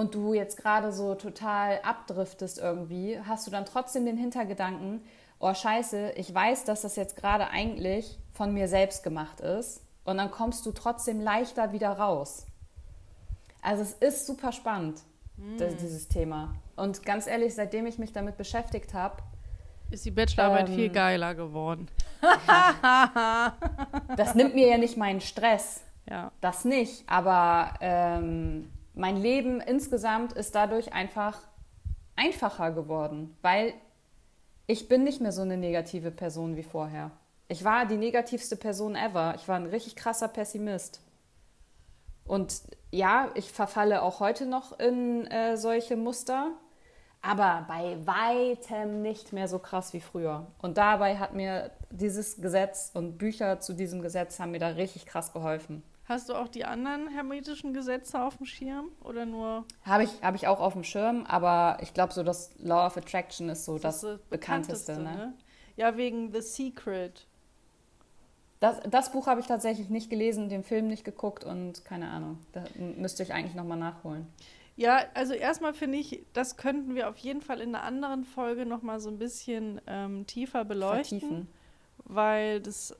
und 0.01 0.14
du 0.14 0.32
jetzt 0.32 0.57
gerade 0.57 0.92
so 0.92 1.14
total 1.14 1.78
abdriftest 1.82 2.59
irgendwie, 2.59 3.20
hast 3.20 3.46
du 3.46 3.51
dann 3.51 3.66
trotzdem 3.66 4.07
den 4.07 4.16
Hintergedanken, 4.16 5.03
oh 5.38 5.53
scheiße, 5.53 6.12
ich 6.16 6.34
weiß, 6.34 6.64
dass 6.64 6.80
das 6.80 6.96
jetzt 6.96 7.16
gerade 7.16 7.51
eigentlich 7.51 8.18
von 8.32 8.55
mir 8.55 8.66
selbst 8.66 9.03
gemacht 9.03 9.40
ist. 9.40 9.82
Und 10.05 10.16
dann 10.16 10.30
kommst 10.30 10.64
du 10.64 10.72
trotzdem 10.72 11.20
leichter 11.20 11.72
wieder 11.72 11.90
raus. 11.90 12.46
Also 13.61 13.82
es 13.82 13.92
ist 13.92 14.26
super 14.26 14.53
spannend, 14.53 15.03
mm. 15.36 15.59
das, 15.59 15.76
dieses 15.76 16.09
Thema. 16.09 16.55
Und 16.76 17.05
ganz 17.05 17.26
ehrlich, 17.26 17.55
seitdem 17.55 17.84
ich 17.84 17.98
mich 17.98 18.14
damit 18.14 18.38
beschäftigt 18.38 18.94
habe, 18.94 19.18
ist 19.90 20.07
die 20.07 20.11
Bachelorarbeit 20.11 20.70
ähm, 20.70 20.76
viel 20.76 20.88
geiler 20.88 21.34
geworden. 21.34 21.88
das 24.16 24.34
nimmt 24.34 24.55
mir 24.55 24.68
ja 24.68 24.78
nicht 24.78 24.96
meinen 24.96 25.20
Stress. 25.20 25.82
Ja. 26.09 26.32
Das 26.40 26.64
nicht. 26.64 27.05
Aber 27.07 27.74
ähm, 27.82 28.70
mein 29.01 29.16
Leben 29.16 29.62
insgesamt 29.62 30.34
ist 30.34 30.55
dadurch 30.55 30.92
einfach 30.92 31.38
einfacher 32.16 32.70
geworden, 32.70 33.34
weil 33.40 33.72
ich 34.66 34.88
bin 34.88 35.05
nicht 35.05 35.22
mehr 35.22 35.32
so 35.32 35.40
eine 35.40 35.57
negative 35.57 36.11
Person 36.11 36.55
wie 36.57 36.62
vorher. 36.62 37.11
Ich 37.48 37.64
war 37.64 37.86
die 37.86 37.96
negativste 37.96 38.57
Person 38.57 38.94
ever. 38.94 39.34
Ich 39.36 39.48
war 39.48 39.57
ein 39.57 39.66
richtig 39.66 39.96
krasser 39.96 40.28
Pessimist. 40.28 41.01
Und 42.26 42.62
ja, 42.92 43.30
ich 43.34 43.51
verfalle 43.51 44.03
auch 44.03 44.20
heute 44.20 44.44
noch 44.44 44.78
in 44.78 45.26
äh, 45.28 45.57
solche 45.57 45.96
Muster, 45.96 46.53
aber 47.22 47.64
bei 47.68 47.96
weitem 48.07 49.01
nicht 49.01 49.32
mehr 49.32 49.48
so 49.48 49.59
krass 49.59 49.94
wie 49.94 50.01
früher. 50.01 50.46
Und 50.61 50.76
dabei 50.76 51.16
hat 51.16 51.34
mir 51.34 51.70
dieses 51.90 52.40
Gesetz 52.40 52.90
und 52.92 53.16
Bücher 53.16 53.61
zu 53.61 53.72
diesem 53.72 54.03
Gesetz 54.03 54.38
haben 54.38 54.51
mir 54.51 54.61
da 54.61 54.68
richtig 54.68 55.07
krass 55.07 55.32
geholfen. 55.32 55.82
Hast 56.11 56.28
du 56.28 56.34
auch 56.34 56.48
die 56.48 56.64
anderen 56.64 57.06
hermetischen 57.06 57.72
Gesetze 57.72 58.20
auf 58.20 58.38
dem 58.38 58.44
Schirm 58.44 58.88
oder 59.04 59.26
nur? 59.26 59.64
Habe 59.84 60.02
ich, 60.02 60.11
hab 60.22 60.34
ich 60.34 60.48
auch 60.48 60.58
auf 60.58 60.72
dem 60.72 60.82
Schirm, 60.82 61.24
aber 61.24 61.78
ich 61.82 61.94
glaube, 61.94 62.12
so 62.12 62.24
das 62.24 62.50
Law 62.58 62.84
of 62.84 62.96
Attraction 62.96 63.48
ist 63.48 63.64
so 63.64 63.78
das, 63.78 64.00
das, 64.00 64.18
das 64.18 64.20
bekannteste. 64.22 64.94
bekannteste 64.94 65.18
ne? 65.20 65.26
ne? 65.28 65.34
Ja, 65.76 65.96
wegen 65.96 66.32
The 66.32 66.40
Secret. 66.40 67.28
Das, 68.58 68.80
das 68.90 69.12
Buch 69.12 69.28
habe 69.28 69.40
ich 69.40 69.46
tatsächlich 69.46 69.88
nicht 69.88 70.11
gelesen, 70.11 70.48
den 70.48 70.64
Film 70.64 70.88
nicht 70.88 71.04
geguckt 71.04 71.44
und 71.44 71.84
keine 71.84 72.11
Ahnung. 72.11 72.38
Da 72.50 72.64
müsste 72.74 73.22
ich 73.22 73.32
eigentlich 73.32 73.54
nochmal 73.54 73.78
nachholen. 73.78 74.26
Ja, 74.74 75.02
also 75.14 75.32
erstmal 75.34 75.74
finde 75.74 75.98
ich, 75.98 76.24
das 76.32 76.56
könnten 76.56 76.96
wir 76.96 77.08
auf 77.08 77.18
jeden 77.18 77.40
Fall 77.40 77.61
in 77.61 77.72
einer 77.72 77.84
anderen 77.84 78.24
Folge 78.24 78.66
nochmal 78.66 78.98
so 78.98 79.11
ein 79.11 79.18
bisschen 79.20 79.80
ähm, 79.86 80.26
tiefer 80.26 80.64
beleuchten. 80.64 81.20
Vertiefen. 81.20 81.48
Weil 82.04 82.61
das 82.61 82.96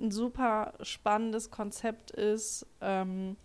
ein 0.00 0.10
super 0.10 0.74
spannendes 0.82 1.50
Konzept 1.50 2.10
ist. 2.10 2.66
Ähm, 2.80 3.36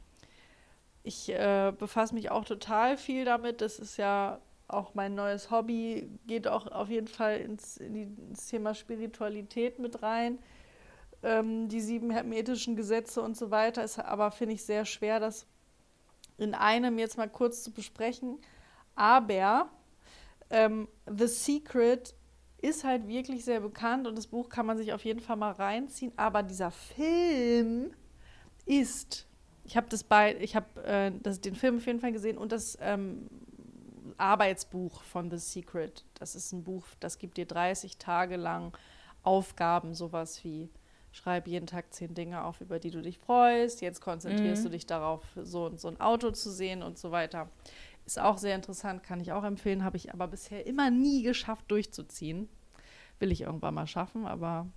ich 1.03 1.29
äh, 1.29 1.73
befasse 1.77 2.13
mich 2.13 2.31
auch 2.31 2.45
total 2.45 2.97
viel 2.97 3.25
damit. 3.25 3.61
Das 3.61 3.79
ist 3.79 3.97
ja 3.97 4.39
auch 4.67 4.93
mein 4.93 5.15
neues 5.15 5.51
Hobby, 5.51 6.09
geht 6.25 6.47
auch 6.47 6.67
auf 6.67 6.89
jeden 6.89 7.07
Fall 7.07 7.37
ins, 7.37 7.77
in 7.77 7.93
die, 7.93 8.03
ins 8.29 8.47
Thema 8.47 8.73
Spiritualität 8.73 9.79
mit 9.79 10.01
rein. 10.01 10.39
Ähm, 11.21 11.69
die 11.69 11.81
sieben 11.81 12.09
hermetischen 12.09 12.75
Gesetze 12.75 13.21
und 13.21 13.37
so 13.37 13.51
weiter 13.51 13.83
ist 13.83 13.99
aber, 13.99 14.31
finde 14.31 14.55
ich, 14.55 14.63
sehr 14.63 14.85
schwer, 14.85 15.19
das 15.19 15.45
in 16.37 16.53
einem 16.53 16.97
jetzt 16.97 17.17
mal 17.17 17.29
kurz 17.29 17.63
zu 17.63 17.71
besprechen. 17.71 18.39
Aber 18.95 19.69
ähm, 20.49 20.87
The 21.05 21.27
Secret 21.27 22.15
ist 22.63 22.85
halt 22.85 23.07
wirklich 23.09 23.43
sehr 23.43 23.59
bekannt 23.59 24.07
und 24.07 24.17
das 24.17 24.27
Buch 24.27 24.47
kann 24.47 24.65
man 24.65 24.77
sich 24.77 24.93
auf 24.93 25.03
jeden 25.03 25.19
Fall 25.19 25.35
mal 25.35 25.51
reinziehen. 25.51 26.13
Aber 26.15 26.43
dieser 26.43 26.71
Film 26.71 27.91
ist, 28.65 29.27
ich 29.65 29.75
habe 29.75 29.87
das 29.89 30.03
bei, 30.05 30.37
ich 30.39 30.55
habe 30.55 30.83
äh, 30.85 31.11
den 31.11 31.55
Film 31.55 31.77
auf 31.77 31.85
jeden 31.85 31.99
Fall 31.99 32.13
gesehen 32.13 32.37
und 32.37 32.53
das 32.53 32.77
ähm, 32.81 33.27
Arbeitsbuch 34.17 35.03
von 35.03 35.29
The 35.29 35.37
Secret. 35.37 36.05
Das 36.13 36.35
ist 36.35 36.53
ein 36.53 36.63
Buch, 36.63 36.85
das 37.01 37.17
gibt 37.17 37.35
dir 37.35 37.45
30 37.45 37.97
Tage 37.97 38.37
lang 38.37 38.75
Aufgaben, 39.23 39.93
sowas 39.93 40.41
wie 40.45 40.69
schreib 41.11 41.47
jeden 41.47 41.67
Tag 41.67 41.93
zehn 41.93 42.13
Dinge 42.13 42.43
auf, 42.43 42.61
über 42.61 42.79
die 42.79 42.91
du 42.91 43.01
dich 43.01 43.19
freust. 43.19 43.81
Jetzt 43.81 43.99
konzentrierst 43.99 44.63
mhm. 44.63 44.67
du 44.67 44.71
dich 44.71 44.85
darauf, 44.85 45.21
so 45.35 45.65
und 45.65 45.81
so 45.81 45.89
ein 45.89 45.99
Auto 45.99 46.31
zu 46.31 46.49
sehen 46.49 46.81
und 46.81 46.97
so 46.97 47.11
weiter. 47.11 47.49
Ist 48.05 48.19
auch 48.19 48.37
sehr 48.37 48.55
interessant, 48.55 49.03
kann 49.03 49.21
ich 49.21 49.31
auch 49.31 49.43
empfehlen, 49.43 49.83
habe 49.83 49.97
ich 49.97 50.13
aber 50.13 50.27
bisher 50.27 50.65
immer 50.65 50.91
nie 50.91 51.23
geschafft 51.23 51.65
durchzuziehen. 51.69 52.49
Will 53.19 53.31
ich 53.31 53.41
irgendwann 53.41 53.75
mal 53.75 53.87
schaffen, 53.87 54.25
aber 54.25 54.67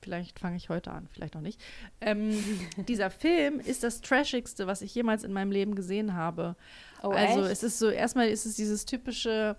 vielleicht 0.00 0.38
fange 0.38 0.56
ich 0.56 0.68
heute 0.68 0.92
an, 0.92 1.08
vielleicht 1.12 1.34
auch 1.36 1.40
nicht. 1.40 1.60
Ähm, 2.00 2.32
dieser 2.88 3.10
Film 3.10 3.58
ist 3.58 3.82
das 3.82 4.00
Trashigste, 4.00 4.66
was 4.66 4.82
ich 4.82 4.94
jemals 4.94 5.24
in 5.24 5.32
meinem 5.32 5.50
Leben 5.50 5.74
gesehen 5.74 6.14
habe. 6.14 6.54
Oh, 7.02 7.08
also 7.08 7.42
echt? 7.42 7.52
es 7.52 7.62
ist 7.64 7.78
so, 7.78 7.90
erstmal 7.90 8.28
ist 8.28 8.46
es 8.46 8.54
dieses 8.54 8.84
typische 8.84 9.56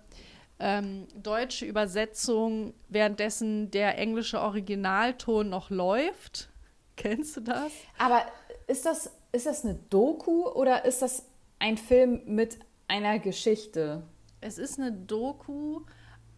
ähm, 0.58 1.06
deutsche 1.14 1.66
Übersetzung, 1.66 2.72
währenddessen 2.88 3.70
der 3.70 3.98
englische 3.98 4.40
Originalton 4.40 5.48
noch 5.48 5.70
läuft. 5.70 6.48
Kennst 6.96 7.36
du 7.36 7.40
das? 7.42 7.70
Aber 7.98 8.22
ist 8.66 8.86
das, 8.86 9.12
ist 9.32 9.46
das 9.46 9.64
eine 9.64 9.74
Doku 9.90 10.48
oder 10.48 10.84
ist 10.84 11.02
das 11.02 11.26
ein 11.58 11.76
Film 11.76 12.22
mit 12.26 12.58
einer 12.88 13.18
Geschichte. 13.18 14.02
Es 14.40 14.58
ist 14.58 14.78
eine 14.78 14.92
Doku 14.92 15.82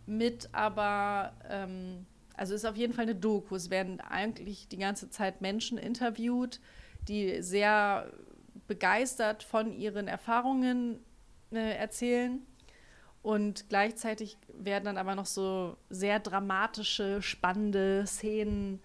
mit 0.07 0.49
aber, 0.53 1.33
ähm, 1.49 2.07
also 2.37 2.55
ist 2.55 2.65
auf 2.65 2.77
jeden 2.77 2.93
Fall 2.93 3.05
eine 3.05 3.15
Doku. 3.15 3.55
Es 3.55 3.71
werden 3.71 4.01
eigentlich 4.01 4.69
die 4.69 4.79
ganze 4.79 5.09
Zeit 5.11 5.41
Menschen 5.41 5.79
interviewt, 5.79 6.61
die 7.09 7.43
sehr 7.43 8.13
begeistert 8.67 9.43
von 9.43 9.73
ihren 9.73 10.09
Erfahrungen 10.09 11.01
äh, 11.53 11.77
erzählen. 11.77 12.41
Und 13.23 13.69
gleichzeitig 13.69 14.39
werden 14.53 14.87
dann 14.87 14.97
aber 14.97 15.15
noch 15.15 15.27
so 15.27 15.77
sehr 15.91 16.21
dramatische, 16.21 17.21
spannende 17.21 18.05
Szenen 18.07 18.81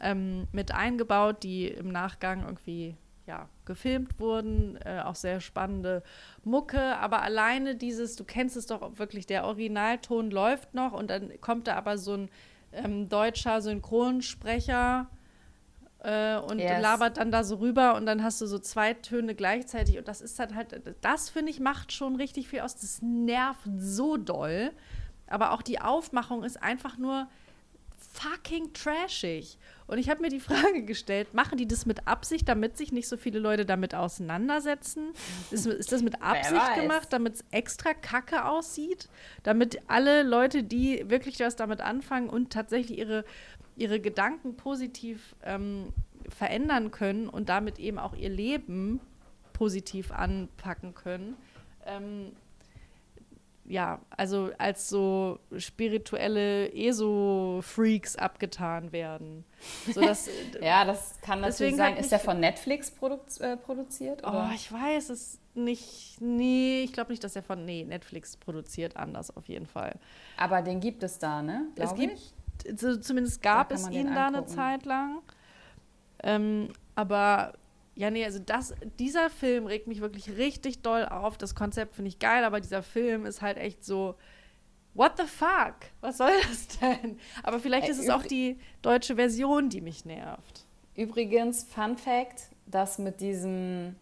ähm, 0.00 0.46
mit 0.52 0.72
eingebaut, 0.72 1.42
die 1.42 1.66
im 1.66 1.88
Nachgang 1.90 2.44
irgendwie 2.44 2.96
ja, 3.32 3.48
gefilmt 3.64 4.20
wurden, 4.20 4.78
äh, 4.84 5.00
auch 5.02 5.14
sehr 5.14 5.40
spannende 5.40 6.02
Mucke, 6.44 6.98
aber 6.98 7.22
alleine 7.22 7.76
dieses, 7.76 8.14
du 8.14 8.24
kennst 8.24 8.58
es 8.58 8.66
doch 8.66 8.98
wirklich, 8.98 9.26
der 9.26 9.44
Originalton 9.46 10.30
läuft 10.30 10.74
noch 10.74 10.92
und 10.92 11.08
dann 11.08 11.40
kommt 11.40 11.66
da 11.66 11.76
aber 11.76 11.96
so 11.96 12.12
ein 12.12 12.30
ähm, 12.72 13.08
deutscher 13.08 13.62
Synchronsprecher 13.62 15.08
äh, 16.00 16.36
und 16.36 16.58
yes. 16.58 16.82
labert 16.82 17.16
dann 17.16 17.30
da 17.30 17.42
so 17.42 17.56
rüber 17.56 17.94
und 17.94 18.04
dann 18.04 18.22
hast 18.22 18.38
du 18.42 18.46
so 18.46 18.58
zwei 18.58 18.92
Töne 18.92 19.34
gleichzeitig 19.34 19.96
und 19.96 20.08
das 20.08 20.20
ist 20.20 20.38
dann 20.38 20.54
halt, 20.54 20.82
das 21.00 21.30
finde 21.30 21.52
ich 21.52 21.58
macht 21.58 21.90
schon 21.90 22.16
richtig 22.16 22.48
viel 22.48 22.60
aus, 22.60 22.76
das 22.76 23.00
nervt 23.00 23.62
so 23.78 24.18
doll, 24.18 24.72
aber 25.26 25.52
auch 25.52 25.62
die 25.62 25.80
Aufmachung 25.80 26.44
ist 26.44 26.62
einfach 26.62 26.98
nur 26.98 27.28
fucking 28.12 28.72
trashig. 28.72 29.58
Und 29.86 29.98
ich 29.98 30.08
habe 30.08 30.22
mir 30.22 30.28
die 30.28 30.40
Frage 30.40 30.82
gestellt, 30.86 31.34
machen 31.34 31.58
die 31.58 31.66
das 31.66 31.86
mit 31.86 32.06
Absicht, 32.06 32.48
damit 32.48 32.76
sich 32.76 32.92
nicht 32.92 33.08
so 33.08 33.16
viele 33.16 33.38
Leute 33.38 33.64
damit 33.64 33.94
auseinandersetzen? 33.94 35.12
Ist, 35.50 35.66
ist 35.66 35.92
das 35.92 36.02
mit 36.02 36.22
Absicht 36.22 36.74
gemacht, 36.74 37.08
damit 37.10 37.34
es 37.34 37.44
extra 37.50 37.94
kacke 37.94 38.44
aussieht? 38.44 39.08
Damit 39.42 39.80
alle 39.88 40.22
Leute, 40.22 40.62
die 40.62 41.08
wirklich 41.08 41.40
was 41.40 41.56
damit 41.56 41.80
anfangen 41.80 42.28
und 42.28 42.52
tatsächlich 42.52 42.98
ihre, 42.98 43.24
ihre 43.76 44.00
Gedanken 44.00 44.56
positiv 44.56 45.34
ähm, 45.42 45.92
verändern 46.28 46.90
können 46.90 47.28
und 47.28 47.48
damit 47.48 47.78
eben 47.78 47.98
auch 47.98 48.14
ihr 48.14 48.30
Leben 48.30 49.00
positiv 49.52 50.10
anpacken 50.10 50.94
können, 50.94 51.36
ähm, 51.86 52.32
ja, 53.72 54.00
also 54.10 54.50
als 54.58 54.90
so 54.90 55.38
spirituelle 55.56 56.70
ESO-Freaks 56.74 58.16
abgetan 58.16 58.92
werden. 58.92 59.46
So, 59.94 60.02
dass, 60.02 60.28
ja, 60.60 60.84
das 60.84 61.18
kann 61.22 61.40
natürlich 61.40 61.76
sein. 61.76 61.96
Ist 61.96 62.12
der 62.12 62.18
von 62.18 62.38
Netflix 62.38 62.90
produ 62.90 63.18
äh, 63.40 63.56
produziert? 63.56 64.26
Oder? 64.26 64.50
Oh, 64.50 64.54
ich 64.54 64.70
weiß 64.70 65.08
es 65.08 65.38
nicht. 65.54 66.20
Nee, 66.20 66.82
ich 66.82 66.92
glaube 66.92 67.12
nicht, 67.12 67.24
dass 67.24 67.34
er 67.34 67.42
von 67.42 67.64
nee, 67.64 67.82
Netflix 67.84 68.36
produziert, 68.36 68.98
anders 68.98 69.34
auf 69.34 69.48
jeden 69.48 69.66
Fall. 69.66 69.94
Aber 70.36 70.60
den 70.60 70.78
gibt 70.78 71.02
es 71.02 71.18
da, 71.18 71.40
ne? 71.40 71.64
Glaub 71.74 71.88
es 71.88 71.94
gibt, 71.94 72.18
ich? 72.66 73.00
zumindest 73.00 73.40
gab 73.40 73.72
es 73.72 73.88
ihn 73.88 74.14
da 74.14 74.26
eine 74.26 74.44
Zeit 74.44 74.84
lang. 74.84 75.22
Ähm, 76.22 76.68
aber 76.94 77.54
ja, 77.94 78.10
nee, 78.10 78.24
also 78.24 78.38
das, 78.38 78.74
dieser 78.98 79.28
Film 79.28 79.66
regt 79.66 79.86
mich 79.86 80.00
wirklich 80.00 80.36
richtig 80.36 80.82
doll 80.82 81.04
auf. 81.04 81.36
Das 81.36 81.54
Konzept 81.54 81.94
finde 81.94 82.08
ich 82.08 82.18
geil, 82.18 82.44
aber 82.44 82.60
dieser 82.60 82.82
Film 82.82 83.26
ist 83.26 83.42
halt 83.42 83.58
echt 83.58 83.84
so, 83.84 84.14
what 84.94 85.12
the 85.18 85.24
fuck? 85.24 85.74
Was 86.00 86.18
soll 86.18 86.30
das 86.48 86.68
denn? 86.78 87.18
Aber 87.42 87.58
vielleicht 87.58 87.88
ist 87.88 87.98
es 87.98 88.08
auch 88.08 88.22
die 88.22 88.58
deutsche 88.80 89.16
Version, 89.16 89.68
die 89.68 89.80
mich 89.80 90.04
nervt. 90.04 90.64
Übrigens, 90.94 91.64
Fun 91.64 91.96
Fact, 91.96 92.48
dass 92.66 92.98
mit 92.98 93.20
diesem, 93.20 93.96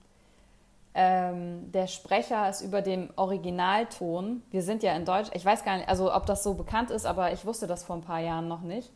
ähm, 0.95 1.71
der 1.73 1.89
Sprecher 1.89 2.49
ist 2.49 2.61
über 2.63 2.83
dem 2.83 3.11
Originalton. 3.17 4.43
Wir 4.51 4.63
sind 4.63 4.85
ja 4.85 4.95
in 4.95 5.05
Deutsch, 5.05 5.31
ich 5.35 5.45
weiß 5.45 5.65
gar 5.65 5.79
nicht, 5.79 5.89
also 5.89 6.15
ob 6.15 6.27
das 6.27 6.45
so 6.45 6.55
bekannt 6.55 6.91
ist, 6.91 7.07
aber 7.07 7.33
ich 7.33 7.45
wusste 7.45 7.67
das 7.67 7.83
vor 7.85 7.97
ein 7.97 8.03
paar 8.03 8.21
Jahren 8.21 8.47
noch 8.47 8.63
nicht 8.63 8.93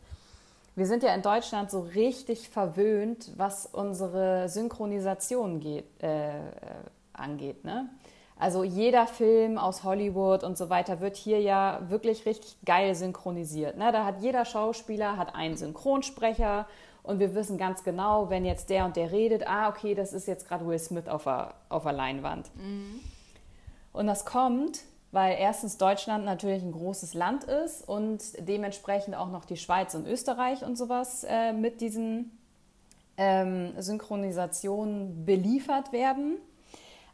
wir 0.75 0.85
sind 0.85 1.03
ja 1.03 1.13
in 1.13 1.21
Deutschland 1.21 1.71
so 1.71 1.81
richtig 1.81 2.49
verwöhnt, 2.49 3.31
was 3.37 3.65
unsere 3.65 4.49
Synchronisation 4.49 5.59
geht, 5.59 5.85
äh, 6.03 6.31
angeht. 7.13 7.63
Ne? 7.63 7.89
Also 8.37 8.63
jeder 8.63 9.07
Film 9.07 9.57
aus 9.57 9.83
Hollywood 9.83 10.43
und 10.43 10.57
so 10.57 10.69
weiter 10.69 10.99
wird 10.99 11.15
hier 11.15 11.39
ja 11.39 11.79
wirklich 11.87 12.25
richtig 12.25 12.57
geil 12.65 12.93
synchronisiert. 12.93 13.77
Ne? 13.77 13.91
Da 13.93 14.03
hat 14.03 14.21
jeder 14.21 14.43
Schauspieler 14.43 15.15
hat 15.15 15.33
einen 15.33 15.55
Synchronsprecher 15.55 16.67
und 17.03 17.19
wir 17.19 17.33
wissen 17.35 17.57
ganz 17.57 17.83
genau, 17.85 18.29
wenn 18.29 18.43
jetzt 18.43 18.69
der 18.69 18.83
und 18.83 18.97
der 18.97 19.11
redet, 19.11 19.47
ah 19.47 19.69
okay, 19.69 19.95
das 19.95 20.11
ist 20.11 20.27
jetzt 20.27 20.47
gerade 20.47 20.67
Will 20.67 20.79
Smith 20.79 21.07
auf 21.07 21.23
der, 21.23 21.53
auf 21.69 21.83
der 21.83 21.93
Leinwand. 21.93 22.49
Mhm. 22.55 22.99
Und 23.93 24.07
das 24.07 24.25
kommt 24.25 24.81
weil 25.15 25.37
erstens 25.39 25.77
Deutschland 25.77 26.25
natürlich 26.25 26.61
ein 26.61 26.73
großes 26.73 27.13
Land 27.13 27.45
ist 27.45 27.87
und 27.87 28.21
dementsprechend 28.37 29.15
auch 29.15 29.29
noch 29.31 29.45
die 29.45 29.55
Schweiz 29.55 29.95
und 29.95 30.05
Österreich 30.05 30.63
und 30.63 30.75
sowas 30.75 31.23
äh, 31.23 31.53
mit 31.53 31.79
diesen 31.79 32.37
ähm, 33.15 33.71
Synchronisationen 33.81 35.25
beliefert 35.25 35.93
werden. 35.93 36.37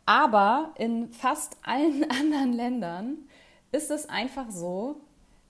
Aber 0.08 0.72
in 0.80 1.12
fast 1.12 1.58
allen 1.64 2.04
anderen 2.10 2.54
Ländern 2.54 3.18
ist 3.72 3.92
es 3.92 4.10
einfach 4.10 4.50
so, 4.50 4.96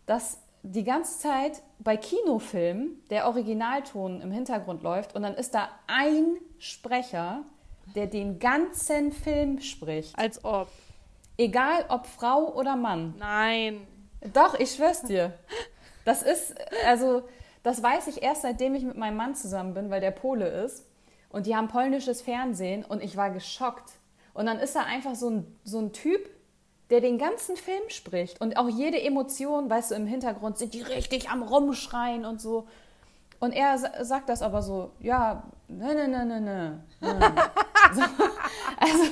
dass 0.05 0.37
die 0.61 0.83
ganze 0.83 1.19
Zeit 1.19 1.63
bei 1.79 1.95
Kinofilmen 1.95 3.01
der 3.09 3.27
Originalton 3.27 4.19
im 4.19 4.29
Hintergrund 4.29 4.83
läuft 4.83 5.15
und 5.15 5.23
dann 5.23 5.35
ist 5.35 5.55
da 5.55 5.69
ein 5.87 6.35
Sprecher 6.59 7.45
der 7.95 8.07
den 8.07 8.39
ganzen 8.39 9.11
Film 9.11 9.59
spricht. 9.59 10.17
Als 10.17 10.43
ob. 10.43 10.69
Egal 11.41 11.85
ob 11.89 12.05
Frau 12.05 12.53
oder 12.53 12.75
Mann. 12.75 13.15
Nein. 13.17 13.87
Doch, 14.31 14.53
ich 14.59 14.75
schwör's 14.75 15.01
dir. 15.01 15.33
Das 16.05 16.21
ist, 16.21 16.53
also, 16.85 17.23
das 17.63 17.81
weiß 17.81 18.05
ich 18.09 18.21
erst, 18.21 18.43
seitdem 18.43 18.75
ich 18.75 18.83
mit 18.83 18.95
meinem 18.95 19.17
Mann 19.17 19.33
zusammen 19.33 19.73
bin, 19.73 19.89
weil 19.89 20.01
der 20.01 20.11
Pole 20.11 20.47
ist. 20.47 20.85
Und 21.29 21.47
die 21.47 21.55
haben 21.55 21.67
polnisches 21.67 22.21
Fernsehen 22.21 22.85
und 22.85 23.01
ich 23.01 23.17
war 23.17 23.31
geschockt. 23.31 23.91
Und 24.35 24.45
dann 24.45 24.59
ist 24.59 24.75
er 24.75 24.85
einfach 24.85 25.15
so 25.15 25.31
ein, 25.31 25.59
so 25.63 25.79
ein 25.79 25.93
Typ, 25.93 26.29
der 26.91 27.01
den 27.01 27.17
ganzen 27.17 27.55
Film 27.55 27.81
spricht. 27.87 28.39
Und 28.39 28.57
auch 28.57 28.69
jede 28.69 29.01
Emotion, 29.01 29.67
weißt 29.67 29.91
du, 29.91 29.95
im 29.95 30.05
Hintergrund 30.05 30.59
sind 30.59 30.75
die 30.75 30.83
richtig 30.83 31.31
am 31.31 31.41
Rumschreien 31.41 32.23
und 32.23 32.39
so. 32.39 32.67
Und 33.39 33.53
er 33.53 33.79
sagt 34.05 34.29
das 34.29 34.43
aber 34.43 34.61
so, 34.61 34.91
ja, 34.99 35.41
ne, 35.77 36.07
ne, 36.07 36.07
ne, 36.07 36.25
ne, 36.25 36.41
ne. 36.41 36.81
So, 37.93 38.01
also 38.77 39.03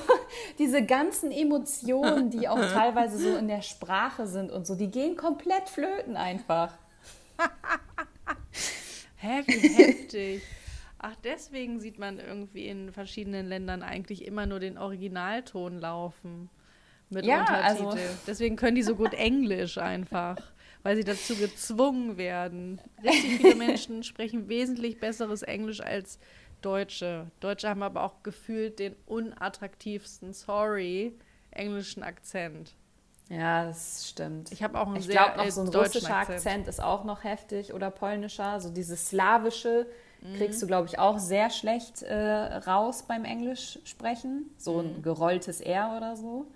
diese 0.58 0.86
ganzen 0.86 1.32
Emotionen, 1.32 2.30
die 2.30 2.48
auch 2.48 2.60
teilweise 2.60 3.18
so 3.18 3.36
in 3.38 3.48
der 3.48 3.62
Sprache 3.62 4.28
sind 4.28 4.52
und 4.52 4.66
so, 4.68 4.76
die 4.76 4.90
gehen 4.92 5.16
komplett 5.18 5.68
flöten 5.70 6.16
einfach. 6.18 6.74
Hä, 9.18 9.44
wie 9.48 9.68
heftig. 9.70 10.44
Ach, 10.98 11.16
deswegen 11.24 11.80
sieht 11.80 11.98
man 12.00 12.20
irgendwie 12.20 12.68
in 12.68 12.92
verschiedenen 12.92 13.48
Ländern 13.48 13.84
eigentlich 13.84 14.26
immer 14.26 14.46
nur 14.46 14.60
den 14.60 14.78
Originalton 14.78 15.80
laufen 15.80 16.50
mit 17.10 17.26
Ja, 17.26 17.40
Untertitel. 17.42 17.86
also- 17.88 17.98
Deswegen 18.28 18.56
können 18.56 18.76
die 18.76 18.84
so 18.84 18.96
gut 18.96 19.14
Englisch 19.18 19.78
einfach, 19.78 20.38
weil 20.84 20.96
sie 20.96 21.04
dazu 21.04 21.36
gezwungen 21.36 22.18
werden. 22.18 22.80
Richtig 23.04 23.38
viele 23.38 23.56
Menschen 23.68 24.04
sprechen 24.04 24.48
wesentlich 24.50 25.00
besseres 25.00 25.42
Englisch 25.42 25.82
als 25.82 26.20
Deutsche. 26.62 27.28
Deutsche 27.40 27.70
haben 27.70 27.84
aber 27.84 28.04
auch 28.04 28.24
gefühlt 28.24 28.80
den 28.80 28.96
unattraktivsten, 29.06 30.34
sorry, 30.34 31.18
englischen 31.52 32.04
Akzent. 32.04 32.74
Ja, 33.30 33.66
das 33.66 34.08
stimmt. 34.10 34.52
Ich 34.52 34.64
habe 34.64 34.80
auch 34.80 34.88
einen 34.88 34.96
Ich 34.98 35.06
sehr 35.06 35.16
glaube, 35.16 35.38
noch 35.38 35.46
äh, 35.46 35.52
so 35.52 35.62
ein 35.62 35.68
russischer 35.68 36.16
Akzent. 36.16 36.68
ist 36.68 36.82
auch 36.82 37.04
noch 37.04 37.24
heftig 37.24 37.74
oder 37.74 37.92
polnischer. 37.92 38.60
So 38.60 38.70
dieses 38.70 39.10
Slawische 39.10 39.86
kriegst 40.36 40.62
du, 40.62 40.68
glaube 40.68 40.88
ich, 40.88 41.00
auch 41.00 41.18
sehr 41.20 41.50
schlecht 41.50 42.02
äh, 42.02 42.16
raus 42.16 43.04
beim 43.08 43.24
Englisch 43.24 43.80
sprechen. 43.86 44.50
So 44.58 44.80
ein 44.80 45.02
gerolltes 45.02 45.62
R 45.62 45.94
oder 45.96 46.18
so. 46.18 46.48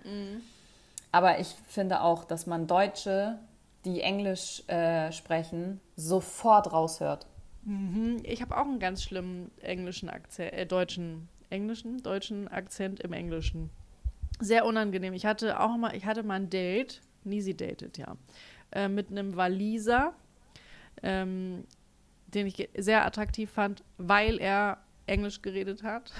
Aber 1.12 1.38
ich 1.38 1.54
finde 1.68 2.02
auch, 2.02 2.24
dass 2.24 2.46
man 2.46 2.66
Deutsche, 2.66 3.38
die 3.84 4.00
Englisch 4.00 4.68
äh, 4.68 5.12
sprechen, 5.12 5.80
sofort 5.96 6.72
raushört. 6.72 7.26
Mhm. 7.64 8.20
Ich 8.24 8.42
habe 8.42 8.56
auch 8.56 8.66
einen 8.66 8.78
ganz 8.78 9.02
schlimmen 9.02 9.50
englischen 9.60 10.08
Akzent, 10.08 10.52
äh, 10.52 10.66
deutschen, 10.66 11.28
englischen, 11.50 12.02
deutschen 12.02 12.48
Akzent 12.48 13.00
im 13.00 13.12
Englischen. 13.12 13.70
Sehr 14.40 14.66
unangenehm. 14.66 15.14
Ich 15.14 15.26
hatte 15.26 15.60
auch 15.60 15.76
mal, 15.76 15.94
ich 15.94 16.04
hatte 16.04 16.22
mal 16.22 16.34
ein 16.34 16.50
Date, 16.50 17.00
Nisi 17.24 17.56
datet, 17.56 17.98
ja, 17.98 18.16
äh, 18.72 18.88
mit 18.88 19.10
einem 19.10 19.36
Waliser, 19.36 20.14
ähm, 21.02 21.64
den 22.26 22.46
ich 22.46 22.68
sehr 22.76 23.06
attraktiv 23.06 23.50
fand, 23.50 23.82
weil 23.96 24.40
er 24.40 24.78
Englisch 25.06 25.40
geredet 25.40 25.82
hat. 25.82 26.12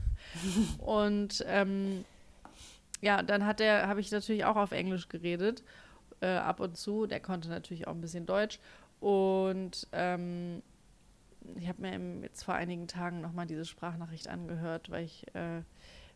Und 0.78 1.44
ähm, 1.46 2.04
ja, 3.00 3.22
dann 3.22 3.46
hat 3.46 3.60
er, 3.60 3.86
habe 3.86 4.00
ich 4.00 4.10
natürlich 4.10 4.44
auch 4.44 4.56
auf 4.56 4.72
Englisch 4.72 5.08
geredet, 5.08 5.62
äh, 6.20 6.26
ab 6.26 6.60
und 6.60 6.76
zu. 6.76 7.06
Der 7.06 7.20
konnte 7.20 7.48
natürlich 7.48 7.86
auch 7.86 7.94
ein 7.94 8.00
bisschen 8.00 8.26
Deutsch. 8.26 8.58
Und 9.00 9.86
ähm, 9.92 10.62
ich 11.56 11.68
habe 11.68 11.82
mir 11.82 12.22
jetzt 12.22 12.42
vor 12.44 12.54
einigen 12.54 12.88
Tagen 12.88 13.20
nochmal 13.20 13.46
diese 13.46 13.64
Sprachnachricht 13.64 14.28
angehört, 14.28 14.90
weil 14.90 15.04
ich 15.04 15.26
äh, 15.34 15.62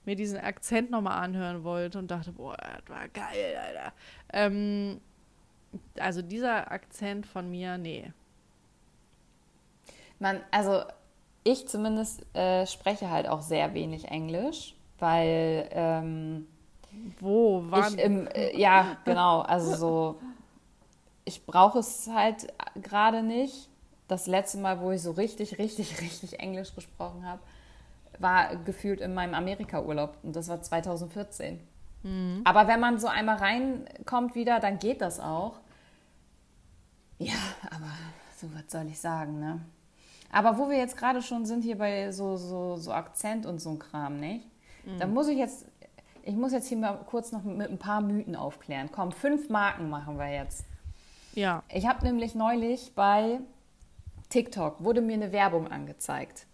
mir 0.04 0.16
diesen 0.16 0.38
Akzent 0.38 0.90
nochmal 0.90 1.22
anhören 1.22 1.62
wollte 1.64 1.98
und 1.98 2.10
dachte, 2.10 2.32
boah, 2.32 2.56
das 2.56 2.88
war 2.88 3.08
geil, 3.08 3.56
Alter. 3.56 3.92
Ähm, 4.32 5.00
also 5.98 6.22
dieser 6.22 6.70
Akzent 6.72 7.26
von 7.26 7.50
mir, 7.50 7.78
nee. 7.78 8.12
Man, 10.18 10.40
also 10.50 10.82
ich 11.44 11.68
zumindest 11.68 12.24
äh, 12.34 12.66
spreche 12.66 13.10
halt 13.10 13.28
auch 13.28 13.40
sehr 13.40 13.72
wenig 13.74 14.08
Englisch, 14.08 14.74
weil 14.98 15.68
ähm, 15.72 16.46
Wo 17.18 17.64
waren 17.70 17.98
ich 17.98 18.04
im, 18.04 18.26
äh, 18.28 18.56
ja, 18.58 18.98
genau, 19.04 19.40
also 19.40 19.74
so, 19.76 20.20
ich 21.24 21.46
brauche 21.46 21.78
es 21.78 22.08
halt 22.08 22.52
gerade 22.80 23.22
nicht. 23.22 23.68
Das 24.08 24.26
letzte 24.26 24.58
Mal, 24.58 24.80
wo 24.80 24.90
ich 24.90 25.02
so 25.02 25.12
richtig, 25.12 25.58
richtig, 25.58 26.00
richtig 26.00 26.40
Englisch 26.40 26.74
gesprochen 26.74 27.26
habe, 27.26 27.40
war 28.18 28.56
gefühlt 28.56 29.00
in 29.00 29.14
meinem 29.14 29.34
Amerika-Urlaub 29.34 30.16
und 30.22 30.36
das 30.36 30.48
war 30.48 30.60
2014. 30.60 31.60
Aber 32.44 32.66
wenn 32.66 32.80
man 32.80 32.98
so 32.98 33.08
einmal 33.08 33.36
reinkommt 33.36 34.34
wieder, 34.34 34.58
dann 34.60 34.78
geht 34.78 35.00
das 35.00 35.20
auch. 35.20 35.60
Ja, 37.18 37.34
aber 37.70 37.90
so 38.36 38.48
was 38.54 38.70
soll 38.70 38.86
ich 38.86 38.98
sagen, 38.98 39.38
ne? 39.38 39.60
Aber 40.32 40.58
wo 40.58 40.70
wir 40.70 40.78
jetzt 40.78 40.96
gerade 40.96 41.22
schon 41.22 41.44
sind 41.44 41.62
hier 41.62 41.76
bei 41.76 42.12
so, 42.12 42.36
so, 42.36 42.76
so 42.76 42.92
Akzent 42.92 43.46
und 43.46 43.60
so 43.60 43.70
ein 43.70 43.78
Kram, 43.78 44.18
nicht? 44.18 44.46
Da 44.98 45.06
muss 45.06 45.28
ich 45.28 45.36
jetzt, 45.36 45.66
ich 46.22 46.34
muss 46.34 46.52
jetzt 46.52 46.68
hier 46.68 46.78
mal 46.78 46.94
kurz 47.06 47.32
noch 47.32 47.42
mit 47.42 47.68
ein 47.68 47.78
paar 47.78 48.00
Mythen 48.00 48.36
aufklären. 48.36 48.88
Komm, 48.90 49.12
fünf 49.12 49.50
Marken 49.50 49.90
machen 49.90 50.18
wir 50.18 50.32
jetzt. 50.32 50.64
Ja, 51.34 51.62
Ich 51.68 51.86
habe 51.86 52.04
nämlich 52.04 52.34
neulich 52.34 52.92
bei 52.94 53.40
TikTok, 54.28 54.82
wurde 54.82 55.00
mir 55.00 55.14
eine 55.14 55.32
Werbung 55.32 55.68
angezeigt 55.68 56.46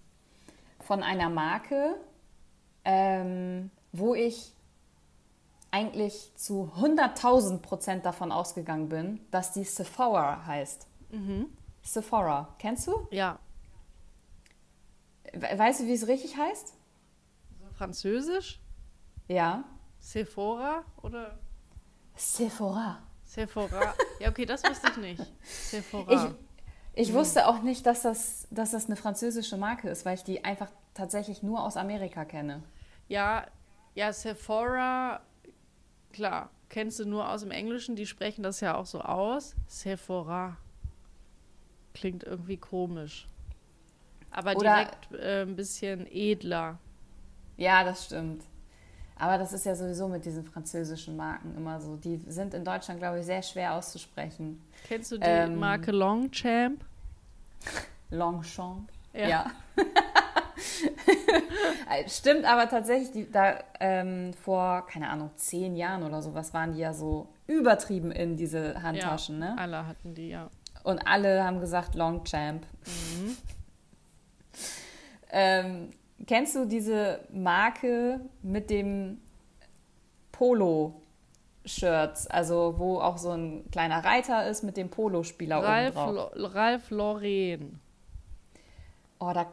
von 0.81 1.03
einer 1.03 1.29
Marke, 1.29 1.97
ähm, 2.85 3.70
wo 3.93 4.14
ich 4.14 4.53
eigentlich 5.70 6.33
zu 6.37 6.70
100.000 6.79 7.59
Prozent 7.59 8.07
davon 8.07 8.33
ausgegangen 8.33 8.89
bin, 8.89 9.20
dass 9.31 9.53
die 9.53 9.64
Sephora 9.64 10.47
heißt. 10.47 10.87
Sephora, 11.83 12.55
kennst 12.59 12.87
du? 12.87 13.07
ja. 13.11 13.39
We- 15.33 15.59
Weißt 15.59 15.81
du, 15.81 15.87
wie 15.87 15.93
es 15.93 16.07
richtig 16.07 16.37
heißt? 16.37 16.72
Französisch? 17.77 18.59
Ja. 19.29 19.64
Sephora 19.99 20.85
oder 21.03 21.39
Sephora. 22.14 23.03
Sephora? 23.24 23.93
Ja, 24.21 24.29
okay, 24.31 24.47
das 24.47 24.62
wusste 24.64 24.91
ich 24.91 24.97
nicht. 24.97 25.23
Sephora. 25.43 26.35
Ich 26.95 27.12
wusste 27.12 27.47
auch 27.47 27.61
nicht, 27.62 27.85
dass 27.85 28.03
das, 28.03 28.49
dass 28.51 28.71
das 28.71 28.87
eine 28.87 28.97
französische 28.97 29.59
Marke 29.59 29.91
ist, 29.91 30.07
weil 30.07 30.14
ich 30.14 30.25
die 30.25 30.45
einfach 30.45 30.71
tatsächlich 30.95 31.43
nur 31.43 31.62
aus 31.62 31.77
Amerika 31.77 32.25
kenne. 32.25 32.62
Ja, 33.09 33.47
ja, 33.95 34.12
Sephora, 34.12 35.21
klar, 36.12 36.51
kennst 36.71 36.99
du 36.99 37.05
nur 37.05 37.29
aus 37.29 37.43
dem 37.43 37.51
Englischen, 37.51 37.97
die 37.97 38.07
sprechen 38.07 38.43
das 38.43 38.61
ja 38.61 38.77
auch 38.77 38.87
so 38.87 39.01
aus. 39.01 39.55
Sephora. 39.67 40.57
Klingt 41.93 42.25
irgendwie 42.25 42.57
komisch. 42.57 43.29
Aber 44.31 44.57
Oder- 44.57 44.85
direkt 44.85 45.12
äh, 45.12 45.43
ein 45.43 45.57
bisschen 45.57 46.07
edler. 46.11 46.79
Ja, 47.57 47.85
das 47.85 48.07
stimmt. 48.07 48.43
Aber 49.19 49.39
das 49.39 49.53
ist 49.53 49.64
ja 49.64 49.75
sowieso 49.75 50.09
mit 50.09 50.25
diesen 50.25 50.45
französischen 50.45 51.17
Marken 51.17 51.57
immer 51.57 51.81
so. 51.81 51.97
Die 51.97 52.19
sind 52.29 52.53
in 52.53 52.64
Deutschland, 52.64 53.01
glaube 53.01 53.21
ich, 53.21 53.27
sehr 53.27 53.43
schwer 53.43 53.75
auszusprechen. 53.75 54.62
Kennst 54.87 55.11
du 55.11 55.17
die 55.17 55.25
Ähm, 55.25 55.59
Marke 55.59 55.91
Longchamp? 55.91 56.85
Longchamp. 58.11 58.91
Ja. 59.14 59.29
Ja. 59.29 59.47
Stimmt, 62.09 62.45
aber 62.45 62.69
tatsächlich, 62.69 63.11
die, 63.12 63.31
da 63.31 63.59
ähm, 63.81 64.35
vor, 64.35 64.87
keine 64.87 65.09
Ahnung, 65.09 65.31
zehn 65.37 65.77
Jahren 65.77 66.03
oder 66.03 66.21
sowas 66.21 66.53
waren 66.53 66.73
die 66.73 66.81
ja 66.81 66.93
so 66.93 67.29
übertrieben 67.47 68.11
in 68.11 68.37
diese 68.37 68.83
Handtaschen, 68.83 69.41
ja, 69.41 69.55
ne? 69.55 69.59
Alle 69.59 69.87
hatten 69.87 70.14
die, 70.14 70.29
ja. 70.29 70.51
Und 70.83 71.07
alle 71.07 71.43
haben 71.43 71.61
gesagt 71.61 71.95
Longchamp. 71.95 72.67
Mhm. 72.85 73.37
ähm, 75.31 75.91
kennst 76.27 76.55
du 76.55 76.64
diese 76.67 77.21
Marke 77.33 78.21
mit 78.43 78.71
dem 78.71 79.21
Polo-Shirts? 80.33 82.27
Also 82.29 82.75
wo 82.79 83.01
auch 83.01 83.19
so 83.19 83.31
ein 83.31 83.71
kleiner 83.71 84.05
Reiter 84.05 84.47
ist 84.49 84.62
mit 84.62 84.77
dem 84.77 84.89
Polospieler 84.89 85.59
oben 85.59 85.67
Ralf, 85.67 85.95
drauf. 85.95 86.14
Lo- 86.35 86.47
Ralf 86.49 86.91
Lauren. 86.91 87.81
Oh, 89.19 89.33
da, 89.33 89.47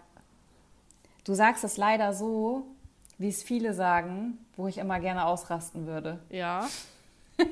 du 1.24 1.34
sagst 1.34 1.64
es 1.64 1.78
leider 1.78 2.14
so, 2.14 2.66
wie 3.18 3.30
es 3.30 3.43
viele 3.43 3.74
sagen, 3.74 4.38
wo 4.57 4.68
ich 4.68 4.78
immer 4.78 4.99
gerne 4.99 5.26
ausrasten 5.26 5.86
würde. 5.88 6.20
Ja. 6.30 6.68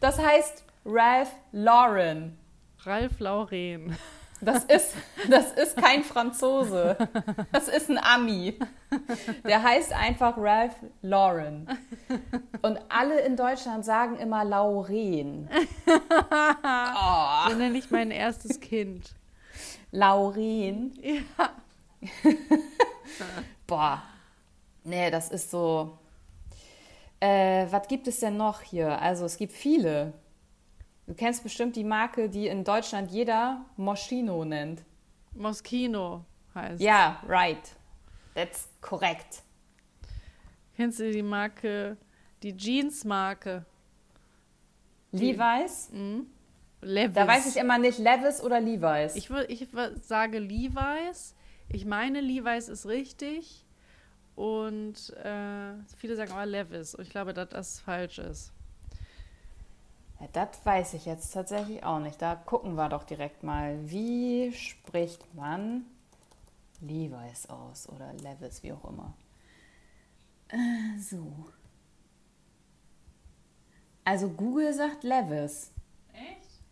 Das 0.00 0.18
heißt 0.18 0.64
Ralph 0.84 1.32
Lauren. 1.52 2.36
Ralf 2.80 3.20
Lauren. 3.20 3.96
Das 4.40 4.64
ist, 4.64 4.94
das 5.30 5.52
ist 5.52 5.76
kein 5.76 6.02
Franzose. 6.04 6.96
Das 7.52 7.68
ist 7.68 7.88
ein 7.88 7.98
Ami. 7.98 8.58
Der 9.44 9.62
heißt 9.62 9.92
einfach 9.92 10.36
Ralph 10.36 10.74
Lauren. 11.02 11.66
Und 12.62 12.78
alle 12.88 13.20
in 13.20 13.36
Deutschland 13.36 13.84
sagen 13.84 14.16
immer 14.18 14.44
Lauren. 14.44 15.48
Oh, 15.86 17.50
So 17.50 17.56
nenne 17.56 17.78
ich 17.78 17.90
mein 17.90 18.10
erstes 18.10 18.60
Kind. 18.60 19.14
Lauren. 19.92 20.92
Ja. 21.02 21.50
Boah, 23.66 24.02
nee, 24.84 25.10
das 25.10 25.30
ist 25.30 25.50
so. 25.50 25.98
Äh, 27.20 27.66
was 27.70 27.88
gibt 27.88 28.06
es 28.08 28.20
denn 28.20 28.36
noch 28.36 28.60
hier? 28.60 29.00
Also 29.00 29.24
es 29.24 29.36
gibt 29.36 29.52
viele. 29.52 30.12
Du 31.06 31.14
kennst 31.14 31.42
bestimmt 31.42 31.76
die 31.76 31.84
Marke, 31.84 32.28
die 32.28 32.46
in 32.48 32.64
Deutschland 32.64 33.10
jeder 33.10 33.64
Moschino 33.76 34.44
nennt. 34.44 34.82
Moschino 35.34 36.24
heißt. 36.54 36.80
Ja, 36.80 37.22
right. 37.28 37.76
That's 38.34 38.68
korrekt. 38.80 39.42
Kennst 40.76 40.98
du 40.98 41.10
die 41.10 41.22
Marke, 41.22 41.96
die 42.42 42.56
Jeans-Marke? 42.56 43.64
Levi's? 45.12 45.90
Mhm. 45.92 46.26
Levis. 46.80 47.14
Da 47.14 47.26
weiß 47.26 47.46
ich 47.46 47.56
immer 47.56 47.78
nicht, 47.78 47.98
Levis 47.98 48.42
oder 48.42 48.60
Levi's. 48.60 49.14
Ich, 49.14 49.30
ich 49.30 49.68
sage 50.02 50.38
Levi's. 50.38 51.34
Ich 51.68 51.84
meine, 51.84 52.20
Levi's 52.20 52.68
ist 52.68 52.86
richtig. 52.86 53.64
Und 54.34 55.14
äh, 55.22 55.74
viele 55.96 56.16
sagen 56.16 56.32
aber 56.32 56.46
Levis. 56.46 56.94
Und 56.94 57.04
ich 57.04 57.10
glaube, 57.10 57.32
dass 57.34 57.48
das 57.50 57.80
falsch 57.80 58.18
ist. 58.18 58.52
Ja, 60.24 60.30
das 60.32 60.64
weiß 60.64 60.94
ich 60.94 61.04
jetzt 61.04 61.32
tatsächlich 61.32 61.84
auch 61.84 61.98
nicht. 61.98 62.20
Da 62.22 62.34
gucken 62.34 62.76
wir 62.76 62.88
doch 62.88 63.04
direkt 63.04 63.42
mal. 63.42 63.78
Wie 63.90 64.52
spricht 64.52 65.34
man 65.34 65.84
Levi's 66.80 67.46
aus 67.50 67.88
oder 67.90 68.12
Levis, 68.14 68.62
wie 68.62 68.72
auch 68.72 68.84
immer? 68.84 69.12
Äh, 70.48 70.98
so. 70.98 71.46
Also 74.04 74.30
Google 74.30 74.72
sagt 74.72 75.04
Levis. 75.04 75.70
Echt? 76.12 76.62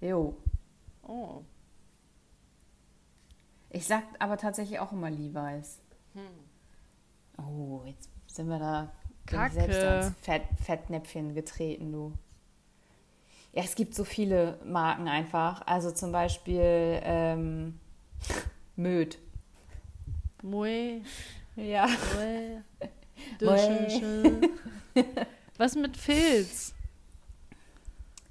Jo. 0.00 0.36
Oh. 1.02 1.42
Ich 3.70 3.86
sag 3.86 4.02
aber 4.18 4.38
tatsächlich 4.38 4.80
auch 4.80 4.90
immer 4.90 5.10
Levi's. 5.10 5.80
Oh, 7.36 7.82
jetzt 7.84 8.08
sind 8.26 8.48
wir 8.48 8.58
da 8.58 8.92
ich 9.24 9.52
selbst 9.52 9.78
Kacke. 9.78 9.88
ans 9.88 10.14
Fett, 10.20 10.42
Fettnäpfchen 10.64 11.34
getreten, 11.34 11.92
du. 11.92 12.12
Ja, 13.52 13.62
es 13.64 13.74
gibt 13.74 13.94
so 13.94 14.04
viele 14.04 14.58
Marken 14.64 15.08
einfach. 15.08 15.62
Also 15.66 15.90
zum 15.90 16.12
Beispiel 16.12 17.00
ähm, 17.02 17.78
Möd. 18.76 19.18
Mui. 20.42 21.02
Ja. 21.56 21.86
Mui. 22.14 22.62
Mui. 23.40 24.48
Was 25.56 25.74
mit 25.74 25.96
Filz? 25.96 26.72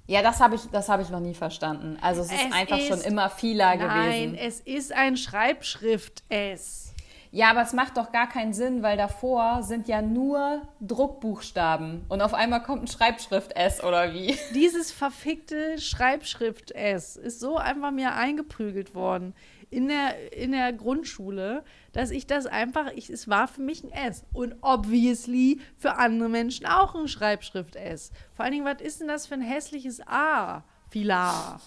Ja, 0.06 0.22
das 0.22 0.40
habe 0.40 0.54
ich, 0.54 0.62
das 0.72 0.88
hab 0.88 1.02
ich 1.02 1.10
noch 1.10 1.20
nie 1.20 1.34
verstanden. 1.34 1.98
Also 2.00 2.22
es 2.22 2.32
ist 2.32 2.40
Es 2.48 2.52
einfach 2.54 2.78
schon 2.78 2.98
ist- 2.98 3.06
immer 3.06 3.28
vieler 3.28 3.76
Nein, 3.76 4.32
gewesen. 4.32 4.34
es 4.46 4.60
ist 4.60 4.92
ein 4.92 5.18
Schreibschrift-S. 5.18 6.87
Ja, 7.30 7.50
aber 7.50 7.62
es 7.62 7.72
macht 7.74 7.96
doch 7.96 8.10
gar 8.10 8.28
keinen 8.28 8.54
Sinn, 8.54 8.82
weil 8.82 8.96
davor 8.96 9.62
sind 9.62 9.86
ja 9.86 10.00
nur 10.00 10.62
Druckbuchstaben 10.80 12.06
und 12.08 12.22
auf 12.22 12.32
einmal 12.32 12.62
kommt 12.62 12.84
ein 12.84 12.86
Schreibschrift-S 12.86 13.84
oder 13.84 14.14
wie? 14.14 14.36
Dieses 14.54 14.90
verfickte 14.90 15.78
Schreibschrift-S 15.78 17.16
ist 17.16 17.40
so 17.40 17.56
einfach 17.56 17.90
mir 17.90 18.14
eingeprügelt 18.14 18.94
worden 18.94 19.34
in 19.70 19.88
der, 19.88 20.32
in 20.32 20.52
der 20.52 20.72
Grundschule, 20.72 21.62
dass 21.92 22.10
ich 22.10 22.26
das 22.26 22.46
einfach, 22.46 22.90
ich, 22.94 23.10
es 23.10 23.28
war 23.28 23.48
für 23.48 23.60
mich 23.60 23.84
ein 23.84 23.92
S. 23.92 24.24
Und 24.32 24.56
obviously 24.62 25.60
für 25.76 25.96
andere 25.96 26.28
Menschen 26.28 26.66
auch 26.66 26.94
ein 26.94 27.08
Schreibschrift-S. 27.08 28.12
Vor 28.34 28.44
allen 28.44 28.54
Dingen, 28.54 28.64
was 28.64 28.80
ist 28.80 29.00
denn 29.00 29.08
das 29.08 29.26
für 29.26 29.34
ein 29.34 29.42
hässliches 29.42 30.00
A? 30.06 30.64
Filar. 30.88 31.60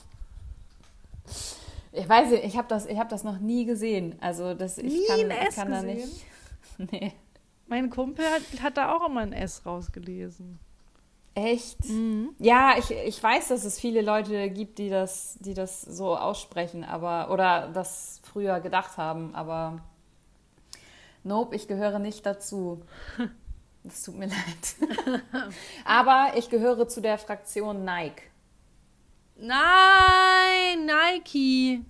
Ich 1.91 2.07
weiß 2.07 2.31
nicht, 2.31 2.43
ich 2.45 2.57
habe 2.57 2.67
das, 2.67 2.85
ich 2.85 2.97
hab 2.97 3.09
das 3.09 3.23
noch 3.23 3.39
nie 3.39 3.65
gesehen. 3.65 4.15
Also 4.21 4.53
das, 4.53 4.77
ich 4.77 4.93
Nie 4.93 5.07
kann, 5.07 5.19
ein 5.19 5.31
S 5.31 5.55
kann 5.55 5.71
da 5.71 5.81
nicht. 5.81 6.25
Nee. 6.91 7.13
Mein 7.67 7.89
Kumpel 7.89 8.25
hat, 8.25 8.63
hat 8.63 8.77
da 8.77 8.95
auch 8.95 9.07
immer 9.07 9.21
ein 9.21 9.33
S 9.33 9.65
rausgelesen. 9.65 10.59
Echt? 11.33 11.85
Mhm. 11.85 12.35
Ja, 12.39 12.75
ich, 12.77 12.91
ich 12.91 13.21
weiß, 13.21 13.49
dass 13.49 13.63
es 13.63 13.79
viele 13.79 14.01
Leute 14.01 14.49
gibt, 14.49 14.79
die 14.79 14.89
das, 14.89 15.37
die 15.39 15.53
das 15.53 15.81
so 15.81 16.17
aussprechen, 16.17 16.83
aber 16.83 17.31
oder 17.31 17.69
das 17.73 18.19
früher 18.23 18.59
gedacht 18.59 18.97
haben, 18.97 19.33
aber 19.33 19.79
nope, 21.23 21.55
ich 21.55 21.67
gehöre 21.67 21.99
nicht 21.99 22.25
dazu. 22.25 22.81
Das 23.83 24.03
tut 24.03 24.15
mir 24.15 24.27
leid. 24.27 25.23
aber 25.85 26.33
ich 26.35 26.51
gehöre 26.51 26.87
zu 26.87 27.01
der 27.01 27.17
Fraktion 27.17 27.83
Nike. 27.83 28.21
Nein, 29.41 30.85
Nike. 30.85 31.83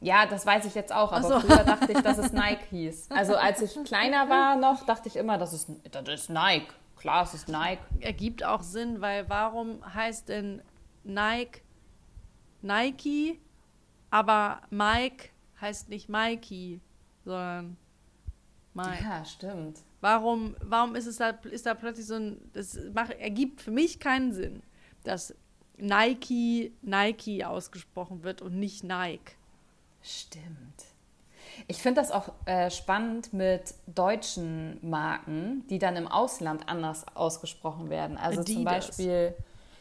Ja, 0.00 0.26
das 0.26 0.46
weiß 0.46 0.64
ich 0.64 0.74
jetzt 0.74 0.92
auch, 0.92 1.12
aber 1.12 1.28
so. 1.28 1.40
früher 1.40 1.62
dachte 1.64 1.92
ich, 1.92 2.00
dass 2.00 2.18
es 2.18 2.32
Nike 2.32 2.64
hieß. 2.70 3.08
Also 3.10 3.36
als 3.36 3.60
ich 3.60 3.84
kleiner 3.84 4.28
war 4.28 4.56
noch, 4.56 4.86
dachte 4.86 5.08
ich 5.08 5.16
immer, 5.16 5.36
das 5.36 5.52
ist, 5.52 5.68
das 5.90 6.08
ist 6.08 6.30
Nike. 6.30 6.72
Klar, 6.96 7.24
es 7.24 7.34
ist 7.34 7.48
Nike. 7.48 7.80
ergibt 8.00 8.44
auch 8.44 8.62
Sinn, 8.62 9.00
weil 9.00 9.28
warum 9.28 9.82
heißt 9.94 10.28
denn 10.28 10.62
Nike 11.04 11.62
Nike, 12.62 13.40
aber 14.10 14.60
Mike 14.70 15.30
heißt 15.60 15.88
nicht 15.88 16.08
Mikey, 16.08 16.80
sondern 17.24 17.76
Mike. 18.74 19.02
Ja, 19.02 19.24
stimmt. 19.24 19.80
Warum, 20.00 20.56
warum 20.62 20.94
ist 20.94 21.06
es 21.06 21.16
da, 21.16 21.30
ist 21.30 21.66
da 21.66 21.74
plötzlich 21.74 22.06
so 22.06 22.14
ein, 22.14 22.50
das 22.52 22.78
macht, 22.94 23.12
ergibt 23.12 23.60
für 23.60 23.70
mich 23.70 23.98
keinen 23.98 24.32
Sinn, 24.32 24.62
dass 25.04 25.34
Nike 25.80 26.72
Nike 26.82 27.44
ausgesprochen 27.44 28.22
wird 28.22 28.42
und 28.42 28.58
nicht 28.58 28.84
Nike. 28.84 29.32
Stimmt. 30.02 30.84
Ich 31.66 31.78
finde 31.82 32.00
das 32.00 32.10
auch 32.10 32.32
äh, 32.46 32.70
spannend 32.70 33.32
mit 33.32 33.74
deutschen 33.86 34.78
Marken, 34.88 35.64
die 35.68 35.78
dann 35.78 35.96
im 35.96 36.06
Ausland 36.08 36.68
anders 36.68 37.04
ausgesprochen 37.14 37.90
werden. 37.90 38.16
Also 38.16 38.42
zum 38.42 38.66
Adidas. 38.66 38.86
Beispiel, 38.88 39.34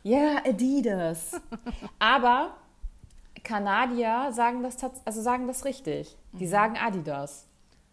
ja, 0.04 0.38
Adidas. 0.46 1.40
Aber 2.00 2.56
Kanadier 3.44 4.30
sagen 4.32 4.64
das, 4.64 4.78
also 5.06 5.22
sagen 5.22 5.48
das 5.48 5.64
richtig. 5.66 6.18
Die 6.34 6.48
sagen 6.48 6.78
Adidas. 6.78 7.48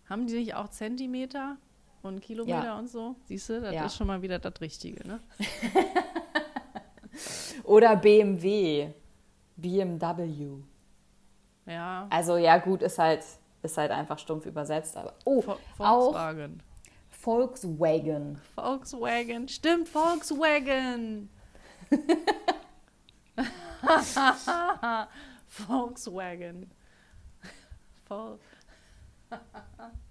Haben 0.08 0.26
die 0.26 0.34
nicht 0.38 0.54
auch 0.54 0.68
Zentimeter 0.68 1.56
und 2.02 2.20
Kilometer 2.20 2.64
Ja. 2.64 2.78
und 2.78 2.88
so? 2.88 3.14
Siehst 3.26 3.48
du, 3.48 3.60
das 3.60 3.74
Ja. 3.74 3.86
ist 3.86 3.96
schon 3.96 4.06
mal 4.06 4.22
wieder 4.22 4.38
das 4.38 4.60
Richtige, 4.60 5.06
ne? 5.06 5.20
Oder 7.64 7.96
BMW. 7.96 8.90
BMW. 9.56 10.58
Ja. 11.66 12.06
Also 12.10 12.36
ja, 12.36 12.58
gut, 12.58 12.82
ist 12.82 12.98
halt, 12.98 13.24
ist 13.62 13.76
halt 13.78 13.90
einfach 13.90 14.18
stumpf 14.18 14.46
übersetzt. 14.46 14.96
Aber 14.96 15.14
oh, 15.24 15.40
Vo- 15.42 15.56
auch 15.78 16.02
Volkswagen. 16.12 16.62
Volkswagen. 17.08 18.40
Volkswagen. 18.54 19.48
Stimmt, 19.48 19.88
Volkswagen. 19.88 21.28
Volkswagen. 25.46 26.70
Vol 28.08 28.38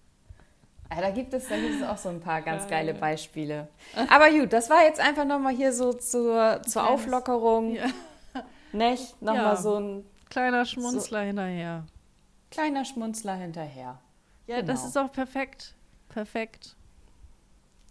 Ja, 0.91 1.01
da 1.01 1.09
gibt 1.11 1.33
es, 1.33 1.47
da 1.47 1.57
gibt 1.57 1.75
es 1.81 1.83
auch 1.87 1.97
so 1.97 2.09
ein 2.09 2.19
paar 2.21 2.41
ganz 2.41 2.63
Geil. 2.63 2.85
geile 2.87 2.93
Beispiele. 2.93 3.67
Aber 4.09 4.29
gut, 4.29 4.53
das 4.53 4.69
war 4.69 4.83
jetzt 4.83 4.99
einfach 4.99 5.25
nochmal 5.25 5.53
hier 5.55 5.73
so 5.73 5.93
zur, 5.93 6.61
zur 6.65 6.87
Auflockerung. 6.89 7.75
Ja. 7.75 7.85
Nicht? 8.71 9.21
Nochmal 9.21 9.43
Ja. 9.43 9.55
so 9.55 9.75
ein 9.79 10.05
Kleiner 10.29 10.65
Schmunzler 10.65 11.21
hinterher. 11.21 11.85
kleiner 12.51 12.83
Schmunzler 12.85 13.35
hinterher. 13.35 13.99
Ja, 14.47 14.61
das 14.61 14.79
Genau. 14.81 14.87
ist 14.89 14.97
auch 14.97 15.11
perfekt. 15.11 15.73
Perfekt. 16.09 16.75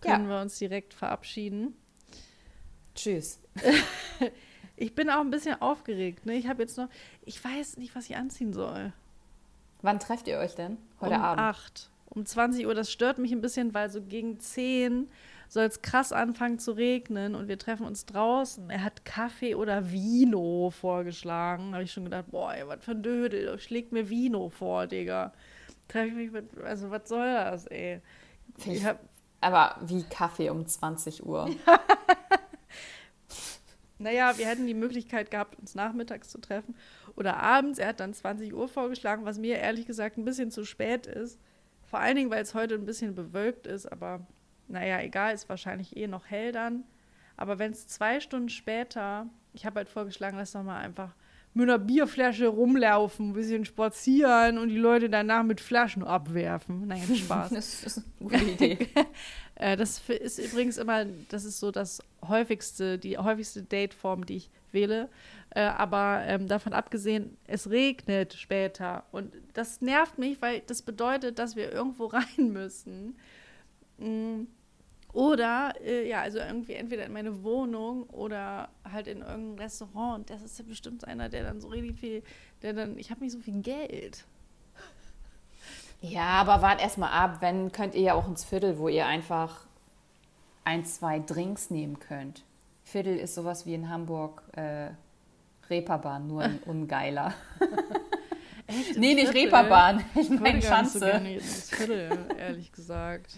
Ja. 0.04 0.12
Können 0.12 0.28
wir 0.28 0.40
uns 0.40 0.58
direkt 0.58 0.94
verabschieden. 0.94 1.76
Tschüss. 2.94 3.40
Ich 4.76 4.92
bin 4.96 5.08
auch 5.08 5.20
ein 5.20 5.30
bisschen 5.30 5.62
aufgeregt. 5.62 6.26
Ne? 6.26 6.34
Ich 6.34 6.48
habe 6.48 6.60
jetzt 6.62 6.76
noch, 6.76 6.88
ich 7.22 7.42
weiß 7.44 7.76
nicht, 7.76 7.94
was 7.94 8.06
ich 8.06 8.16
anziehen 8.16 8.52
soll. 8.52 8.92
Wann 9.82 10.00
trefft 10.00 10.26
ihr 10.26 10.38
euch 10.38 10.56
denn? 10.56 10.78
Heute 11.00 11.14
um 11.14 11.22
Abend. 11.22 11.40
8. 11.40 11.90
Um 12.06 12.24
20 12.26 12.66
Uhr. 12.66 12.74
Das 12.74 12.92
stört 12.92 13.18
mich 13.18 13.32
ein 13.32 13.40
bisschen, 13.40 13.74
weil 13.74 13.90
so 13.90 14.02
gegen 14.02 14.38
10 14.38 15.08
soll 15.48 15.64
es 15.64 15.82
krass 15.82 16.12
anfangen 16.12 16.58
zu 16.58 16.72
regnen 16.72 17.34
und 17.34 17.48
wir 17.48 17.58
treffen 17.58 17.86
uns 17.86 18.06
draußen. 18.06 18.70
Er 18.70 18.82
hat 18.84 19.04
Kaffee 19.04 19.54
oder 19.54 19.90
Vino 19.90 20.70
vorgeschlagen. 20.70 21.74
Habe 21.74 21.84
ich 21.84 21.92
schon 21.92 22.04
gedacht, 22.04 22.26
boah, 22.30 22.54
ey, 22.54 22.66
was 22.66 22.84
für 22.84 22.92
ein 22.92 23.02
Dödel. 23.02 23.58
Schlägt 23.58 23.92
mir 23.92 24.08
Vino 24.08 24.48
vor, 24.48 24.86
Digga. 24.86 25.32
Treffe 25.88 26.08
ich 26.08 26.14
mich 26.14 26.30
mit, 26.32 26.56
also 26.62 26.90
was 26.90 27.08
soll 27.08 27.26
das, 27.26 27.66
ey? 27.66 28.00
Ich- 28.64 28.84
hab, 28.84 29.00
Aber 29.40 29.76
wie 29.82 30.02
Kaffee 30.04 30.50
um 30.50 30.66
20 30.66 31.24
Uhr. 31.26 31.50
naja, 33.98 34.36
wir 34.36 34.46
hätten 34.46 34.66
die 34.66 34.74
Möglichkeit 34.74 35.30
gehabt, 35.30 35.58
uns 35.58 35.74
nachmittags 35.74 36.28
zu 36.28 36.38
treffen 36.40 36.74
oder 37.16 37.36
abends. 37.36 37.78
Er 37.78 37.88
hat 37.88 38.00
dann 38.00 38.12
20 38.14 38.52
Uhr 38.54 38.68
vorgeschlagen, 38.68 39.24
was 39.24 39.38
mir 39.38 39.56
ehrlich 39.58 39.86
gesagt 39.86 40.16
ein 40.18 40.24
bisschen 40.24 40.50
zu 40.50 40.64
spät 40.64 41.06
ist. 41.06 41.38
Vor 41.94 42.00
allen 42.00 42.16
Dingen, 42.16 42.30
weil 42.32 42.42
es 42.42 42.54
heute 42.54 42.74
ein 42.74 42.86
bisschen 42.86 43.14
bewölkt 43.14 43.68
ist, 43.68 43.86
aber 43.86 44.26
naja, 44.66 45.00
egal, 45.00 45.32
ist 45.32 45.48
wahrscheinlich 45.48 45.96
eh 45.96 46.08
noch 46.08 46.26
hell 46.26 46.50
dann. 46.50 46.82
Aber 47.36 47.60
wenn 47.60 47.70
es 47.70 47.86
zwei 47.86 48.18
Stunden 48.18 48.48
später, 48.48 49.28
ich 49.52 49.64
habe 49.64 49.76
halt 49.76 49.88
vorgeschlagen, 49.88 50.36
lass 50.36 50.50
doch 50.50 50.64
mal 50.64 50.80
einfach 50.80 51.14
mit 51.52 51.68
einer 51.68 51.78
Bierflasche 51.78 52.48
rumlaufen, 52.48 53.28
ein 53.28 53.32
bisschen 53.34 53.64
spazieren 53.64 54.58
und 54.58 54.70
die 54.70 54.76
Leute 54.76 55.08
danach 55.08 55.44
mit 55.44 55.60
Flaschen 55.60 56.02
abwerfen. 56.02 56.88
Nein, 56.88 57.14
Spaß. 57.14 57.50
Das 57.54 57.84
ist 57.84 57.98
eine 57.98 58.28
gute 58.28 58.44
Idee. 58.44 58.88
Äh, 59.56 59.76
das 59.76 60.02
ist 60.08 60.40
übrigens 60.40 60.78
immer, 60.78 61.04
das 61.28 61.44
ist 61.44 61.60
so 61.60 61.70
das 61.70 62.02
häufigste, 62.26 62.98
die 62.98 63.18
häufigste 63.18 63.62
Dateform, 63.62 64.26
die 64.26 64.38
ich 64.38 64.50
wähle. 64.74 65.08
Äh, 65.50 65.62
aber 65.62 66.22
ähm, 66.26 66.48
davon 66.48 66.72
abgesehen, 66.72 67.36
es 67.46 67.70
regnet 67.70 68.34
später. 68.34 69.04
Und 69.12 69.32
das 69.54 69.80
nervt 69.80 70.18
mich, 70.18 70.42
weil 70.42 70.60
das 70.66 70.82
bedeutet, 70.82 71.38
dass 71.38 71.56
wir 71.56 71.72
irgendwo 71.72 72.06
rein 72.06 72.52
müssen. 72.52 73.16
Mm. 73.98 74.42
Oder, 75.12 75.74
äh, 75.80 76.08
ja, 76.08 76.22
also 76.22 76.38
irgendwie 76.38 76.72
entweder 76.72 77.06
in 77.06 77.12
meine 77.12 77.44
Wohnung 77.44 78.02
oder 78.10 78.68
halt 78.90 79.06
in 79.06 79.20
irgendein 79.20 79.60
Restaurant. 79.60 80.18
Und 80.18 80.30
das 80.30 80.42
ist 80.42 80.58
ja 80.58 80.64
bestimmt 80.66 81.06
einer, 81.06 81.28
der 81.28 81.44
dann 81.44 81.60
so 81.60 81.68
richtig 81.68 82.00
viel, 82.00 82.22
der 82.62 82.72
dann, 82.72 82.98
ich 82.98 83.12
habe 83.12 83.22
nicht 83.22 83.30
so 83.30 83.38
viel 83.38 83.62
Geld. 83.62 84.24
Ja, 86.00 86.40
aber 86.40 86.62
wart 86.62 86.82
erstmal 86.82 87.12
ab. 87.12 87.36
Wenn, 87.40 87.70
könnt 87.70 87.94
ihr 87.94 88.02
ja 88.02 88.14
auch 88.14 88.26
ins 88.26 88.44
Viertel, 88.44 88.78
wo 88.78 88.88
ihr 88.88 89.06
einfach 89.06 89.66
ein, 90.64 90.84
zwei 90.84 91.20
Drinks 91.20 91.70
nehmen 91.70 91.98
könnt. 92.00 92.42
Viertel 92.84 93.16
ist 93.18 93.34
sowas 93.34 93.66
wie 93.66 93.74
in 93.74 93.88
Hamburg 93.88 94.42
äh, 94.52 94.90
Reeperbahn, 95.68 96.26
nur 96.26 96.42
ein 96.42 96.58
ungeiler. 96.66 97.34
Echt? 98.66 98.96
nee, 98.98 99.14
nicht 99.14 99.28
Viertel? 99.30 99.42
Reeperbahn. 99.54 100.04
Ich 100.14 100.30
meine 100.30 100.54
nicht 100.56 100.62
so 100.64 100.68
Schanze. 100.74 101.00
gerne 101.00 101.34
ins 101.34 101.70
Viertel, 101.70 102.26
ehrlich 102.38 102.72
gesagt. 102.72 103.34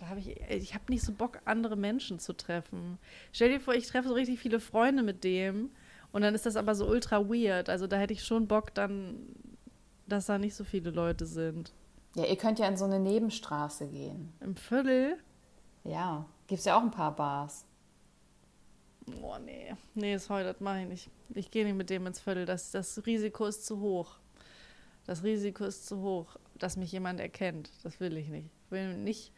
Da 0.00 0.08
habe 0.08 0.20
ich, 0.20 0.40
ich 0.50 0.74
habe 0.74 0.84
nicht 0.88 1.02
so 1.02 1.12
Bock, 1.12 1.40
andere 1.44 1.76
Menschen 1.76 2.18
zu 2.18 2.32
treffen. 2.32 2.98
Stell 3.32 3.50
dir 3.50 3.60
vor, 3.60 3.74
ich 3.74 3.86
treffe 3.86 4.08
so 4.08 4.14
richtig 4.14 4.38
viele 4.38 4.60
Freunde 4.60 5.02
mit 5.02 5.24
dem 5.24 5.70
und 6.12 6.22
dann 6.22 6.34
ist 6.34 6.46
das 6.46 6.56
aber 6.56 6.74
so 6.74 6.86
ultra 6.86 7.28
weird. 7.28 7.68
Also 7.68 7.86
da 7.86 7.96
hätte 7.96 8.12
ich 8.12 8.24
schon 8.24 8.46
Bock 8.46 8.74
dann, 8.74 9.16
dass 10.06 10.26
da 10.26 10.38
nicht 10.38 10.54
so 10.54 10.64
viele 10.64 10.90
Leute 10.90 11.26
sind. 11.26 11.72
ja, 12.14 12.24
ihr 12.24 12.36
könnt 12.36 12.58
ja 12.58 12.66
in 12.68 12.76
so 12.76 12.84
eine 12.84 12.98
Nebenstraße 13.00 13.88
gehen. 13.88 14.32
Im 14.40 14.54
Viertel? 14.56 15.18
Ja, 15.84 16.26
gibt 16.46 16.60
es 16.60 16.64
ja 16.64 16.76
auch 16.78 16.82
ein 16.82 16.90
paar 16.90 17.14
Bars. 17.16 17.64
Boah, 19.20 19.38
nee. 19.38 19.74
Nee, 19.94 20.16
sorry, 20.18 20.44
das 20.44 20.60
mache 20.60 20.82
ich 20.82 20.88
nicht. 20.88 21.10
Ich 21.34 21.50
gehe 21.50 21.64
nicht 21.64 21.76
mit 21.76 21.90
dem 21.90 22.06
ins 22.06 22.20
Viertel. 22.20 22.46
Das, 22.46 22.70
das 22.70 23.04
Risiko 23.06 23.46
ist 23.46 23.66
zu 23.66 23.80
hoch. 23.80 24.16
Das 25.06 25.22
Risiko 25.22 25.64
ist 25.64 25.86
zu 25.86 26.00
hoch, 26.00 26.36
dass 26.54 26.76
mich 26.76 26.92
jemand 26.92 27.20
erkennt. 27.20 27.70
Das 27.82 28.00
will 28.00 28.16
ich 28.16 28.28
nicht. 28.28 28.48
Ich 28.66 28.70
will 28.70 28.96
nicht 28.96 29.32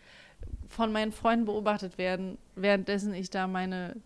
von 0.69 0.93
meinen 0.93 1.13
Freunden 1.13 1.45
beobachtet 1.45 1.99
werden, 1.99 2.39
währenddessen 2.55 3.15
ich 3.15 3.31
da 3.31 3.47
meine 3.47 3.97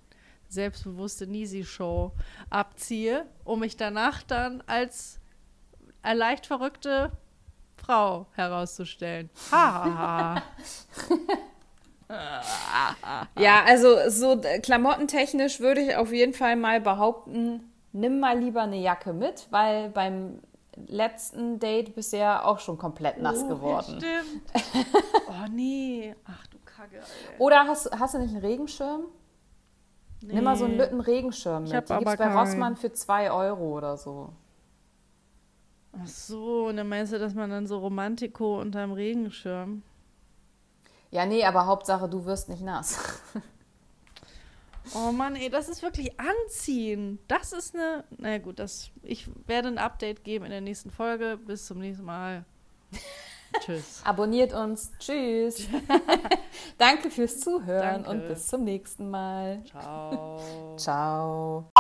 selbstbewusste 0.48 1.26
Nisi-Show 1.26 2.12
abziehe, 2.50 3.26
um 3.44 3.60
mich 3.60 3.76
danach 3.76 4.22
dann 4.22 4.62
als 4.66 5.20
leicht 6.02 6.46
verrückte 6.46 7.12
Frau 7.76 8.26
herauszustellen. 8.32 9.30
Ha, 9.50 9.84
ha, 9.84 9.94
ha. 10.34 10.42
Ja, 13.38 13.62
also 13.66 13.96
so 14.08 14.40
klamottentechnisch 14.62 15.60
würde 15.60 15.80
ich 15.80 15.96
auf 15.96 16.12
jeden 16.12 16.32
Fall 16.34 16.56
mal 16.56 16.80
behaupten, 16.80 17.72
nimm 17.92 18.20
mal 18.20 18.38
lieber 18.38 18.62
eine 18.62 18.76
Jacke 18.80 19.12
mit, 19.12 19.46
weil 19.50 19.90
beim 19.90 20.40
letzten 20.86 21.58
Date 21.60 21.94
bisher 21.94 22.46
auch 22.46 22.58
schon 22.58 22.78
komplett 22.78 23.20
nass 23.22 23.42
Oh, 23.44 23.48
geworden. 23.48 23.98
Ja, 24.00 24.22
stimmt. 24.22 24.86
Oh 25.28 25.46
nee. 25.52 26.14
Ach 26.26 26.46
du 26.48 26.58
Kacke, 26.64 26.96
Alter. 26.96 27.40
Oder 27.40 27.64
hast, 27.68 27.90
hast 27.98 28.14
du 28.14 28.18
nicht 28.18 28.34
einen 28.34 28.44
Regenschirm? 28.44 29.02
Nimm 30.22 30.42
mal 30.44 30.56
so 30.56 30.64
einen 30.64 30.76
Nee. 30.76 30.82
Lütten 30.82 31.00
Regenschirm 31.00 31.64
Ich 31.64 31.70
mit. 31.72 31.76
hab 31.76 31.86
Die 31.86 32.04
gibt's 32.04 32.16
bei 32.16 32.24
keinen. 32.24 32.36
Rossmann 32.36 32.76
für 32.76 32.92
2 32.92 33.30
Euro 33.30 33.76
oder 33.76 33.96
so. 33.96 34.30
Ach 35.92 36.06
so, 36.08 36.66
und 36.66 36.76
dann 36.76 36.88
meinst 36.88 37.12
du, 37.12 37.18
dass 37.18 37.34
man 37.34 37.50
dann 37.50 37.66
so 37.68 37.78
Romantiko 37.78 38.60
unterm 38.60 38.92
Regenschirm. 38.92 39.82
Ja, 41.14 41.26
nee, 41.26 41.44
aber 41.44 41.66
Hauptsache, 41.66 42.08
du 42.08 42.24
wirst 42.24 42.48
nicht 42.48 42.60
nass. 42.60 42.98
Oh 44.96 45.12
Mann, 45.12 45.36
ey, 45.36 45.48
das 45.48 45.68
ist 45.68 45.80
wirklich 45.80 46.10
anziehen. 46.18 47.20
Das 47.28 47.52
ist 47.52 47.76
eine. 47.76 48.02
Na 48.18 48.32
ja, 48.32 48.38
gut, 48.38 48.58
das, 48.58 48.90
ich 49.04 49.28
werde 49.46 49.68
ein 49.68 49.78
Update 49.78 50.24
geben 50.24 50.44
in 50.44 50.50
der 50.50 50.60
nächsten 50.60 50.90
Folge. 50.90 51.38
Bis 51.46 51.66
zum 51.66 51.78
nächsten 51.78 52.04
Mal. 52.04 52.44
Tschüss. 53.64 54.02
Abonniert 54.04 54.52
uns. 54.54 54.90
Tschüss. 54.98 55.68
Danke 56.78 57.08
fürs 57.10 57.38
Zuhören 57.38 58.02
Danke. 58.02 58.10
und 58.10 58.26
bis 58.26 58.48
zum 58.48 58.64
nächsten 58.64 59.08
Mal. 59.08 59.62
Ciao. 59.70 60.40
Ciao. 60.76 61.70